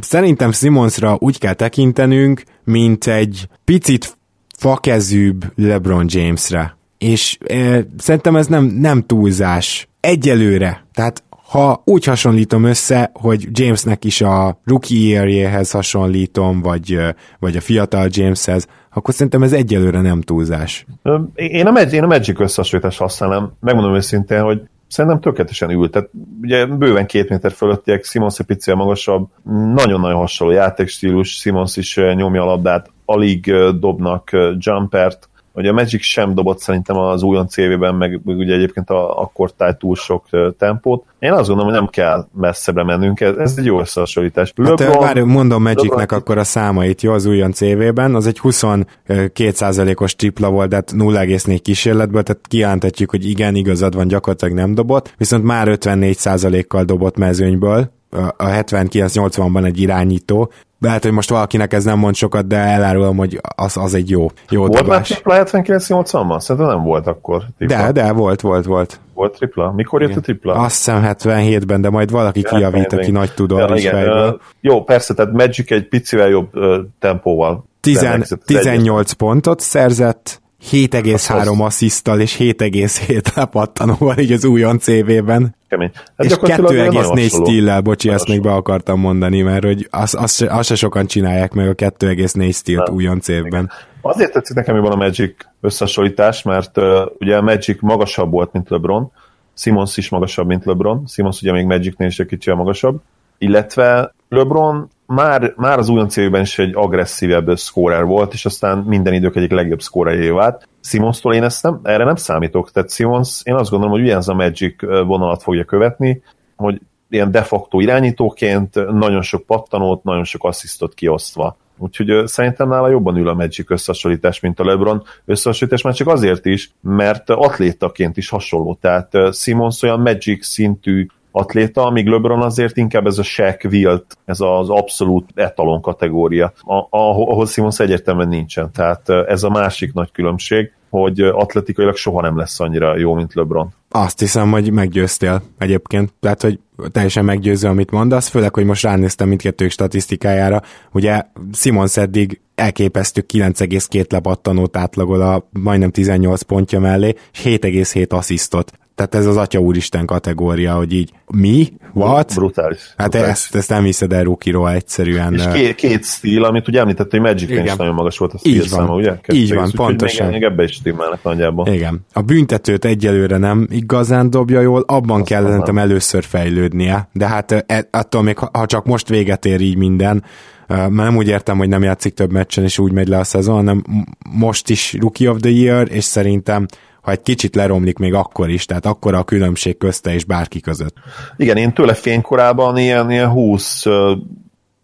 Szerintem 0.00 0.52
Simonsra 0.52 1.16
úgy 1.18 1.38
kell 1.38 1.54
tekintenünk, 1.54 2.42
mint 2.64 3.06
egy 3.06 3.48
picit 3.64 4.16
fakezűbb 4.58 5.44
LeBron 5.56 6.04
Jamesre. 6.08 6.76
És 6.98 7.38
e, 7.46 7.86
szerintem 7.98 8.36
ez 8.36 8.46
nem, 8.46 8.64
nem 8.64 9.06
túlzás. 9.06 9.88
Egyelőre. 10.00 10.84
Tehát 10.94 11.22
ha 11.52 11.82
úgy 11.84 12.04
hasonlítom 12.04 12.64
össze, 12.64 13.10
hogy 13.14 13.48
Jamesnek 13.50 14.04
is 14.04 14.20
a 14.20 14.60
rookie 14.64 15.24
year 15.24 15.64
hasonlítom, 15.70 16.60
vagy, 16.60 16.98
vagy 17.38 17.56
a 17.56 17.60
fiatal 17.60 18.08
Jameshez, 18.10 18.66
akkor 18.92 19.14
szerintem 19.14 19.42
ez 19.42 19.52
egyelőre 19.52 20.00
nem 20.00 20.20
túlzás. 20.20 20.86
Én 21.34 21.66
a, 21.66 21.70
Magic, 21.70 21.92
én 21.92 22.02
a 22.02 22.06
Magic 22.06 22.40
összehasonlítást 22.40 22.98
használom, 22.98 23.56
megmondom 23.60 23.94
őszintén, 23.94 24.40
hogy 24.42 24.62
szerintem 24.88 25.20
tökéletesen 25.20 25.70
ült. 25.70 25.90
Tehát 25.90 26.10
ugye 26.42 26.66
bőven 26.66 27.06
két 27.06 27.28
méter 27.28 27.52
fölöttiek, 27.52 28.04
Simons 28.04 28.38
egy 28.38 28.46
picit 28.46 28.74
magasabb, 28.74 29.28
nagyon-nagyon 29.74 30.18
hasonló 30.18 30.54
játékstílus, 30.54 31.30
Simons 31.30 31.76
is 31.76 31.96
nyomja 32.14 32.42
a 32.42 32.46
labdát, 32.46 32.90
alig 33.04 33.52
dobnak 33.80 34.30
jumpert, 34.58 35.28
hogy 35.52 35.66
a 35.66 35.72
Magic 35.72 36.02
sem 36.02 36.34
dobott 36.34 36.58
szerintem 36.58 36.96
az 36.96 37.22
újon 37.22 37.48
CV-ben, 37.48 37.94
meg, 37.94 38.20
ugye 38.24 38.54
egyébként 38.54 38.90
a, 38.90 39.20
akkor 39.20 39.52
táj 39.52 39.74
túl 39.78 39.94
sok 39.94 40.26
tempót. 40.58 41.04
Én 41.18 41.32
azt 41.32 41.48
gondolom, 41.48 41.70
hogy 41.70 41.80
nem 41.80 41.90
kell 41.90 42.26
messzebbre 42.32 42.84
mennünk, 42.84 43.20
ez, 43.20 43.36
ez 43.36 43.54
egy 43.56 43.64
jó 43.64 43.80
összehasonlítás. 43.80 44.52
Hát, 44.56 44.78
LeBron, 44.78 44.98
várj, 44.98 45.20
mondom 45.20 45.62
Magicnek 45.62 45.98
LeBron... 45.98 46.18
akkor 46.18 46.38
a 46.38 46.44
számait, 46.44 47.02
jó, 47.02 47.12
az 47.12 47.26
újon 47.26 47.52
CV-ben, 47.52 48.14
az 48.14 48.26
egy 48.26 48.38
22%-os 48.42 50.16
tripla 50.16 50.50
volt, 50.50 50.68
de 50.68 50.82
0,4 50.86 51.58
kísérletből, 51.62 52.22
tehát 52.22 52.46
kijelenthetjük, 52.48 53.10
hogy 53.10 53.28
igen, 53.28 53.54
igazad 53.54 53.94
van, 53.94 54.08
gyakorlatilag 54.08 54.54
nem 54.54 54.74
dobott, 54.74 55.14
viszont 55.18 55.44
már 55.44 55.68
54%-kal 55.70 56.84
dobott 56.84 57.16
mezőnyből, 57.16 57.90
a 58.36 58.44
79-80-ban 58.44 59.64
egy 59.64 59.80
irányító, 59.80 60.52
lehet, 60.82 61.02
hogy 61.02 61.12
most 61.12 61.30
valakinek 61.30 61.72
ez 61.72 61.84
nem 61.84 61.98
mond 61.98 62.14
sokat, 62.14 62.46
de 62.46 62.56
elárulom, 62.56 63.16
hogy 63.16 63.40
az, 63.56 63.76
az 63.76 63.94
egy 63.94 64.10
jó, 64.10 64.30
jó 64.48 64.60
Volt 64.60 64.72
már 64.72 64.82
dobás. 64.82 65.08
tripla 65.08 65.42
79-80-ban? 65.44 66.40
Szerintem 66.40 66.70
nem 66.74 66.84
volt 66.84 67.06
akkor. 67.06 67.42
Tripla. 67.58 67.76
De, 67.76 67.92
de, 67.92 68.12
volt, 68.12 68.40
volt, 68.40 68.64
volt. 68.64 69.00
Volt 69.14 69.36
tripla? 69.36 69.72
Mikor 69.72 70.02
jött 70.02 70.16
a 70.16 70.20
tripla? 70.20 70.54
Azt 70.54 70.76
hiszem 70.76 71.02
77-ben, 71.04 71.80
de 71.80 71.90
majd 71.90 72.10
valaki 72.10 72.42
kijavít, 72.42 72.92
aki 72.92 73.10
nagy 73.10 73.34
tudor 73.34 73.68
ja, 73.68 73.74
is 73.74 73.88
fejből. 73.88 74.16
ö, 74.16 74.30
Jó, 74.60 74.84
persze, 74.84 75.14
tehát 75.14 75.32
Magic 75.32 75.70
egy 75.70 75.88
picivel 75.88 76.28
jobb 76.28 76.48
ö, 76.52 76.80
tempóval. 76.98 77.64
Tizen, 77.80 78.02
rendelkezett 78.02 78.40
az 78.40 78.46
18 78.46 79.12
pontot 79.12 79.60
szerzett, 79.60 80.42
7,3 80.70 81.60
asszisztal 81.64 82.20
és 82.20 82.36
7,7 82.38 83.34
lepattanóval 83.36 84.18
így 84.24 84.32
az 84.32 84.44
újon 84.44 84.78
CV-ben. 84.78 85.54
Kemény. 85.72 85.90
Hát 85.94 86.26
És 86.26 86.30
gyakorlatilag 86.30 86.68
nagyon 86.68 86.92
2,4 86.92 87.28
hasonló. 87.28 87.44
stillel, 87.44 87.80
bocsi, 87.80 88.08
ezt 88.08 88.28
még 88.28 88.42
be 88.42 88.52
akartam 88.52 89.00
mondani, 89.00 89.42
mert 89.42 89.64
hogy 89.64 89.88
azt, 89.90 90.14
azt, 90.14 90.42
azt 90.42 90.68
se 90.68 90.74
sokan 90.74 91.06
csinálják 91.06 91.52
meg 91.52 91.68
a 91.68 91.74
2,4 91.74 92.54
stillt 92.54 92.88
újon 92.88 93.20
CV-ben. 93.20 93.70
Azért 94.00 94.32
tetszik 94.32 94.56
nekem 94.56 94.74
jobban 94.74 94.92
a 94.92 94.96
Magic 94.96 95.34
összehasonlítás, 95.60 96.42
mert 96.42 96.78
uh, 96.78 96.84
ugye 97.18 97.36
a 97.36 97.42
Magic 97.42 97.80
magasabb 97.80 98.30
volt, 98.30 98.52
mint 98.52 98.68
LeBron, 98.68 99.12
Simons 99.54 99.96
is 99.96 100.08
magasabb, 100.08 100.46
mint 100.46 100.64
LeBron, 100.64 101.04
Simons 101.06 101.40
ugye 101.40 101.52
még 101.52 101.64
Magicnél 101.64 102.08
is 102.08 102.18
egy 102.18 102.26
kicsivel 102.26 102.58
magasabb, 102.58 103.00
illetve 103.38 104.14
LeBron 104.28 104.88
már, 105.14 105.52
már 105.56 105.78
az 105.78 105.88
újon 105.88 106.08
célben 106.08 106.40
is 106.40 106.58
egy 106.58 106.74
agresszívebb 106.74 107.56
scorer 107.58 108.04
volt, 108.04 108.32
és 108.32 108.44
aztán 108.44 108.78
minden 108.78 109.12
idők 109.12 109.36
egyik 109.36 109.50
legjobb 109.50 109.80
scorerjé 109.80 110.28
vált. 110.28 110.68
Simonstól 110.80 111.34
én 111.34 111.42
ezt 111.42 111.62
nem, 111.62 111.80
erre 111.82 112.04
nem 112.04 112.14
számítok, 112.14 112.70
tehát 112.70 112.92
Simons, 112.92 113.40
én 113.44 113.54
azt 113.54 113.70
gondolom, 113.70 113.94
hogy 113.94 114.04
ugyanaz 114.04 114.28
a 114.28 114.34
Magic 114.34 114.82
vonalat 114.82 115.42
fogja 115.42 115.64
követni, 115.64 116.22
hogy 116.56 116.80
ilyen 117.08 117.30
de 117.30 117.42
facto 117.42 117.80
irányítóként 117.80 118.74
nagyon 118.92 119.22
sok 119.22 119.46
pattanót, 119.46 120.04
nagyon 120.04 120.24
sok 120.24 120.44
asszisztot 120.44 120.94
kiosztva. 120.94 121.56
Úgyhogy 121.78 122.26
szerintem 122.26 122.68
nála 122.68 122.88
jobban 122.88 123.16
ül 123.16 123.28
a 123.28 123.34
Magic 123.34 123.70
összehasonlítás, 123.70 124.40
mint 124.40 124.60
a 124.60 124.64
LeBron 124.64 125.02
összehasonlítás, 125.24 125.82
már 125.82 125.94
csak 125.94 126.08
azért 126.08 126.46
is, 126.46 126.70
mert 126.80 127.30
atlétaként 127.30 128.16
is 128.16 128.28
hasonló. 128.28 128.78
Tehát 128.80 129.12
Simons 129.32 129.82
olyan 129.82 130.00
Magic 130.00 130.46
szintű 130.46 131.06
atléta, 131.32 131.86
amíg 131.86 132.06
LeBron 132.06 132.42
azért 132.42 132.76
inkább 132.76 133.06
ez 133.06 133.18
a 133.18 133.22
Shaq 133.22 133.68
Wilt, 133.68 134.18
ez 134.24 134.40
az 134.40 134.70
abszolút 134.70 135.30
etalon 135.34 135.80
kategória, 135.80 136.52
ahol 136.90 137.46
Simons 137.46 137.80
egyértelműen 137.80 138.28
nincsen. 138.28 138.70
Tehát 138.72 139.08
ez 139.08 139.42
a 139.42 139.50
másik 139.50 139.92
nagy 139.92 140.12
különbség, 140.12 140.72
hogy 140.90 141.20
atletikailag 141.20 141.96
soha 141.96 142.20
nem 142.20 142.36
lesz 142.36 142.60
annyira 142.60 142.96
jó, 142.96 143.14
mint 143.14 143.34
LeBron. 143.34 143.74
Azt 143.90 144.18
hiszem, 144.18 144.50
hogy 144.50 144.72
meggyőztél 144.72 145.42
egyébként. 145.58 146.12
Tehát, 146.20 146.42
hogy 146.42 146.58
teljesen 146.92 147.24
meggyőző, 147.24 147.68
amit 147.68 147.90
mondasz, 147.90 148.28
főleg, 148.28 148.54
hogy 148.54 148.64
most 148.64 148.82
ránéztem 148.82 149.28
mindkettők 149.28 149.70
statisztikájára. 149.70 150.62
Ugye 150.92 151.22
Simons 151.52 151.96
eddig 151.96 152.40
elképesztő 152.54 153.24
9,2 153.32 154.10
lepattanót 154.10 154.76
átlagol 154.76 155.20
a 155.20 155.48
majdnem 155.50 155.90
18 155.90 156.42
pontja 156.42 156.80
mellé, 156.80 157.14
és 157.32 157.42
7,7 157.42 158.08
asszisztot. 158.08 158.72
Tehát 159.06 159.26
ez 159.26 159.26
az 159.26 159.36
Atya 159.36 159.58
Úristen 159.58 160.06
kategória, 160.06 160.74
hogy 160.74 160.92
így 160.92 161.12
mi? 161.34 161.72
What? 161.92 162.32
Brutális. 162.34 162.94
Hát 162.96 163.10
brutális. 163.10 163.32
ezt, 163.32 163.54
ezt 163.54 163.68
nem 163.68 163.84
hiszed 163.84 164.12
el 164.12 164.22
Rukiról 164.22 164.70
egyszerűen. 164.70 165.34
És 165.34 165.44
két, 165.52 165.74
két 165.74 166.04
stíl, 166.04 166.44
amit 166.44 166.68
ugye 166.68 166.80
említett, 166.80 167.10
hogy 167.10 167.20
magic 167.20 167.50
is 167.50 167.74
nagyon 167.74 167.94
magas 167.94 168.18
volt 168.18 168.32
a 168.32 168.38
Így 168.42 168.54
stíl 168.60 168.76
van. 168.76 168.86
száma, 168.86 168.94
ugye? 168.94 169.14
Így 169.32 169.54
van, 169.54 169.64
Úgyhogy 169.64 169.74
pontosan. 169.86 170.26
Még, 170.26 170.34
még 170.40 170.50
ebbe 170.50 170.62
is 170.62 170.72
stimmelnek 170.72 171.22
nagyjából. 171.22 171.66
Igen. 171.66 172.00
A 172.12 172.20
büntetőt 172.20 172.84
egyelőre 172.84 173.36
nem 173.36 173.66
igazán 173.70 174.30
dobja 174.30 174.60
jól, 174.60 174.84
abban 174.86 175.24
kell 175.24 175.40
nem. 175.40 175.50
szerintem 175.50 175.78
először 175.78 176.24
fejlődnie, 176.24 177.08
de 177.12 177.26
hát 177.26 177.64
e, 177.66 177.88
attól 177.90 178.22
még, 178.22 178.38
ha 178.38 178.66
csak 178.66 178.84
most 178.84 179.08
véget 179.08 179.44
ér 179.44 179.60
így 179.60 179.76
minden, 179.76 180.24
mert 180.68 180.90
nem 180.90 181.16
úgy 181.16 181.28
értem, 181.28 181.58
hogy 181.58 181.68
nem 181.68 181.82
játszik 181.82 182.14
több 182.14 182.32
meccsen, 182.32 182.64
és 182.64 182.78
úgy 182.78 182.92
megy 182.92 183.08
le 183.08 183.18
a 183.18 183.24
szezon, 183.24 183.54
hanem 183.54 183.84
most 184.30 184.70
is 184.70 184.96
Rookie 185.00 185.30
of 185.30 185.38
the 185.40 185.50
Year, 185.50 185.88
és 185.90 186.04
szerintem 186.04 186.66
ha 187.02 187.10
egy 187.10 187.22
kicsit 187.22 187.54
leromlik 187.54 187.98
még 187.98 188.14
akkor 188.14 188.50
is, 188.50 188.64
tehát 188.64 188.86
akkor 188.86 189.14
a 189.14 189.22
különbség 189.22 189.78
közte 189.78 190.12
és 190.14 190.24
bárki 190.24 190.60
között. 190.60 190.94
Igen, 191.36 191.56
én 191.56 191.72
tőle 191.72 191.94
fénykorában 191.94 192.78
ilyen, 192.78 193.10
ilyen 193.10 193.28
20 193.28 193.86
ö, 193.86 194.12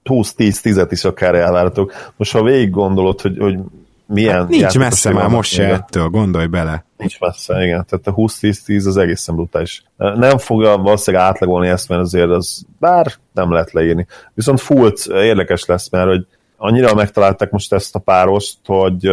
20-10-10-et 0.04 0.88
is 0.90 1.04
akár 1.04 1.34
elvárhatok. 1.34 1.92
Most 2.16 2.32
ha 2.32 2.42
végig 2.42 2.70
gondolod, 2.70 3.20
hogy, 3.20 3.38
hogy 3.38 3.58
milyen 4.06 4.36
Hát 4.36 4.48
Nincs 4.48 4.78
messze 4.78 5.12
már 5.12 5.28
most 5.28 5.52
se 5.52 5.72
ettől, 5.72 6.08
gondolj 6.08 6.46
bele. 6.46 6.84
Nincs 6.96 7.20
messze, 7.20 7.64
igen. 7.64 7.86
Tehát 7.88 8.06
a 8.06 8.14
20-10-10 8.14 8.86
az 8.86 8.96
egészen 8.96 9.34
brutális. 9.34 9.82
Nem 9.96 10.38
fogja 10.38 10.76
valószínűleg 10.76 11.26
átlagolni 11.26 11.68
ezt, 11.68 11.88
mert 11.88 12.00
azért 12.00 12.30
az 12.30 12.64
bár 12.78 13.12
nem 13.32 13.52
lehet 13.52 13.72
leírni. 13.72 14.06
Viszont 14.34 14.60
Fulc 14.60 15.06
érdekes 15.06 15.64
lesz, 15.64 15.90
mert 15.90 16.06
hogy 16.08 16.26
annyira 16.56 16.94
megtalálták 16.94 17.50
most 17.50 17.72
ezt 17.72 17.94
a 17.94 17.98
párost, 17.98 18.58
hogy 18.64 19.08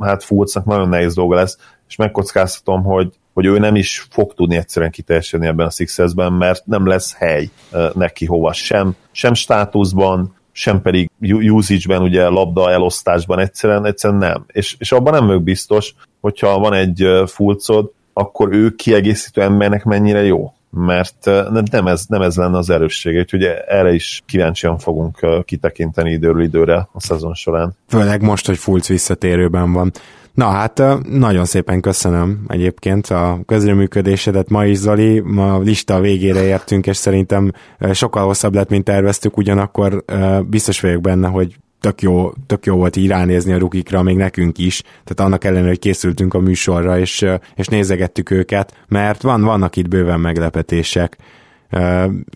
hát 0.00 0.24
Fulcnak 0.24 0.64
nagyon 0.64 0.88
nehéz 0.88 1.14
dolga 1.14 1.34
lesz, 1.34 1.58
és 1.88 1.96
megkockáztatom, 1.96 2.82
hogy 2.82 3.12
hogy 3.38 3.46
ő 3.46 3.58
nem 3.58 3.76
is 3.76 4.06
fog 4.10 4.34
tudni 4.34 4.56
egyszerűen 4.56 4.90
kiteljesedni 4.90 5.46
ebben 5.46 5.66
a 5.66 5.70
Sixersben, 5.70 6.32
mert 6.32 6.66
nem 6.66 6.86
lesz 6.86 7.14
hely 7.14 7.50
neki 7.94 8.26
hova 8.26 8.52
sem, 8.52 8.96
sem 9.12 9.34
státuszban, 9.34 10.34
sem 10.52 10.82
pedig 10.82 11.10
usage-ben, 11.50 12.02
ugye 12.02 12.28
labda 12.28 12.70
elosztásban 12.70 13.38
egyszerűen, 13.38 13.84
egyszerűen 13.84 14.18
nem. 14.18 14.44
És, 14.46 14.76
és 14.78 14.92
abban 14.92 15.12
nem 15.12 15.26
vagyok 15.26 15.42
biztos, 15.42 15.94
hogyha 16.20 16.58
van 16.58 16.72
egy 16.72 17.06
fulcod, 17.26 17.90
akkor 18.12 18.52
ő 18.52 18.74
kiegészítő 18.74 19.42
embernek 19.42 19.84
mennyire 19.84 20.24
jó. 20.24 20.52
Mert 20.70 21.24
nem- 21.70 21.86
ez, 21.86 22.04
nem 22.08 22.22
ez 22.22 22.36
lenne 22.36 22.56
az 22.58 22.70
erőssége, 22.70 23.18
úgyhogy 23.18 23.44
erre 23.68 23.92
is 23.92 24.22
kíváncsian 24.26 24.78
fogunk 24.78 25.44
kitekinteni 25.44 26.10
időről 26.10 26.42
időre 26.42 26.88
a 26.92 27.00
szezon 27.00 27.34
során. 27.34 27.76
Főleg 27.88 28.22
most, 28.22 28.46
hogy 28.46 28.58
Fulc 28.58 28.88
visszatérőben 28.88 29.72
van. 29.72 29.92
Na 30.34 30.46
hát 30.46 30.82
nagyon 31.08 31.44
szépen 31.44 31.80
köszönöm 31.80 32.44
egyébként 32.48 33.06
a 33.06 33.40
közreműködésedet 33.46 34.48
ma 34.48 34.66
is, 34.66 34.76
Zoli. 34.76 35.20
Ma 35.20 35.54
a 35.54 35.58
lista 35.58 36.00
végére 36.00 36.42
értünk, 36.42 36.86
és 36.86 36.96
szerintem 36.96 37.52
sokkal 37.92 38.24
hosszabb 38.24 38.54
lett, 38.54 38.70
mint 38.70 38.84
terveztük, 38.84 39.36
ugyanakkor 39.36 40.04
biztos 40.46 40.80
vagyok 40.80 41.00
benne, 41.00 41.28
hogy 41.28 41.56
tök 41.80 42.02
jó, 42.02 42.32
tök 42.46 42.66
jó 42.66 42.76
volt 42.76 42.96
így 42.96 43.08
ránézni 43.08 43.52
a 43.52 43.58
rukikra, 43.58 44.02
még 44.02 44.16
nekünk 44.16 44.58
is, 44.58 44.82
tehát 44.82 45.20
annak 45.20 45.44
ellenére, 45.44 45.68
hogy 45.68 45.78
készültünk 45.78 46.34
a 46.34 46.40
műsorra, 46.40 46.98
és, 46.98 47.26
és 47.54 47.66
nézegettük 47.66 48.30
őket, 48.30 48.74
mert 48.88 49.22
van, 49.22 49.42
vannak 49.42 49.76
itt 49.76 49.88
bőven 49.88 50.20
meglepetések. 50.20 51.16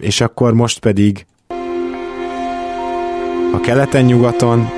És 0.01 0.21
akkor 0.21 0.55
most 0.55 0.79
pedig 0.79 1.27
a 3.53 3.61
keleten-nyugaton 3.61 4.69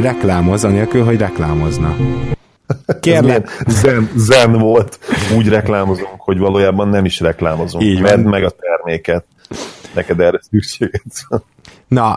reklámoz, 0.00 0.64
anélkül, 0.64 1.04
hogy 1.04 1.16
reklámozna. 1.18 1.96
Kérlek, 3.00 3.62
zen, 3.66 4.10
zen 4.16 4.52
volt. 4.52 4.98
Úgy 5.36 5.48
reklámozunk, 5.48 6.08
hogy 6.16 6.38
valójában 6.38 6.88
nem 6.88 7.04
is 7.04 7.20
reklámozunk. 7.20 7.84
Így 7.84 8.00
van. 8.00 8.10
Vedd 8.10 8.20
meg 8.20 8.44
a 8.44 8.50
terméket. 8.50 9.24
Neked 9.94 10.20
erre 10.20 10.40
szükséged 10.50 11.00
van. 11.28 11.44
na, 11.88 12.12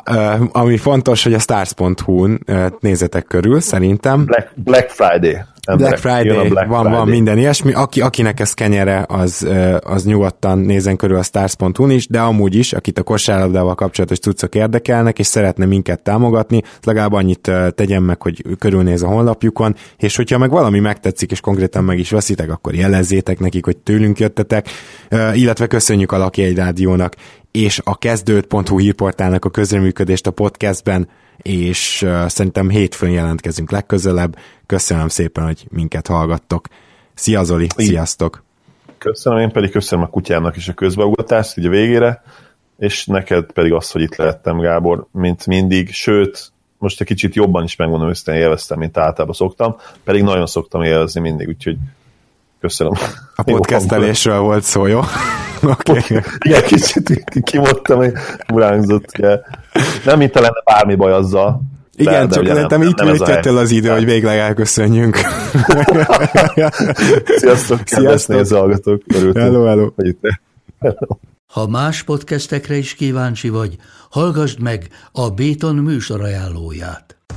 ami 0.51 0.77
fontos, 0.77 1.23
hogy 1.23 1.33
a 1.33 1.39
stars.hu-n 1.39 2.39
ö, 2.45 2.67
nézetek 2.79 3.25
körül, 3.25 3.59
szerintem. 3.59 4.25
Black, 4.25 4.51
Black 4.55 4.89
Friday. 4.89 5.37
Black 5.75 5.97
Friday, 5.97 6.47
Black 6.47 6.67
van, 6.67 6.81
Friday. 6.81 6.99
van 6.99 7.07
minden 7.07 7.37
ilyesmi. 7.37 7.73
Aki, 7.73 8.01
akinek 8.01 8.39
ez 8.39 8.53
kenyere, 8.53 9.05
az, 9.07 9.47
az 9.79 10.05
nyugodtan 10.05 10.59
nézen 10.59 10.95
körül 10.95 11.17
a 11.17 11.23
stars.hu-n 11.23 11.91
is, 11.91 12.07
de 12.07 12.19
amúgy 12.19 12.55
is, 12.55 12.73
akit 12.73 12.99
a 12.99 13.03
kosárlabdával 13.03 13.75
kapcsolatos 13.75 14.19
cuccok 14.19 14.55
érdekelnek, 14.55 15.19
és 15.19 15.25
szeretne 15.27 15.65
minket 15.65 16.01
támogatni, 16.01 16.61
legalább 16.83 17.13
annyit 17.13 17.51
tegyen 17.75 18.03
meg, 18.03 18.21
hogy 18.21 18.43
körülnéz 18.59 19.03
a 19.03 19.07
honlapjukon, 19.07 19.75
és 19.97 20.15
hogyha 20.15 20.37
meg 20.37 20.49
valami 20.49 20.79
megtetszik, 20.79 21.31
és 21.31 21.39
konkrétan 21.39 21.83
meg 21.83 21.99
is 21.99 22.11
veszitek, 22.11 22.51
akkor 22.51 22.75
jelezzétek 22.75 23.39
nekik, 23.39 23.65
hogy 23.65 23.77
tőlünk 23.77 24.19
jöttetek, 24.19 24.67
illetve 25.33 25.67
köszönjük 25.67 26.11
a 26.11 26.17
Laki 26.17 26.43
egy 26.43 26.55
Rádiónak 26.55 27.13
és 27.51 27.81
a 27.83 27.97
kezdőt.hu 27.97 28.79
hírportálnak 28.79 29.45
a 29.45 29.49
közreműködést 29.49 30.27
a 30.27 30.31
podcastben, 30.31 31.07
és 31.41 32.05
szerintem 32.27 32.69
hétfőn 32.69 33.09
jelentkezünk 33.09 33.71
legközelebb. 33.71 34.37
Köszönöm 34.65 35.07
szépen, 35.07 35.43
hogy 35.43 35.65
minket 35.69 36.07
hallgattok. 36.07 36.67
Szia 37.13 37.43
Zoli, 37.43 37.67
sziasztok! 37.75 38.43
Köszönöm, 38.97 39.39
én 39.39 39.51
pedig 39.51 39.71
köszönöm 39.71 40.05
a 40.05 40.09
kutyámnak 40.09 40.55
is 40.55 40.67
a 40.67 40.73
közbeugatást 40.73 41.57
így 41.57 41.65
a 41.65 41.69
végére, 41.69 42.23
és 42.77 43.05
neked 43.05 43.51
pedig 43.51 43.73
azt, 43.73 43.91
hogy 43.91 44.01
itt 44.01 44.15
lehettem, 44.15 44.59
Gábor, 44.59 45.07
mint 45.11 45.45
mindig, 45.45 45.93
sőt, 45.93 46.51
most 46.77 47.01
egy 47.01 47.07
kicsit 47.07 47.35
jobban 47.35 47.63
is 47.63 47.75
megmondom 47.75 48.09
őszintén, 48.09 48.43
élveztem, 48.43 48.79
mint 48.79 48.97
általában 48.97 49.35
szoktam, 49.35 49.75
pedig 50.03 50.23
nagyon 50.23 50.45
szoktam 50.45 50.81
élvezni 50.81 51.21
mindig, 51.21 51.47
úgyhogy 51.47 51.77
köszönöm. 52.59 52.93
A 53.35 53.43
podcastelésről 53.43 54.39
volt 54.39 54.63
szó, 54.63 54.85
jó? 54.85 54.99
Okay. 55.61 56.01
Igen, 56.39 56.61
kicsit 56.63 57.23
kimondtam, 57.43 57.97
hogy 57.97 58.13
burányzott, 58.47 59.05
ugye. 59.17 59.39
Nem 60.05 60.17
mint 60.17 60.33
lenne 60.33 60.61
bármi 60.65 60.95
baj 60.95 61.11
azzal. 61.11 61.61
de- 61.95 62.03
Igen, 62.03 62.27
de 62.27 62.33
csak 62.33 62.43
ugye 62.43 62.53
szerintem 62.53 62.81
el 62.81 63.07
helyzet. 63.07 63.45
az 63.45 63.71
idő, 63.71 63.89
hogy 63.89 64.05
végleg 64.05 64.37
elköszönjünk. 64.37 65.17
Sziasztok, 67.25 67.83
kedves 67.83 67.85
Sziasztok. 67.85 68.35
nézőhallgatók, 68.35 69.01
örültem, 69.15 69.41
Hello, 69.43 69.65
hello. 69.65 69.89
hogy 69.95 70.07
itt. 70.07 70.19
Hello. 70.79 71.17
Ha 71.47 71.67
más 71.67 72.03
podcastekre 72.03 72.75
is 72.75 72.93
kíváncsi 72.95 73.49
vagy, 73.49 73.75
Hallgassd 74.09 74.59
meg 74.59 74.87
a 75.11 75.29
Béton 75.29 75.75
műsor 75.75 76.21
ajánlóját. 76.21 77.16